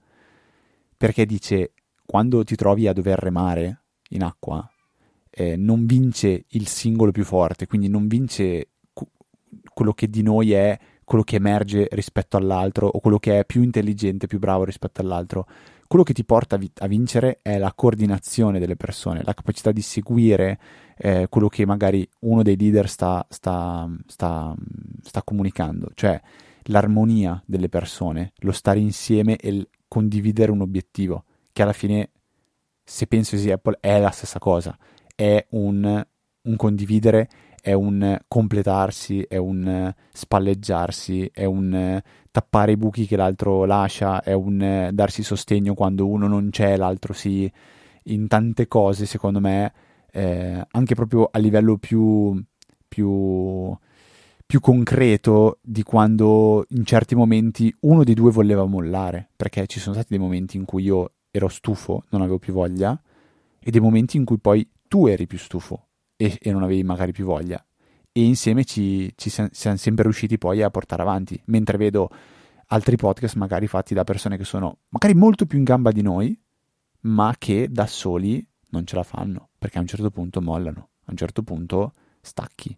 Perché 0.97 1.25
dice: 1.25 1.73
quando 2.05 2.43
ti 2.45 2.57
trovi 2.57 2.89
a 2.89 2.93
dover 2.93 3.19
remare 3.19 3.83
in 4.11 4.23
acqua, 4.23 4.69
eh, 5.31 5.57
non 5.57 5.87
vince 5.87 6.45
il 6.49 6.67
singolo 6.67 7.13
più 7.13 7.25
forte, 7.25 7.67
quindi 7.67 7.89
non 7.89 8.07
vince 8.07 8.71
quello 9.73 9.93
che 9.93 10.09
di 10.09 10.23
noi 10.23 10.53
è 10.53 10.79
quello 11.05 11.23
che 11.23 11.37
emerge 11.37 11.87
rispetto 11.93 12.37
all'altro 12.37 12.89
o 12.89 12.99
quello 12.99 13.19
che 13.19 13.39
è 13.39 13.45
più 13.45 13.63
intelligente, 13.63 14.27
più 14.27 14.39
bravo 14.39 14.65
rispetto 14.65 15.01
all'altro. 15.01 15.47
Quello 15.87 16.05
che 16.05 16.13
ti 16.13 16.25
porta 16.25 16.57
a, 16.57 16.59
vi- 16.59 16.71
a 16.79 16.87
vincere 16.87 17.39
è 17.43 17.59
la 17.59 17.73
coordinazione 17.75 18.59
delle 18.59 18.77
persone, 18.77 19.23
la 19.23 19.35
capacità 19.35 19.73
di 19.73 19.83
seguire 19.83 20.59
eh, 20.97 21.27
quello 21.29 21.49
che 21.49 21.67
magari 21.67 22.09
uno 22.21 22.43
dei 22.43 22.57
leader 22.57 22.89
sta, 22.89 23.25
sta, 23.29 23.89
sta, 24.07 24.55
sta 25.03 25.23
comunicando, 25.23 25.91
cioè 25.95 26.21
l'armonia 26.65 27.41
delle 27.47 27.69
persone, 27.69 28.33
lo 28.39 28.53
stare 28.53 28.79
insieme 28.79 29.37
e 29.37 29.49
il 29.49 29.69
condividere 29.89 30.51
un 30.51 30.63
obiettivo, 30.63 31.25
che 31.53 31.63
alla 31.63 31.73
fine, 31.73 32.11
se 32.83 33.07
penso 33.07 33.37
di 33.37 33.51
Apple, 33.51 33.79
è 33.81 34.01
la 34.01 34.11
stessa 34.11 34.39
cosa, 34.39 34.77
è 35.15 35.47
un, 35.51 36.07
un 36.43 36.57
condividere 36.57 37.29
è 37.67 37.73
un 37.73 38.17
completarsi, 38.29 39.23
è 39.23 39.39
un 39.39 39.93
spalleggiarsi, 40.13 41.29
è 41.35 41.47
un 41.47 42.01
tappare 42.31 42.71
i 42.71 42.77
buchi 42.77 43.09
che 43.09 43.17
l'altro 43.17 43.65
lascia, 43.65 44.23
è 44.23 44.33
un 44.33 44.91
darsi 44.93 45.25
sostegno 45.25 45.75
quando 45.75 46.07
uno 46.07 46.29
non 46.29 46.51
c'è, 46.51 46.77
l'altro 46.77 47.13
sì. 47.13 47.51
In 48.05 48.29
tante 48.29 48.69
cose, 48.69 49.05
secondo 49.05 49.41
me, 49.41 49.73
eh, 50.13 50.65
anche 50.71 50.95
proprio 50.95 51.29
a 51.29 51.41
livello 51.41 51.77
più, 51.77 52.41
più, 52.87 53.77
più 54.47 54.61
concreto 54.61 55.59
di 55.61 55.83
quando 55.83 56.67
in 56.69 56.85
certi 56.85 57.17
momenti 57.17 57.75
uno 57.81 58.05
dei 58.05 58.15
due 58.15 58.31
voleva 58.31 58.65
mollare, 58.65 59.31
perché 59.35 59.67
ci 59.67 59.81
sono 59.81 59.97
stati 59.97 60.11
dei 60.11 60.21
momenti 60.21 60.57
in 60.57 60.65
cui 60.65 60.85
io 60.85 61.15
ero 61.33 61.49
stufo, 61.49 62.05
non 62.11 62.21
avevo 62.21 62.39
più 62.39 62.53
voglia, 62.53 62.97
e 63.59 63.71
dei 63.73 63.81
momenti 63.81 64.17
in 64.17 64.25
cui 64.25 64.39
poi 64.39 64.71
tu 64.87 65.09
eri 65.09 65.27
più 65.27 65.39
stufo 65.39 65.86
e, 66.17 66.39
e 66.41 66.53
non 66.53 66.63
avevi 66.63 66.83
magari 66.83 67.13
più 67.13 67.25
voglia. 67.25 67.63
E 68.11 68.25
insieme 68.25 68.65
ci, 68.65 69.13
ci 69.15 69.29
siamo 69.29 69.77
sempre 69.77 70.05
riusciti 70.05 70.39
poi 70.39 70.63
a 70.63 70.71
portare 70.71 71.03
avanti. 71.03 71.41
Mentre 71.47 71.77
vedo 71.77 72.09
altri 72.69 72.97
podcast 72.97 73.37
magari 73.37 73.67
fatti 73.67 73.95
da 73.95 74.05
persone 74.05 74.37
che 74.37 74.45
sono 74.45 74.79
magari 74.89 75.15
molto 75.15 75.47
più 75.47 75.59
in 75.59 75.65
gamba 75.65 75.93
di 75.93 76.03
noi, 76.03 76.39
ma 77.01 77.35
che 77.39 77.69
da 77.71 77.87
soli 77.87 78.45
non 78.71 78.87
ce 78.87 78.97
la 78.97 79.03
fanno, 79.03 79.51
perché 79.59 79.79
a 79.79 79.83
un 79.83 79.87
certo 79.87 80.11
punto 80.11 80.41
mollano, 80.41 80.89
a 81.05 81.11
un 81.11 81.17
certo 81.17 81.43
punto 81.43 81.93
stacchi. 82.21 82.77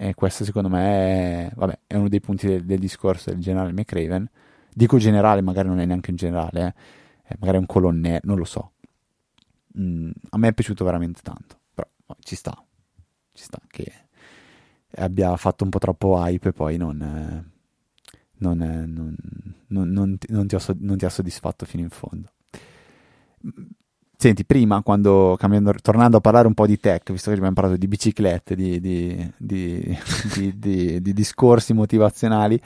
E 0.00 0.14
questo 0.14 0.44
secondo 0.44 0.68
me 0.68 1.46
è, 1.46 1.52
vabbè, 1.54 1.78
è 1.86 1.96
uno 1.96 2.08
dei 2.08 2.20
punti 2.20 2.46
del, 2.46 2.64
del, 2.64 2.78
discorso 2.78 3.30
del 3.30 3.40
generale 3.40 3.72
McRaven. 3.72 4.28
Dico 4.72 4.98
generale, 4.98 5.40
magari 5.40 5.68
non 5.68 5.80
è 5.80 5.86
neanche 5.86 6.10
un 6.10 6.16
generale, 6.16 6.74
eh. 7.26 7.36
magari 7.38 7.56
è 7.56 7.60
un 7.60 7.66
colonnello, 7.66 8.20
non 8.24 8.38
lo 8.38 8.44
so. 8.44 8.72
Mm, 9.78 10.10
a 10.30 10.38
me 10.38 10.48
è 10.48 10.52
piaciuto 10.52 10.84
veramente 10.84 11.20
tanto 11.22 11.57
ci 12.20 12.36
sta, 12.36 12.64
ci 13.32 13.42
sta 13.42 13.60
che 13.66 14.06
abbia 14.96 15.36
fatto 15.36 15.64
un 15.64 15.70
po' 15.70 15.78
troppo 15.78 16.16
hype 16.16 16.48
e 16.48 16.52
poi 16.52 16.76
non, 16.76 17.00
eh, 17.00 17.44
non, 18.38 18.60
eh, 18.62 18.86
non, 18.86 19.16
non 19.68 20.18
ti, 20.18 20.26
ti, 20.26 20.54
ho, 20.54 20.60
non, 20.80 20.96
ti, 20.96 21.04
ha 21.04 21.10
soddisfatto 21.10 21.66
fino 21.66 21.82
in 21.82 21.90
fondo. 21.90 22.28
Senti, 24.16 24.44
prima, 24.44 24.82
quando 24.82 25.36
cambiando, 25.38 25.72
tornando 25.80 26.16
a 26.16 26.20
parlare 26.20 26.48
un 26.48 26.54
po' 26.54 26.66
di 26.66 26.78
tech, 26.80 27.12
visto 27.12 27.30
che 27.30 27.36
abbiamo 27.36 27.54
parlato 27.54 27.76
di 27.76 27.86
biciclette, 27.86 28.56
di, 28.56 28.80
di, 28.80 29.32
di, 29.36 29.96
di 30.58 31.12
discorsi 31.12 31.72
motivazionali, 31.72 32.60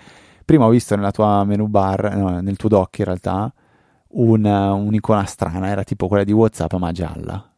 prima 0.45 0.65
ho 0.65 0.71
visto 0.71 0.97
nella 0.97 1.11
tua 1.11 1.45
menu 1.45 1.67
bar, 1.67 2.17
no, 2.17 2.41
nel 2.41 2.57
tuo 2.57 2.71
doc 2.71 2.99
in 3.01 3.05
realtà, 3.05 3.53
una, 4.15 4.73
un'icona 4.73 5.25
strana, 5.27 5.69
era 5.69 5.85
tipo 5.85 6.09
quella 6.09 6.25
di 6.25 6.33
WhatsApp 6.33 6.73
ma 6.75 6.93
gialla 6.93 7.52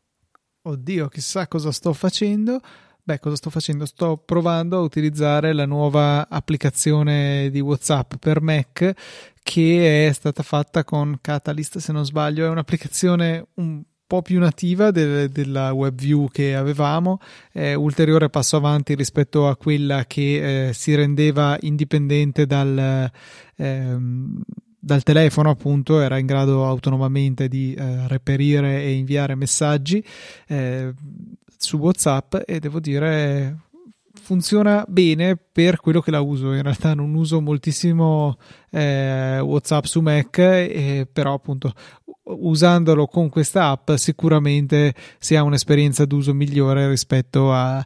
oddio, 0.64 1.09
chissà 1.09 1.46
cosa 1.48 1.72
sto 1.72 1.92
facendo. 1.92 2.61
Beh, 3.03 3.18
cosa 3.20 3.37
sto 3.37 3.50
facendo? 3.50 3.85
Sto 3.85 4.16
provando 4.16 4.79
a 4.79 4.81
utilizzare 4.81 5.53
la 5.53 5.66
nuova 5.66 6.27
applicazione 6.29 7.50
di 7.50 7.61
WhatsApp 7.61 8.14
per 8.18 8.40
Mac 8.40 8.94
che 9.42 10.09
è 10.09 10.12
stata 10.12 10.42
fatta 10.42 10.85
con 10.85 11.18
Catalyst, 11.20 11.79
se 11.79 11.92
non 11.92 12.07
sbaglio. 12.07 12.46
È 12.46 12.48
un'applicazione 12.48 13.46
un 13.55 13.83
po' 14.07 14.22
più 14.22 14.38
nativa 14.38 14.90
del, 14.90 15.29
della 15.29 15.72
WebView 15.72 16.29
che 16.31 16.55
avevamo, 16.55 17.20
è 17.53 17.74
ulteriore 17.74 18.31
passo 18.31 18.57
avanti 18.57 18.94
rispetto 18.94 19.48
a 19.48 19.57
quella 19.57 20.07
che 20.07 20.68
eh, 20.68 20.72
si 20.72 20.94
rendeva 20.94 21.59
indipendente 21.61 22.46
dal. 22.46 23.11
Ehm, 23.57 24.42
dal 24.85 25.03
telefono 25.03 25.49
appunto 25.49 26.01
era 26.01 26.18
in 26.18 26.27
grado 26.27 26.66
autonomamente 26.66 27.49
di 27.49 27.73
eh, 27.73 28.07
reperire 28.07 28.83
e 28.83 28.92
inviare 28.92 29.35
messaggi 29.35 30.05
eh, 30.47 30.92
su 31.57 31.79
WhatsApp 31.79 32.37
e 32.44 32.61
devo 32.61 32.81
dire 32.81 33.61
funziona 34.12 34.85
bene 34.87 35.37
per 35.37 35.81
quello 35.81 36.01
che 36.01 36.11
la 36.11 36.20
uso. 36.20 36.53
In 36.53 36.62
realtà 36.62 36.94
non 36.94 37.14
uso 37.14 37.40
moltissimo 37.40 38.37
eh, 38.70 39.38
WhatsApp 39.40 39.85
su 39.85 40.01
Mac, 40.01 40.38
eh, 40.38 41.09
però 41.11 41.35
appunto 41.35 41.73
usandolo 42.25 43.07
con 43.07 43.29
questa 43.29 43.69
app 43.69 43.93
sicuramente 43.93 44.95
si 45.19 45.37
ha 45.37 45.43
un'esperienza 45.43 46.07
d'uso 46.07 46.33
migliore 46.33 46.89
rispetto 46.89 47.53
a, 47.53 47.85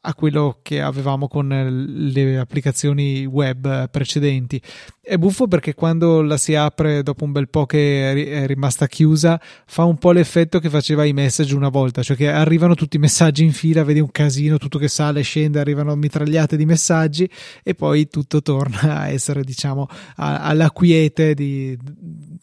a 0.00 0.14
quello 0.14 0.58
che 0.62 0.82
avevamo 0.82 1.26
con 1.26 1.48
le 1.48 2.38
applicazioni 2.38 3.24
web 3.24 3.88
precedenti. 3.88 4.60
È 5.00 5.16
buffo 5.16 5.48
perché 5.48 5.72
quando 5.72 6.20
la 6.20 6.36
si 6.36 6.54
apre 6.54 7.02
dopo 7.02 7.24
un 7.24 7.32
bel 7.32 7.48
po' 7.48 7.64
che 7.64 8.12
è 8.12 8.46
rimasta 8.46 8.86
chiusa 8.86 9.40
fa 9.64 9.84
un 9.84 9.96
po' 9.96 10.12
l'effetto 10.12 10.58
che 10.58 10.68
faceva 10.68 11.04
i 11.04 11.14
message 11.14 11.54
una 11.54 11.70
volta, 11.70 12.02
cioè 12.02 12.16
che 12.16 12.28
arrivano 12.28 12.74
tutti 12.74 12.96
i 12.96 13.00
messaggi 13.00 13.42
in 13.42 13.52
fila, 13.52 13.84
vedi 13.84 14.00
un 14.00 14.10
casino, 14.10 14.58
tutto 14.58 14.78
che 14.78 14.88
sale 14.88 15.22
scende, 15.22 15.60
arrivano 15.60 15.94
mitragliate 15.96 16.58
di 16.58 16.66
messaggi 16.66 17.28
e 17.62 17.74
poi 17.74 18.08
tutto 18.08 18.42
torna 18.42 19.00
a 19.00 19.08
essere 19.08 19.44
diciamo 19.44 19.88
a, 20.16 20.40
alla 20.40 20.70
quiete 20.70 21.32
di, 21.32 21.76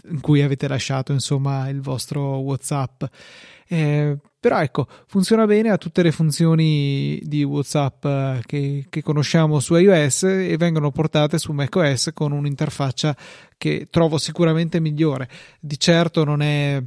in 0.10 0.21
cui 0.21 0.41
avete 0.41 0.67
lasciato 0.67 1.12
insomma 1.12 1.34
il 1.69 1.81
vostro 1.81 2.37
WhatsApp. 2.37 3.03
Eh, 3.67 4.17
però 4.39 4.61
ecco, 4.61 4.87
funziona 5.07 5.47
bene, 5.47 5.69
ha 5.69 5.77
tutte 5.77 6.03
le 6.03 6.11
funzioni 6.11 7.19
di 7.23 7.43
WhatsApp 7.43 8.05
eh, 8.05 8.41
che, 8.45 8.85
che, 8.89 9.01
conosciamo 9.01 9.59
su 9.59 9.75
iOS 9.75 10.23
e 10.23 10.55
vengono 10.57 10.91
portate 10.91 11.39
su 11.39 11.51
macOS 11.51 12.11
con 12.13 12.31
un'interfaccia 12.31 13.17
che 13.57 13.88
trovo 13.89 14.19
sicuramente 14.19 14.79
migliore. 14.79 15.27
Di 15.59 15.79
certo 15.79 16.23
non 16.23 16.43
è 16.43 16.79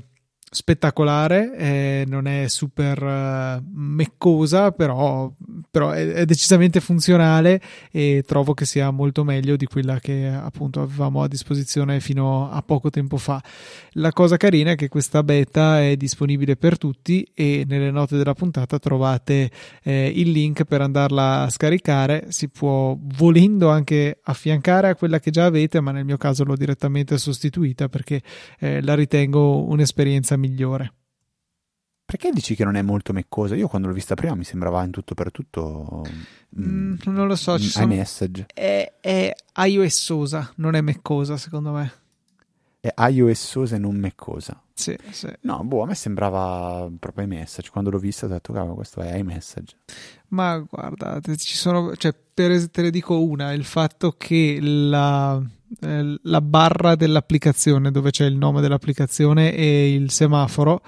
spettacolare, 0.50 1.56
eh, 1.56 2.04
non 2.06 2.26
è 2.26 2.48
super 2.48 3.02
uh, 3.02 3.62
meccosa, 3.70 4.72
però, 4.72 5.30
però 5.70 5.90
è, 5.90 6.12
è, 6.12 6.24
decisamente 6.24 6.80
funzionale 6.80 7.60
e 7.90 8.24
trovo 8.26 8.54
che 8.54 8.64
sia 8.64 8.90
molto 8.90 9.24
meglio 9.24 9.56
di 9.56 9.66
quella 9.66 10.00
che 10.00 10.26
appunto 10.26 10.80
avevamo 10.80 11.22
a 11.22 11.28
disposizione 11.28 12.00
fino 12.00 12.50
a 12.50 12.62
poco 12.62 12.88
tempo 12.88 13.18
fa. 13.18 13.42
La 13.92 14.12
cosa 14.12 14.36
carina 14.36 14.72
è 14.72 14.74
che 14.76 14.88
questa 14.88 15.22
beta 15.22 15.82
è 15.82 15.96
disponibile 15.96 16.56
per 16.56 16.78
tutti 16.78 17.28
e 17.34 17.64
nelle 17.66 17.90
note 17.90 18.16
della 18.16 18.34
puntata 18.34 18.78
trovate 18.78 19.50
eh, 19.82 20.12
il 20.14 20.30
link 20.30 20.64
per 20.64 20.80
andarla 20.80 21.42
a 21.42 21.50
scaricare. 21.50 22.26
Si 22.28 22.48
può 22.48 22.96
volendo 22.98 23.68
anche 23.68 24.18
affiancare 24.22 24.88
a 24.88 24.94
quella 24.94 25.18
che 25.18 25.30
già 25.30 25.44
avete, 25.44 25.80
ma 25.80 25.90
nel 25.90 26.04
mio 26.04 26.16
caso 26.16 26.44
l'ho 26.44 26.56
direttamente 26.56 27.18
sostituita 27.18 27.88
perché 27.88 28.22
eh, 28.58 28.80
la 28.82 28.94
ritengo 28.94 29.64
un'esperienza 29.64 30.36
migliore. 30.38 30.92
Perché 32.08 32.30
dici 32.30 32.54
che 32.54 32.64
non 32.64 32.76
è 32.76 32.80
molto 32.80 33.12
meccosa? 33.12 33.54
Io 33.54 33.68
quando 33.68 33.88
l'ho 33.88 33.92
vista 33.92 34.14
prima 34.14 34.34
mi 34.34 34.44
sembrava 34.44 34.82
in 34.82 34.90
tutto 34.90 35.12
per 35.14 35.30
tutto. 35.30 36.06
Mm, 36.58 36.92
mm 36.92 36.94
non 37.04 37.26
lo 37.26 37.36
so. 37.36 37.58
Ci 37.58 37.68
sono... 37.68 37.92
iMessage. 37.92 38.46
È, 38.54 38.94
è 38.98 39.34
iOSosa, 39.54 40.52
non 40.56 40.74
è 40.74 40.80
meccosa 40.80 41.36
secondo 41.36 41.72
me. 41.72 41.92
È 42.80 42.94
iOSosa 43.10 43.76
e 43.76 43.78
non 43.78 43.96
meccosa. 43.96 44.58
Sì, 44.72 44.96
sì. 45.10 45.28
No, 45.40 45.62
boh, 45.64 45.82
a 45.82 45.86
me 45.86 45.94
sembrava 45.94 46.88
proprio 46.98 47.24
iMessage. 47.24 47.68
Quando 47.68 47.90
l'ho 47.90 47.98
vista 47.98 48.24
ho 48.24 48.28
detto, 48.30 48.52
cavolo, 48.52 48.76
questo 48.76 49.00
è 49.00 49.14
iMessage. 49.16 49.76
Ma 50.28 50.56
guarda, 50.58 51.20
ci 51.20 51.56
sono, 51.56 51.94
cioè, 51.96 52.14
per, 52.14 52.70
te 52.70 52.82
ne 52.82 52.90
dico 52.90 53.20
una, 53.20 53.52
il 53.52 53.64
fatto 53.64 54.14
che 54.16 54.60
la, 54.62 55.42
eh, 55.80 56.18
la 56.22 56.40
barra 56.40 56.94
dell'applicazione, 56.94 57.90
dove 57.90 58.10
c'è 58.10 58.24
il 58.24 58.36
nome 58.36 58.60
dell'applicazione 58.60 59.54
e 59.54 59.92
il 59.92 60.10
semaforo, 60.10 60.82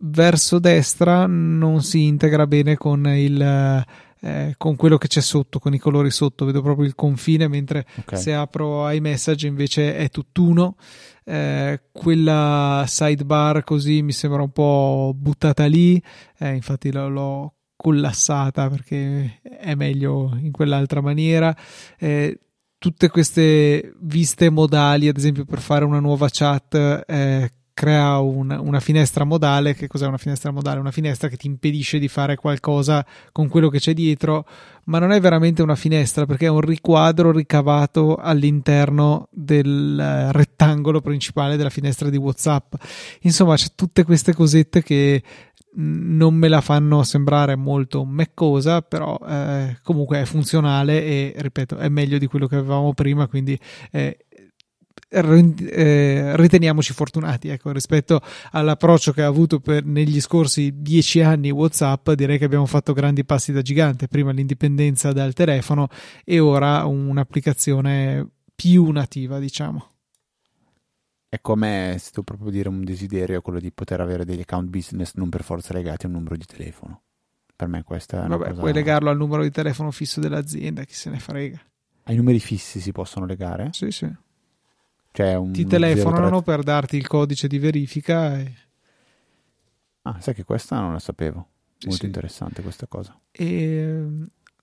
verso 0.00 0.58
destra 0.58 1.26
non 1.26 1.82
si 1.82 2.04
integra 2.04 2.46
bene 2.46 2.76
con 2.76 3.06
il... 3.06 3.84
Eh, 4.22 4.54
con 4.58 4.76
quello 4.76 4.98
che 4.98 5.08
c'è 5.08 5.22
sotto, 5.22 5.58
con 5.58 5.72
i 5.72 5.78
colori 5.78 6.10
sotto, 6.10 6.44
vedo 6.44 6.60
proprio 6.60 6.86
il 6.86 6.94
confine, 6.94 7.48
mentre 7.48 7.86
okay. 8.00 8.18
se 8.20 8.34
apro 8.34 8.86
iMessage 8.90 9.46
invece 9.46 9.96
è 9.96 10.10
tutt'uno. 10.10 10.76
Eh, 11.24 11.84
quella 11.90 12.84
sidebar 12.86 13.64
così 13.64 14.02
mi 14.02 14.12
sembra 14.12 14.42
un 14.42 14.50
po' 14.50 15.14
buttata 15.16 15.64
lì, 15.64 16.02
eh, 16.36 16.52
infatti 16.52 16.92
l'ho, 16.92 17.08
l'ho, 17.08 17.54
collassata 17.80 18.68
perché 18.68 19.40
è 19.42 19.74
meglio 19.74 20.36
in 20.38 20.50
quell'altra 20.50 21.00
maniera. 21.00 21.56
Eh, 21.98 22.38
tutte 22.80 23.10
queste 23.10 23.92
viste 24.00 24.48
modali, 24.48 25.06
ad 25.06 25.18
esempio 25.18 25.44
per 25.44 25.60
fare 25.60 25.84
una 25.84 26.00
nuova 26.00 26.28
chat, 26.30 27.04
eh, 27.06 27.52
crea 27.74 28.18
un, 28.20 28.50
una 28.58 28.80
finestra 28.80 29.24
modale. 29.24 29.74
Che 29.74 29.86
cos'è 29.86 30.06
una 30.06 30.16
finestra 30.16 30.50
modale? 30.50 30.80
Una 30.80 30.90
finestra 30.90 31.28
che 31.28 31.36
ti 31.36 31.46
impedisce 31.46 31.98
di 31.98 32.08
fare 32.08 32.36
qualcosa 32.36 33.04
con 33.32 33.48
quello 33.48 33.68
che 33.68 33.80
c'è 33.80 33.92
dietro, 33.92 34.46
ma 34.84 34.98
non 34.98 35.12
è 35.12 35.20
veramente 35.20 35.60
una 35.60 35.74
finestra 35.74 36.24
perché 36.24 36.46
è 36.46 36.50
un 36.50 36.62
riquadro 36.62 37.32
ricavato 37.32 38.16
all'interno 38.16 39.28
del 39.30 40.30
rettangolo 40.32 41.02
principale 41.02 41.58
della 41.58 41.68
finestra 41.68 42.08
di 42.08 42.16
WhatsApp. 42.16 42.76
Insomma, 43.20 43.56
c'è 43.56 43.68
tutte 43.74 44.04
queste 44.04 44.32
cosette 44.32 44.82
che 44.82 45.22
non 45.72 46.34
me 46.34 46.48
la 46.48 46.60
fanno 46.60 47.02
sembrare 47.02 47.56
molto 47.56 48.04
meccosa, 48.04 48.82
però 48.82 49.18
eh, 49.26 49.78
comunque 49.82 50.20
è 50.20 50.24
funzionale 50.24 51.04
e 51.04 51.34
ripeto, 51.36 51.76
è 51.76 51.88
meglio 51.88 52.18
di 52.18 52.26
quello 52.26 52.46
che 52.46 52.56
avevamo 52.56 52.92
prima, 52.92 53.26
quindi 53.28 53.58
eh, 53.90 54.26
eh, 55.12 56.36
riteniamoci 56.36 56.92
fortunati 56.92 57.48
ecco, 57.48 57.72
rispetto 57.72 58.20
all'approccio 58.52 59.12
che 59.12 59.22
ha 59.22 59.26
avuto 59.26 59.58
per, 59.58 59.84
negli 59.84 60.20
scorsi 60.20 60.72
dieci 60.76 61.20
anni 61.20 61.50
WhatsApp 61.50 62.10
direi 62.10 62.38
che 62.38 62.44
abbiamo 62.44 62.66
fatto 62.66 62.92
grandi 62.92 63.24
passi 63.24 63.52
da 63.52 63.62
gigante. 63.62 64.08
Prima 64.08 64.30
l'indipendenza 64.30 65.12
dal 65.12 65.32
telefono 65.32 65.88
e 66.24 66.38
ora 66.38 66.84
un'applicazione 66.84 68.26
più 68.54 68.90
nativa 68.90 69.38
diciamo 69.38 69.86
è 71.30 71.40
come 71.40 71.96
se 71.98 72.10
tu 72.10 72.22
proprio 72.22 72.50
dire 72.50 72.68
un 72.68 72.84
desiderio 72.84 73.40
quello 73.40 73.58
di 73.58 73.72
poter 73.72 74.02
avere 74.02 74.26
degli 74.26 74.40
account 74.40 74.68
business 74.68 75.14
non 75.14 75.30
per 75.30 75.42
forza 75.42 75.72
legati 75.72 76.04
a 76.04 76.08
un 76.08 76.16
numero 76.16 76.36
di 76.36 76.44
telefono 76.44 77.00
per 77.56 77.68
me 77.68 77.82
questa 77.82 78.18
è 78.18 78.26
una 78.26 78.36
Vabbè, 78.36 78.50
cosa... 78.50 78.60
puoi 78.60 78.72
legarlo 78.74 79.08
al 79.08 79.16
numero 79.16 79.42
di 79.42 79.50
telefono 79.50 79.90
fisso 79.90 80.20
dell'azienda 80.20 80.84
chi 80.84 80.94
se 80.94 81.08
ne 81.08 81.18
frega 81.18 81.60
ai 82.04 82.16
numeri 82.16 82.40
fissi 82.40 82.80
si 82.80 82.92
possono 82.92 83.24
legare? 83.24 83.68
sì 83.72 83.90
sì 83.90 84.12
cioè 85.12 85.34
un 85.34 85.52
Ti 85.52 85.66
telefonano 85.66 86.40
03... 86.40 86.42
per 86.42 86.62
darti 86.62 86.96
il 86.96 87.06
codice 87.06 87.48
di 87.48 87.58
verifica. 87.58 88.38
E... 88.38 88.54
Ah, 90.02 90.20
sai 90.20 90.34
che 90.34 90.44
questa 90.44 90.80
non 90.80 90.92
la 90.92 90.98
sapevo. 90.98 91.48
Sì, 91.78 91.88
Molto 91.88 92.02
sì. 92.02 92.06
interessante 92.06 92.62
questa 92.62 92.86
cosa. 92.86 93.18
E, 93.30 94.06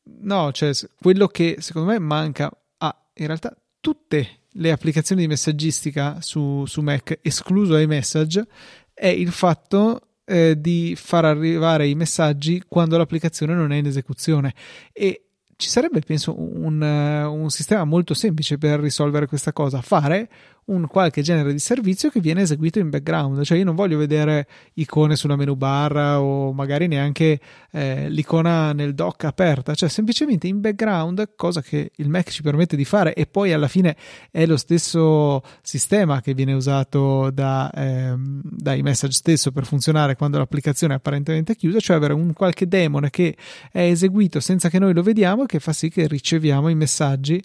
no, 0.04 0.52
cioè, 0.52 0.72
quello 1.00 1.28
che 1.28 1.58
secondo 1.60 1.92
me 1.92 2.00
manca 2.00 2.50
a 2.78 3.06
in 3.16 3.26
realtà 3.26 3.56
tutte 3.80 4.42
le 4.58 4.72
applicazioni 4.72 5.22
di 5.22 5.28
messaggistica 5.28 6.18
su, 6.22 6.66
su 6.66 6.82
Mac, 6.82 7.20
escluso 7.22 7.78
iMessage, 7.78 8.46
è 8.94 9.08
il 9.08 9.32
fatto 9.32 10.02
eh, 10.26 10.60
di 10.60 10.96
far 10.98 11.26
arrivare 11.26 11.88
i 11.88 11.96
messaggi 11.96 12.64
quando 12.68 12.98
l'applicazione 12.98 13.54
non 13.54 13.72
è 13.72 13.78
in 13.78 13.86
esecuzione. 13.86 14.54
E 14.92 15.28
ci 15.56 15.70
sarebbe, 15.70 16.02
penso, 16.02 16.40
un, 16.40 16.82
un, 16.82 17.50
sistema 17.50 17.84
molto 17.84 18.14
semplice 18.14 18.58
per 18.58 18.80
risolvere 18.80 19.26
questa 19.26 19.54
cosa. 19.54 19.82
Fare 19.82 20.30
un 20.68 20.88
qualche 20.88 21.22
genere 21.22 21.52
di 21.52 21.60
servizio 21.60 22.10
che 22.10 22.20
viene 22.20 22.42
eseguito 22.42 22.80
in 22.80 22.90
background. 22.90 23.44
Cioè, 23.44 23.58
io 23.58 23.64
non 23.64 23.76
voglio 23.76 23.98
vedere 23.98 24.48
icone 24.74 25.16
sulla 25.16 25.36
menu 25.36 25.56
bar 25.56 25.96
o 26.20 26.52
magari 26.54 26.88
neanche 26.88 27.40
eh, 27.72 28.10
l'icona 28.10 28.74
nel 28.74 28.94
dock 28.94 29.24
aperta, 29.26 29.74
cioè 29.76 29.90
semplicemente 29.90 30.48
in 30.48 30.60
background, 30.60 31.36
cosa 31.36 31.62
che 31.62 31.92
il 31.96 32.10
Mac 32.10 32.30
ci 32.30 32.42
permette 32.42 32.76
di 32.76 32.86
fare, 32.86 33.14
e 33.14 33.26
poi 33.28 33.54
alla 33.54 33.68
fine 33.68 33.96
è 34.32 34.46
lo 34.46 34.58
stesso 34.58 35.42
sistema 35.62 36.22
che 36.22 36.34
viene 36.34 36.54
usato 36.54 37.30
da, 37.32 37.72
ehm, 37.74 38.42
da 38.44 38.74
iMessage 38.74 39.14
stesso 39.14 39.52
per 39.52 39.66
funzionare 39.66 40.16
quando 40.16 40.38
l'applicazione 40.38 40.94
è 40.94 40.98
apparentemente 40.98 41.56
chiusa, 41.56 41.80
cioè 41.80 41.96
avere 41.96 42.14
un 42.14 42.34
qualche 42.34 42.68
daemon 42.68 43.08
che 43.10 43.36
è 43.72 43.82
eseguito 43.82 44.40
senza 44.40 44.70
che 44.70 44.80
noi 44.80 44.94
lo 44.94 45.02
vediamo, 45.02 45.46
che 45.46 45.60
fa 45.60 45.72
sì 45.72 45.90
che 45.90 46.08
riceviamo 46.08 46.70
i 46.70 46.76
messaggi 46.76 47.42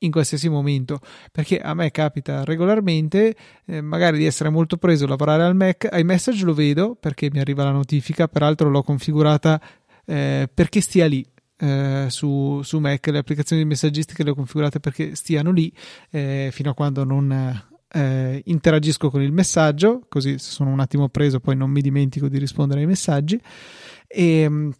in 0.00 0.10
qualsiasi 0.10 0.48
momento 0.48 1.00
perché 1.32 1.58
a 1.58 1.74
me 1.74 1.90
capita 1.90 2.44
regolarmente 2.44 3.34
eh, 3.64 3.80
magari 3.80 4.18
di 4.18 4.26
essere 4.26 4.50
molto 4.50 4.76
preso 4.76 5.04
a 5.04 5.08
lavorare 5.08 5.42
al 5.42 5.56
Mac 5.56 5.88
iMessage 5.90 6.44
lo 6.44 6.54
vedo 6.54 6.94
perché 6.94 7.30
mi 7.32 7.38
arriva 7.38 7.64
la 7.64 7.70
notifica 7.70 8.28
peraltro 8.28 8.68
l'ho 8.68 8.82
configurata 8.82 9.60
eh, 10.04 10.48
perché 10.52 10.80
stia 10.80 11.06
lì 11.06 11.26
eh, 11.58 12.06
su, 12.08 12.60
su, 12.62 12.78
Mac 12.78 13.06
le 13.06 13.18
applicazioni 13.18 13.62
di 13.62 13.68
messaggistica 13.68 14.22
le 14.22 14.30
ho 14.30 14.34
configurate 14.34 14.80
perché 14.80 15.14
stiano 15.14 15.50
lì 15.50 15.72
eh, 16.10 16.50
fino 16.52 16.70
a 16.70 16.74
quando 16.74 17.02
non 17.04 17.64
eh, 17.88 18.42
interagisco 18.44 19.10
con 19.10 19.22
il 19.22 19.32
messaggio 19.32 20.02
così 20.08 20.38
se 20.38 20.50
sono 20.50 20.70
un 20.70 20.80
attimo 20.80 21.08
preso 21.08 21.40
poi 21.40 21.56
non 21.56 21.70
mi 21.70 21.80
dimentico 21.80 22.28
di 22.28 22.38
rispondere 22.38 22.80
ai 22.80 22.86
messaggi. 22.86 23.40
E 24.06 24.70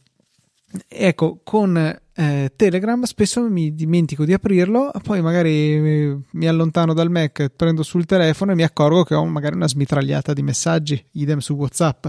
ecco 0.88 1.40
con 1.42 1.76
eh, 1.76 2.52
Telegram 2.56 3.02
spesso 3.02 3.48
mi 3.48 3.74
dimentico 3.74 4.24
di 4.24 4.32
aprirlo, 4.32 4.90
poi 5.02 5.20
magari 5.20 6.22
mi, 6.30 6.46
allontano 6.46 6.94
dal 6.94 7.10
Mac, 7.10 7.48
prendo 7.54 7.82
sul 7.82 8.06
telefono 8.06 8.52
e 8.52 8.54
mi 8.54 8.62
accorgo 8.62 9.04
che 9.04 9.14
ho 9.14 9.24
magari 9.26 9.56
una 9.56 9.68
smitragliata 9.68 10.32
di 10.32 10.42
messaggi, 10.42 11.04
idem 11.12 11.38
su 11.38 11.54
WhatsApp. 11.54 12.06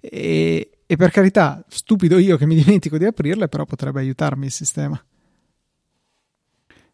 E, 0.00 0.70
e 0.86 0.96
per 0.96 1.10
carità, 1.10 1.64
stupido 1.68 2.18
io 2.18 2.36
che 2.36 2.46
mi 2.46 2.54
dimentico 2.56 2.98
di 2.98 3.04
aprirle, 3.04 3.48
però 3.48 3.64
potrebbe 3.64 4.00
aiutarmi 4.00 4.46
il 4.46 4.52
sistema. 4.52 5.02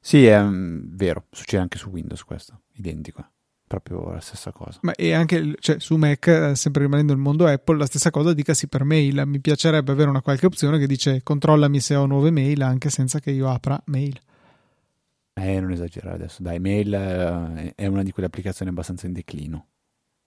Sì, 0.01 0.27
è 0.27 0.41
um, 0.41 0.95
vero, 0.95 1.27
succede 1.31 1.63
anche 1.63 1.79
su 1.79 1.89
Windows 1.89 2.23
questo, 2.23 2.63
identico 2.75 3.31
proprio 3.67 4.13
la 4.13 4.21
stessa 4.21 4.53
cosa. 4.53 4.79
Ma 4.83 4.95
e 4.95 5.13
anche 5.13 5.55
cioè, 5.59 5.79
su 5.81 5.97
Mac, 5.97 6.27
eh, 6.27 6.55
sempre 6.55 6.83
rimanendo 6.83 7.13
nel 7.13 7.23
mondo 7.23 7.47
Apple, 7.47 7.79
la 7.79 7.87
stessa 7.87 8.11
cosa 8.11 8.33
dicasi 8.33 8.69
per 8.69 8.85
mail. 8.85 9.23
Mi 9.27 9.41
piacerebbe 9.41 9.93
avere 9.93 10.09
una 10.09 10.23
qualche 10.23 10.47
opzione 10.47 10.79
che 10.79 10.87
dice 10.87 11.23
controllami 11.23 11.81
se 11.81 11.95
ho 11.95 12.07
nuove 12.07 12.31
mail 12.31 12.63
anche 12.63 12.91
senza 12.91 13.19
che 13.19 13.31
io 13.31 13.49
apra 13.49 13.81
mail. 13.87 14.19
Eh, 15.35 15.61
non 15.61 15.71
esagerare 15.73 16.15
adesso, 16.15 16.43
dai, 16.43 16.59
mail 16.59 16.95
eh, 16.95 17.73
è 17.75 17.87
una 17.87 18.03
di 18.03 18.11
quelle 18.11 18.29
applicazioni 18.29 18.71
abbastanza 18.71 19.07
in 19.07 19.13
declino. 19.13 19.67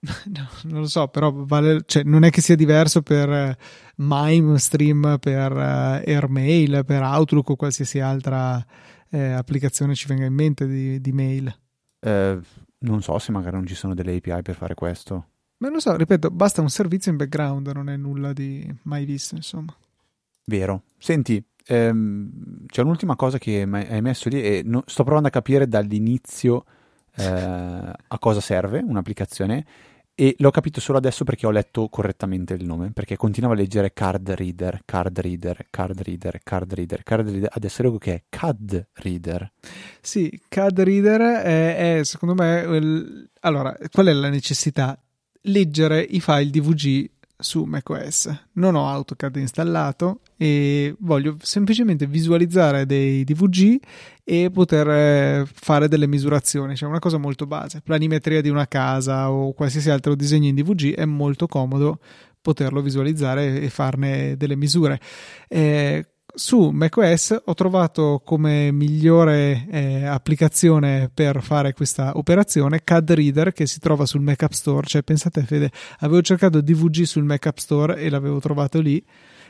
No, 0.30 0.48
non 0.64 0.80
lo 0.80 0.86
so, 0.86 1.08
però 1.08 1.30
vale, 1.30 1.82
cioè, 1.84 2.04
non 2.04 2.24
è 2.24 2.30
che 2.30 2.40
sia 2.40 2.56
diverso 2.56 3.02
per 3.02 3.28
uh, 3.28 3.52
Mime, 3.96 4.58
Stream, 4.58 5.18
per 5.20 5.52
uh, 5.52 6.08
Airmail, 6.08 6.84
per 6.86 7.02
Outlook 7.02 7.50
o 7.50 7.56
qualsiasi 7.56 8.00
altra 8.00 8.64
eh, 9.10 9.32
applicazione 9.32 9.94
ci 9.94 10.06
venga 10.06 10.24
in 10.24 10.32
mente 10.32 10.66
di, 10.66 11.00
di 11.00 11.12
mail. 11.12 11.54
Eh, 12.00 12.38
non 12.80 13.02
so 13.02 13.18
se 13.18 13.32
magari 13.32 13.56
non 13.56 13.66
ci 13.66 13.74
sono 13.74 13.94
delle 13.94 14.16
API 14.16 14.42
per 14.42 14.54
fare 14.54 14.74
questo. 14.74 15.26
Ma 15.58 15.68
non 15.68 15.80
so, 15.80 15.94
ripeto, 15.94 16.30
basta 16.30 16.62
un 16.62 16.70
servizio 16.70 17.10
in 17.10 17.18
background, 17.18 17.68
non 17.68 17.88
è 17.90 17.96
nulla 17.96 18.32
di 18.32 18.66
mai 18.84 19.04
visto, 19.04 19.34
insomma. 19.34 19.76
Vero. 20.46 20.84
Senti, 20.96 21.42
ehm, 21.66 22.66
c'è 22.66 22.82
un'ultima 22.82 23.14
cosa 23.16 23.38
che 23.38 23.62
hai 23.62 24.00
messo 24.00 24.28
lì 24.28 24.42
e 24.42 24.62
no, 24.64 24.82
sto 24.86 25.04
provando 25.04 25.28
a 25.28 25.30
capire 25.30 25.68
dall'inizio 25.68 26.64
eh, 27.16 27.24
a 27.24 28.18
cosa 28.18 28.40
serve 28.40 28.78
un'applicazione 28.78 29.66
e 30.20 30.34
l'ho 30.36 30.50
capito 30.50 30.82
solo 30.82 30.98
adesso 30.98 31.24
perché 31.24 31.46
ho 31.46 31.50
letto 31.50 31.88
correttamente 31.88 32.52
il 32.52 32.66
nome, 32.66 32.90
perché 32.92 33.16
continuavo 33.16 33.54
a 33.54 33.56
leggere 33.56 33.94
card 33.94 34.28
reader, 34.32 34.82
card 34.84 35.18
reader, 35.18 35.66
card 35.70 36.02
reader, 36.02 36.40
card 36.44 36.74
reader, 36.74 37.02
card 37.02 37.30
reader, 37.30 37.48
adesso 37.50 37.82
leggo 37.82 37.96
che 37.96 38.12
è 38.12 38.22
CAD 38.28 38.88
reader. 38.96 39.50
Sì, 40.02 40.38
CAD 40.46 40.80
reader 40.80 41.20
è, 41.42 42.00
è 42.00 42.04
secondo 42.04 42.34
me, 42.34 42.60
il... 42.76 43.30
allora, 43.40 43.74
qual 43.90 44.08
è 44.08 44.12
la 44.12 44.28
necessità? 44.28 45.02
Leggere 45.44 46.02
i 46.02 46.20
file 46.20 46.50
DVG 46.50 47.10
su 47.40 47.64
macOS. 47.64 48.46
Non 48.54 48.74
ho 48.74 48.88
AutoCAD 48.88 49.36
installato 49.36 50.20
e 50.36 50.94
voglio 51.00 51.36
semplicemente 51.40 52.06
visualizzare 52.06 52.86
dei 52.86 53.24
DVG 53.24 53.78
e 54.24 54.50
poter 54.52 54.88
eh, 54.88 55.46
fare 55.52 55.88
delle 55.88 56.06
misurazioni, 56.06 56.76
cioè 56.76 56.88
una 56.88 56.98
cosa 56.98 57.18
molto 57.18 57.46
base. 57.46 57.80
Planimetria 57.82 58.40
di 58.40 58.48
una 58.48 58.66
casa 58.66 59.30
o 59.30 59.52
qualsiasi 59.52 59.90
altro 59.90 60.14
disegno 60.14 60.48
in 60.48 60.54
DVG 60.54 60.94
è 60.94 61.04
molto 61.04 61.46
comodo 61.46 61.98
poterlo 62.40 62.80
visualizzare 62.80 63.60
e 63.60 63.68
farne 63.68 64.36
delle 64.36 64.56
misure. 64.56 65.00
Eh, 65.48 66.09
su 66.34 66.70
macOS 66.70 67.42
ho 67.44 67.54
trovato 67.54 68.22
come 68.24 68.70
migliore 68.72 69.66
eh, 69.70 70.04
applicazione 70.04 71.10
per 71.12 71.42
fare 71.42 71.72
questa 71.72 72.12
operazione 72.16 72.82
CAD 72.82 73.12
Reader 73.12 73.52
che 73.52 73.66
si 73.66 73.78
trova 73.78 74.06
sul 74.06 74.20
Mac 74.20 74.42
App 74.42 74.52
Store. 74.52 74.86
Cioè, 74.86 75.02
pensate, 75.02 75.42
Fede, 75.42 75.70
avevo 75.98 76.22
cercato 76.22 76.60
DVG 76.60 77.02
sul 77.02 77.24
Mac 77.24 77.46
App 77.46 77.58
Store 77.58 77.96
e 77.96 78.08
l'avevo 78.10 78.40
trovato 78.40 78.80
lì. 78.80 79.04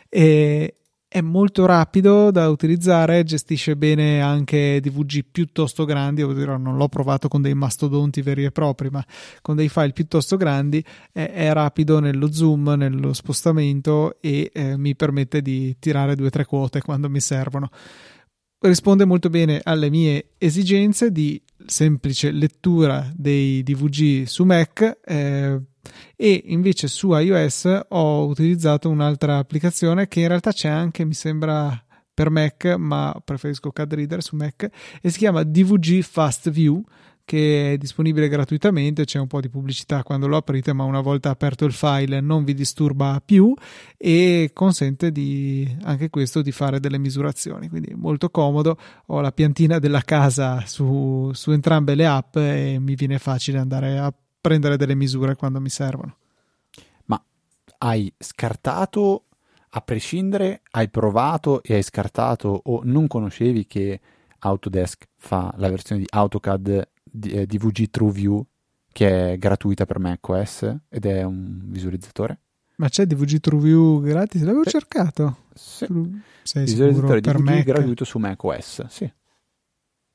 E, 0.09 0.80
è 1.13 1.21
molto 1.23 1.67
rapido 1.67 2.31
da 2.31 2.49
utilizzare, 2.49 3.25
gestisce 3.25 3.75
bene 3.77 4.21
anche 4.23 4.79
DVG 4.81 5.25
piuttosto 5.29 5.85
grandi, 5.85 6.23
ovvero 6.23 6.57
non 6.57 6.77
l'ho 6.77 6.87
provato 6.89 7.27
con 7.27 7.43
dei 7.43 7.53
mastodonti 7.53 8.23
veri 8.23 8.45
e 8.45 8.53
propri, 8.53 8.91
ma 8.91 9.05
con 9.43 9.57
dei 9.57 9.69
file 9.69 9.91
piuttosto 9.91 10.37
grandi 10.37 10.85
è, 11.11 11.33
è 11.33 11.53
rapido 11.53 11.99
nello 11.99 12.31
zoom, 12.31 12.75
nello 12.77 13.13
spostamento 13.13 14.21
e 14.21 14.53
eh, 14.55 14.77
mi 14.77 14.95
permette 14.95 15.43
di 15.43 15.75
tirare 15.81 16.15
due 16.15 16.29
o 16.29 16.31
tre 16.31 16.45
quote 16.45 16.81
quando 16.81 17.11
mi 17.11 17.19
servono. 17.19 17.71
Risponde 18.61 19.05
molto 19.05 19.31
bene 19.31 19.61
alle 19.65 19.91
mie 19.91 20.35
esigenze 20.39 21.11
di 21.11 21.43
semplice 21.67 22.31
lettura 22.31 23.11
dei 23.17 23.65
DVG 23.65 24.27
su 24.27 24.45
Mac. 24.45 25.01
Eh, 25.05 25.61
e 26.17 26.43
invece 26.47 26.89
su 26.89 27.13
iOS 27.13 27.87
ho 27.89 28.27
utilizzato 28.27 28.89
un'altra 28.89 29.39
applicazione 29.39 30.09
che 30.09 30.21
in 30.21 30.29
realtà 30.29 30.53
c'è 30.53 30.69
anche, 30.69 31.05
mi 31.05 31.15
sembra, 31.15 31.83
per 32.13 32.31
Mac, 32.31 32.65
ma 32.77 33.19
preferisco 33.25 33.71
CAD 33.71 34.19
su 34.19 34.37
Mac 34.37 34.69
e 35.01 35.11
si 35.11 35.19
chiama 35.19 35.43
DVG 35.43 36.03
Fast 36.03 36.51
View 36.51 36.83
che 37.31 37.75
è 37.75 37.77
disponibile 37.79 38.29
gratuitamente, 38.29 39.05
c'è 39.05 39.21
un 39.21 39.29
po' 39.29 39.41
di 39.41 39.49
pubblicità 39.49 40.03
quando 40.03 40.27
lo 40.27 40.37
aprite, 40.37 40.73
ma 40.73 40.83
una 40.83 41.01
volta 41.01 41.31
aperto 41.31 41.65
il 41.65 41.73
file 41.73 42.21
non 42.21 42.43
vi 42.43 42.55
disturba 42.55 43.23
più 43.25 43.55
e 43.97 44.51
consente 44.53 45.13
di, 45.13 45.77
anche 45.83 46.11
questo 46.11 46.43
di 46.43 46.51
fare 46.51 46.81
delle 46.81 46.99
misurazioni, 46.99 47.69
quindi 47.69 47.95
molto 47.95 48.31
comodo, 48.31 48.77
ho 49.07 49.21
la 49.21 49.31
piantina 49.31 49.79
della 49.79 50.03
casa 50.03 50.65
su, 50.67 51.31
su 51.33 51.53
entrambe 51.53 51.95
le 51.95 52.07
app 52.07 52.37
e 52.37 52.79
mi 52.81 52.97
viene 52.97 53.21
facile 53.21 53.59
andare 53.59 53.97
a 53.97 54.13
prendere 54.41 54.77
delle 54.77 54.95
misure 54.95 55.37
quando 55.37 55.61
mi 55.61 55.69
servono. 55.69 56.17
Ma 57.07 57.23
hai 57.79 58.13
scartato 58.19 59.27
a 59.71 59.81
prescindere, 59.81 60.63
hai 60.71 60.89
provato 60.89 61.63
e 61.63 61.75
hai 61.75 61.83
scartato 61.83 62.61
o 62.65 62.81
non 62.85 63.07
conoscevi 63.07 63.67
che 63.67 64.01
Autodesk 64.39 65.07
fa 65.17 65.53
la 65.57 65.69
versione 65.69 66.01
di 66.01 66.07
AutoCAD 66.09 66.89
DVG 67.05 67.81
eh, 67.81 67.91
TrueView 67.91 68.45
che 68.93 69.33
è 69.33 69.39
gratuita 69.39 69.87
per 69.87 69.99
macOS 69.99 70.77
ed 70.89 71.07
è 71.07 71.23
un 71.23 71.61
visualizzatore? 71.67 72.41
Ma 72.77 72.89
c'è 72.89 73.05
DVG 73.05 73.41
TrueView 73.41 74.01
gratis? 74.01 74.41
L'avevo 74.41 74.63
Beh, 74.63 74.71
cercato. 74.71 75.37
Sì. 75.55 75.87
Sei 76.43 76.65
visualizzatore 76.65 77.21
DVG 77.21 77.39
Mac? 77.41 77.63
gratuito 77.65 78.05
su 78.05 78.19
macOS, 78.19 78.87
sì. 78.87 79.13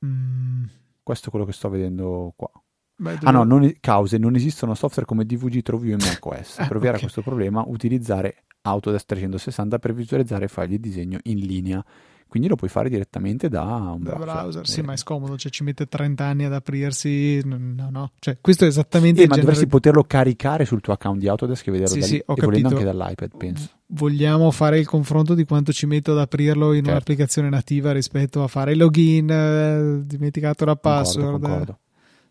Mm. 0.04 0.64
Questo 1.02 1.28
è 1.28 1.30
quello 1.30 1.46
che 1.46 1.52
sto 1.52 1.68
vedendo 1.68 2.32
qua. 2.36 2.50
Beh, 2.98 3.18
ah 3.22 3.30
no, 3.30 3.44
non, 3.44 3.70
cause, 3.80 4.16
non 4.16 4.34
esistono 4.34 4.74
software 4.74 5.06
come 5.06 5.26
DVG 5.26 5.60
TrueView 5.60 5.98
in 5.98 6.04
macOS. 6.06 6.56
per 6.56 6.76
ovviare 6.76 6.96
okay. 6.96 6.96
a 6.96 6.98
questo 7.00 7.22
problema, 7.22 7.62
utilizzare 7.66 8.44
Autodesk 8.62 9.06
360 9.06 9.78
per 9.78 9.94
visualizzare 9.94 10.48
file 10.48 10.68
di 10.68 10.80
disegno 10.80 11.18
in 11.24 11.38
linea. 11.38 11.84
Quindi 12.28 12.48
lo 12.48 12.56
puoi 12.56 12.68
fare 12.68 12.88
direttamente 12.88 13.48
da 13.48 13.62
un 13.62 14.02
da 14.02 14.14
browser. 14.14 14.24
browser. 14.24 14.66
Sì, 14.66 14.80
eh. 14.80 14.82
ma 14.82 14.94
è 14.94 14.96
scomodo, 14.96 15.38
cioè 15.38 15.50
ci 15.50 15.62
mette 15.62 15.86
30 15.86 16.24
anni 16.24 16.44
ad 16.44 16.52
aprirsi. 16.52 17.40
No, 17.44 17.88
no. 17.88 18.10
Cioè, 18.18 18.38
questo 18.40 18.64
è 18.64 18.66
esattamente. 18.66 19.20
Eh, 19.22 19.28
ma 19.28 19.36
genere... 19.36 19.40
dovresti 19.42 19.66
poterlo 19.68 20.02
caricare 20.02 20.64
sul 20.64 20.80
tuo 20.80 20.92
account 20.92 21.20
di 21.20 21.28
Autodesk 21.28 21.68
e 21.68 21.70
vederlo 21.70 21.94
sì, 21.94 22.00
da 22.00 22.06
lì, 22.06 22.12
sì, 22.12 22.22
ho 22.26 22.34
e 22.36 22.42
volendo 22.42 22.68
anche 22.68 22.84
dall'iPad, 22.84 23.36
penso. 23.36 23.70
Vogliamo 23.86 24.50
fare 24.50 24.78
il 24.80 24.86
confronto 24.86 25.34
di 25.34 25.44
quanto 25.44 25.72
ci 25.72 25.86
metto 25.86 26.12
ad 26.12 26.18
aprirlo 26.18 26.70
in 26.70 26.78
certo. 26.78 26.90
un'applicazione 26.90 27.48
nativa 27.48 27.92
rispetto 27.92 28.42
a 28.42 28.48
fare 28.48 28.72
il 28.72 28.78
login, 28.78 29.30
eh, 29.30 30.04
dimenticato 30.04 30.64
la 30.64 30.74
password. 30.74 31.40
Concordo, 31.40 31.48
concordo. 31.48 31.78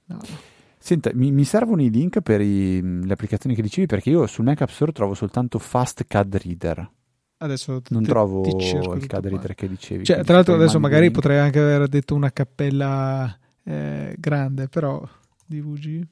No. 0.08 0.54
Senta, 0.86 1.10
mi, 1.16 1.32
mi, 1.32 1.46
servono 1.46 1.82
i 1.82 1.90
link 1.90 2.22
per 2.22 2.42
i, 2.42 2.80
le 2.80 3.12
applicazioni 3.12 3.56
che 3.56 3.64
dicevi 3.64 3.88
perché 3.88 4.12
io 4.12 4.28
sul 4.28 4.46
Mac 4.46 4.62
App 4.62 4.70
Store 4.70 4.92
trovo 4.92 5.16
soltanto 5.16 5.58
Fast 5.58 6.06
CAD 6.06 6.36
Reader. 6.36 6.92
Adesso 7.38 7.82
non 7.88 8.04
te, 8.04 8.08
trovo 8.08 8.46
il 8.94 9.08
CAD 9.08 9.26
Reader 9.26 9.56
che 9.56 9.68
dicevi. 9.68 10.04
Cioè, 10.06 10.24
tra 10.24 10.36
l'altro 10.36 10.54
adesso 10.54 10.80
magari 10.80 11.10
potrei 11.10 11.40
anche 11.40 11.58
aver 11.58 11.88
detto 11.88 12.14
una 12.14 12.32
cappella 12.32 13.36
eh, 13.64 14.14
grande, 14.16 14.68
però 14.68 15.04
DVG. 15.48 16.06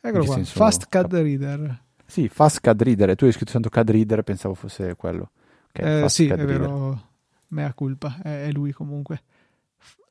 Eccolo 0.00 0.24
qua, 0.24 0.34
senso, 0.36 0.56
Fast 0.56 0.88
CAD 0.88 1.10
cap- 1.10 1.20
Reader. 1.20 1.82
Sì, 2.06 2.26
Fast 2.30 2.60
CAD 2.60 2.82
Reader. 2.82 3.16
Tu 3.16 3.26
hai 3.26 3.32
scritto 3.32 3.52
tanto 3.52 3.68
CAD 3.68 3.90
Reader, 3.90 4.22
pensavo 4.22 4.54
fosse 4.54 4.96
quello. 4.96 5.32
Okay, 5.74 6.04
eh, 6.04 6.08
sì, 6.08 6.26
è 6.26 6.42
vero. 6.42 7.02
Mea 7.48 7.74
culpa, 7.74 8.16
è, 8.22 8.46
è 8.46 8.50
lui 8.50 8.72
comunque 8.72 9.20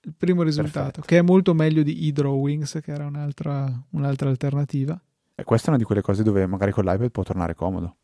il 0.07 0.13
primo 0.17 0.41
risultato, 0.41 1.01
Perfetto. 1.01 1.01
che 1.01 1.17
è 1.17 1.21
molto 1.21 1.53
meglio 1.53 1.83
di 1.83 2.07
eDrawings, 2.07 2.79
che 2.81 2.91
era 2.91 3.05
un'altra, 3.05 3.69
un'altra 3.91 4.29
alternativa. 4.29 4.99
E 5.35 5.43
questa 5.43 5.67
è 5.67 5.69
una 5.69 5.77
di 5.77 5.83
quelle 5.83 6.01
cose 6.01 6.23
dove 6.23 6.45
magari 6.47 6.71
con 6.71 6.85
l'iPad 6.85 7.11
può 7.11 7.23
tornare 7.23 7.53
comodo. 7.53 7.97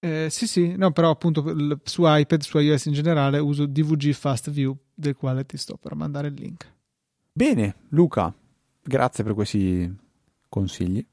Eh, 0.00 0.26
sì, 0.30 0.46
sì, 0.46 0.74
no, 0.76 0.90
però 0.90 1.10
appunto 1.10 1.80
su 1.84 2.02
iPad, 2.04 2.40
su 2.42 2.58
iOS 2.58 2.86
in 2.86 2.92
generale, 2.92 3.38
uso 3.38 3.66
DVG 3.66 4.10
Fast 4.12 4.50
View, 4.50 4.76
del 4.92 5.14
quale 5.14 5.46
ti 5.46 5.56
sto 5.56 5.76
per 5.76 5.94
mandare 5.94 6.28
il 6.28 6.34
link. 6.34 6.70
Bene, 7.32 7.76
Luca, 7.90 8.34
grazie 8.82 9.24
per 9.24 9.34
questi 9.34 9.90
consigli. 10.48 11.06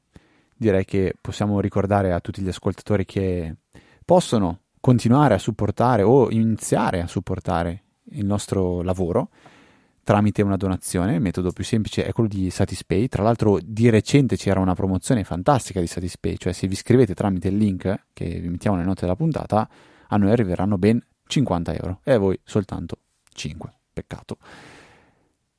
Direi 0.56 0.84
che 0.84 1.14
possiamo 1.20 1.60
ricordare 1.60 2.12
a 2.12 2.20
tutti 2.20 2.42
gli 2.42 2.48
ascoltatori 2.48 3.04
che 3.04 3.56
possono 4.04 4.60
continuare 4.80 5.34
a 5.34 5.38
supportare 5.38 6.02
o 6.02 6.30
iniziare 6.30 7.00
a 7.00 7.06
supportare 7.06 7.84
il 8.10 8.26
nostro 8.26 8.82
lavoro 8.82 9.30
tramite 10.04 10.42
una 10.42 10.56
donazione. 10.56 11.14
Il 11.14 11.20
metodo 11.20 11.50
più 11.52 11.64
semplice 11.64 12.04
è 12.04 12.12
quello 12.12 12.28
di 12.28 12.50
Satispay. 12.50 13.08
Tra 13.08 13.22
l'altro, 13.22 13.58
di 13.62 13.90
recente 13.90 14.36
c'era 14.36 14.60
una 14.60 14.74
promozione 14.74 15.24
fantastica 15.24 15.80
di 15.80 15.86
Satispay, 15.86 16.36
cioè 16.36 16.52
se 16.52 16.66
vi 16.66 16.74
iscrivete 16.74 17.14
tramite 17.14 17.48
il 17.48 17.56
link 17.56 18.06
che 18.12 18.40
vi 18.40 18.48
mettiamo 18.48 18.76
nelle 18.76 18.88
note 18.88 19.02
della 19.02 19.16
puntata, 19.16 19.68
a 20.08 20.16
noi 20.16 20.30
arriveranno 20.30 20.78
ben 20.78 21.02
50 21.26 21.74
euro 21.74 22.00
e 22.04 22.12
a 22.12 22.18
voi 22.18 22.38
soltanto 22.44 22.98
5. 23.32 23.72
Peccato. 23.92 24.38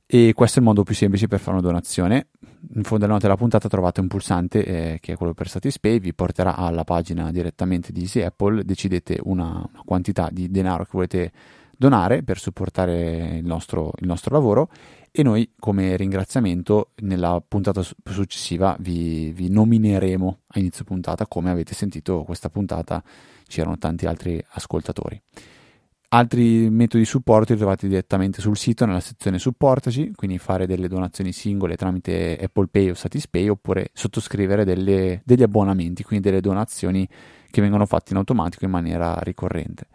E 0.06 0.32
questo 0.34 0.58
è 0.58 0.62
il 0.62 0.68
modo 0.68 0.82
più 0.82 0.94
semplice 0.94 1.26
per 1.26 1.40
fare 1.40 1.56
una 1.56 1.66
donazione. 1.66 2.28
In 2.74 2.82
fondo 2.82 3.04
alle 3.04 3.14
note 3.14 3.26
della 3.26 3.36
puntata 3.36 3.68
trovate 3.68 4.00
un 4.00 4.06
pulsante 4.06 4.64
eh, 4.64 4.98
che 5.00 5.14
è 5.14 5.16
quello 5.16 5.34
per 5.34 5.48
Satispay, 5.48 5.98
vi 5.98 6.14
porterà 6.14 6.56
alla 6.56 6.84
pagina 6.84 7.30
direttamente 7.30 7.90
di 7.90 8.02
Easy 8.02 8.22
Apple, 8.22 8.64
decidete 8.64 9.18
una, 9.22 9.46
una 9.46 9.82
quantità 9.84 10.28
di 10.30 10.50
denaro 10.50 10.84
che 10.84 10.90
volete 10.92 11.32
donare 11.76 12.22
per 12.22 12.38
supportare 12.38 13.36
il 13.36 13.44
nostro, 13.44 13.92
il 14.00 14.06
nostro 14.06 14.34
lavoro 14.34 14.68
e 15.10 15.22
noi 15.22 15.52
come 15.60 15.96
ringraziamento 15.96 16.90
nella 17.02 17.40
puntata 17.46 17.82
successiva 17.82 18.76
vi, 18.80 19.30
vi, 19.30 19.48
nomineremo 19.48 20.38
a 20.48 20.58
inizio 20.58 20.82
puntata. 20.82 21.28
Come 21.28 21.50
avete 21.50 21.72
sentito 21.72 22.24
questa 22.24 22.48
puntata 22.48 23.00
c'erano 23.46 23.78
tanti 23.78 24.06
altri 24.06 24.44
ascoltatori. 24.54 25.20
Altri 26.08 26.68
metodi 26.68 27.02
di 27.02 27.08
supporto 27.08 27.52
li 27.52 27.58
trovate 27.58 27.86
direttamente 27.86 28.40
sul 28.40 28.56
sito 28.56 28.86
nella 28.86 29.00
sezione 29.00 29.38
supportaci 29.38 30.12
quindi 30.14 30.38
fare 30.38 30.66
delle 30.66 30.86
donazioni 30.86 31.32
singole 31.32 31.76
tramite 31.76 32.38
Apple 32.40 32.68
Pay 32.68 32.90
o 32.90 32.94
Satispay 32.94 33.48
oppure 33.48 33.90
sottoscrivere 33.92 34.64
delle, 34.64 35.22
degli 35.24 35.42
abbonamenti 35.42 36.04
quindi 36.04 36.28
delle 36.28 36.40
donazioni 36.40 37.08
che 37.50 37.60
vengono 37.60 37.84
fatte 37.84 38.12
in 38.12 38.18
automatico 38.18 38.64
in 38.64 38.70
maniera 38.70 39.16
ricorrente 39.22 39.88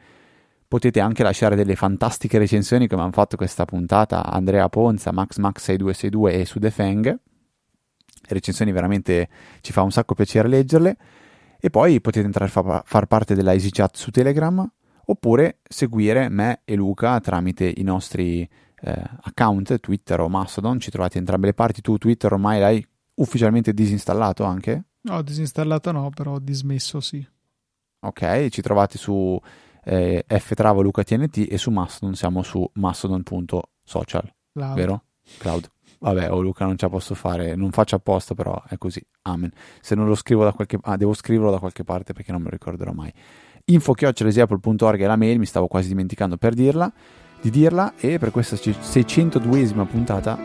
Potete 0.69 0.99
anche 0.99 1.23
lasciare 1.23 1.55
delle 1.55 1.75
fantastiche 1.75 2.37
recensioni 2.37 2.87
come 2.87 3.01
hanno 3.01 3.11
fatto 3.11 3.35
questa 3.35 3.65
puntata 3.65 4.23
Andrea 4.23 4.69
Ponza, 4.69 5.11
MaxMax6262 5.11 6.27
e 6.27 6.45
Sudefeng. 6.45 7.19
Recensioni 8.27 8.71
veramente 8.71 9.29
ci 9.61 9.71
fa 9.71 9.81
un 9.81 9.89
sacco 9.91 10.13
piacere 10.13 10.47
leggerle. 10.47 10.97
E 11.59 11.71
poi 11.71 11.99
potete 12.01 12.27
entrare 12.27 12.51
a 12.51 12.53
fa- 12.53 12.83
far 12.85 13.07
parte 13.07 13.33
della 13.33 13.53
EasyChat 13.53 13.97
su 13.97 14.11
Telegram 14.11 14.71
oppure 15.05 15.57
seguire 15.67 16.29
me 16.29 16.61
e 16.65 16.75
Luca 16.75 17.19
tramite 17.19 17.73
i 17.77 17.81
nostri 17.81 18.47
eh, 18.81 19.03
account 19.23 19.79
Twitter 19.79 20.19
o 20.19 20.29
Mastodon. 20.29 20.79
Ci 20.79 20.91
trovate 20.91 21.13
in 21.13 21.21
entrambe 21.21 21.47
le 21.47 21.55
parti. 21.55 21.81
Tu 21.81 21.97
Twitter 21.97 22.31
ormai 22.31 22.59
l'hai 22.59 22.87
ufficialmente 23.15 23.73
disinstallato 23.73 24.43
anche? 24.43 24.83
No, 25.01 25.19
disinstallato 25.23 25.91
no, 25.91 26.11
però 26.11 26.33
ho 26.33 26.39
dismesso 26.39 26.99
sì. 26.99 27.27
Ok, 28.01 28.49
ci 28.49 28.61
trovate 28.61 28.99
su 28.99 29.41
eh, 29.89 30.39
ftravo 30.39 30.81
Luca 30.81 31.03
TNT 31.03 31.47
e 31.49 31.57
su 31.57 31.71
Mastodon 31.71 32.13
siamo 32.13 32.43
su 32.43 32.69
mastodon.social, 32.73 34.33
Cloud. 34.53 34.75
vero? 34.75 35.03
Cloud. 35.39 35.67
Vabbè, 36.01 36.31
oh 36.31 36.41
Luca 36.41 36.65
non 36.65 36.77
ce 36.77 36.85
la 36.85 36.91
posso 36.91 37.15
fare, 37.15 37.55
non 37.55 37.71
faccio 37.71 37.95
apposta, 37.95 38.35
però 38.35 38.61
è 38.67 38.77
così. 38.77 39.03
Amen. 39.23 39.51
Se 39.81 39.95
non 39.95 40.07
lo 40.07 40.15
scrivo 40.15 40.43
da 40.43 40.53
qualche 40.53 40.77
parte, 40.77 40.91
ah, 40.91 40.97
devo 40.97 41.13
scriverlo 41.13 41.51
da 41.51 41.59
qualche 41.59 41.83
parte 41.83 42.13
perché 42.13 42.31
non 42.31 42.41
me 42.41 42.45
lo 42.45 42.53
ricorderò 42.53 42.91
mai. 42.91 43.11
info-apple.org 43.65 45.01
è 45.01 45.05
la 45.05 45.15
mail, 45.15 45.39
mi 45.39 45.45
stavo 45.45 45.67
quasi 45.67 45.87
dimenticando 45.89 46.37
per 46.37 46.53
dirla, 46.53 46.91
di 47.41 47.49
dirla 47.49 47.95
e 47.97 48.19
per 48.19 48.31
questa 48.31 48.55
602esima 48.55 49.85
puntata 49.85 50.37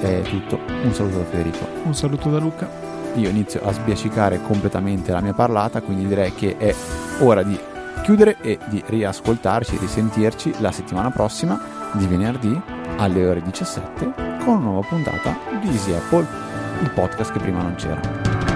è 0.00 0.20
tutto. 0.22 0.58
Un 0.82 0.92
saluto 0.92 1.18
da 1.18 1.24
Federico. 1.24 1.66
Un 1.84 1.94
saluto 1.94 2.28
da 2.28 2.38
Luca. 2.38 2.68
Io 3.14 3.28
inizio 3.28 3.62
a 3.64 3.72
sbiascicare 3.72 4.42
completamente 4.42 5.12
la 5.12 5.20
mia 5.20 5.34
parlata, 5.34 5.80
quindi 5.80 6.06
direi 6.06 6.34
che 6.34 6.56
è 6.56 6.74
ora 7.20 7.42
di 7.42 7.58
chiudere 8.02 8.36
e 8.40 8.58
di 8.66 8.82
riascoltarci, 8.86 9.78
risentirci 9.78 10.54
la 10.58 10.72
settimana 10.72 11.10
prossima 11.10 11.60
di 11.92 12.06
venerdì 12.06 12.60
alle 12.96 13.26
ore 13.26 13.42
17 13.42 14.38
con 14.44 14.56
una 14.56 14.64
nuova 14.64 14.86
puntata 14.86 15.36
di 15.60 15.68
Easy 15.68 15.92
Apple, 15.92 16.26
il 16.82 16.90
podcast 16.90 17.32
che 17.32 17.38
prima 17.38 17.62
non 17.62 17.74
c'era. 17.74 18.49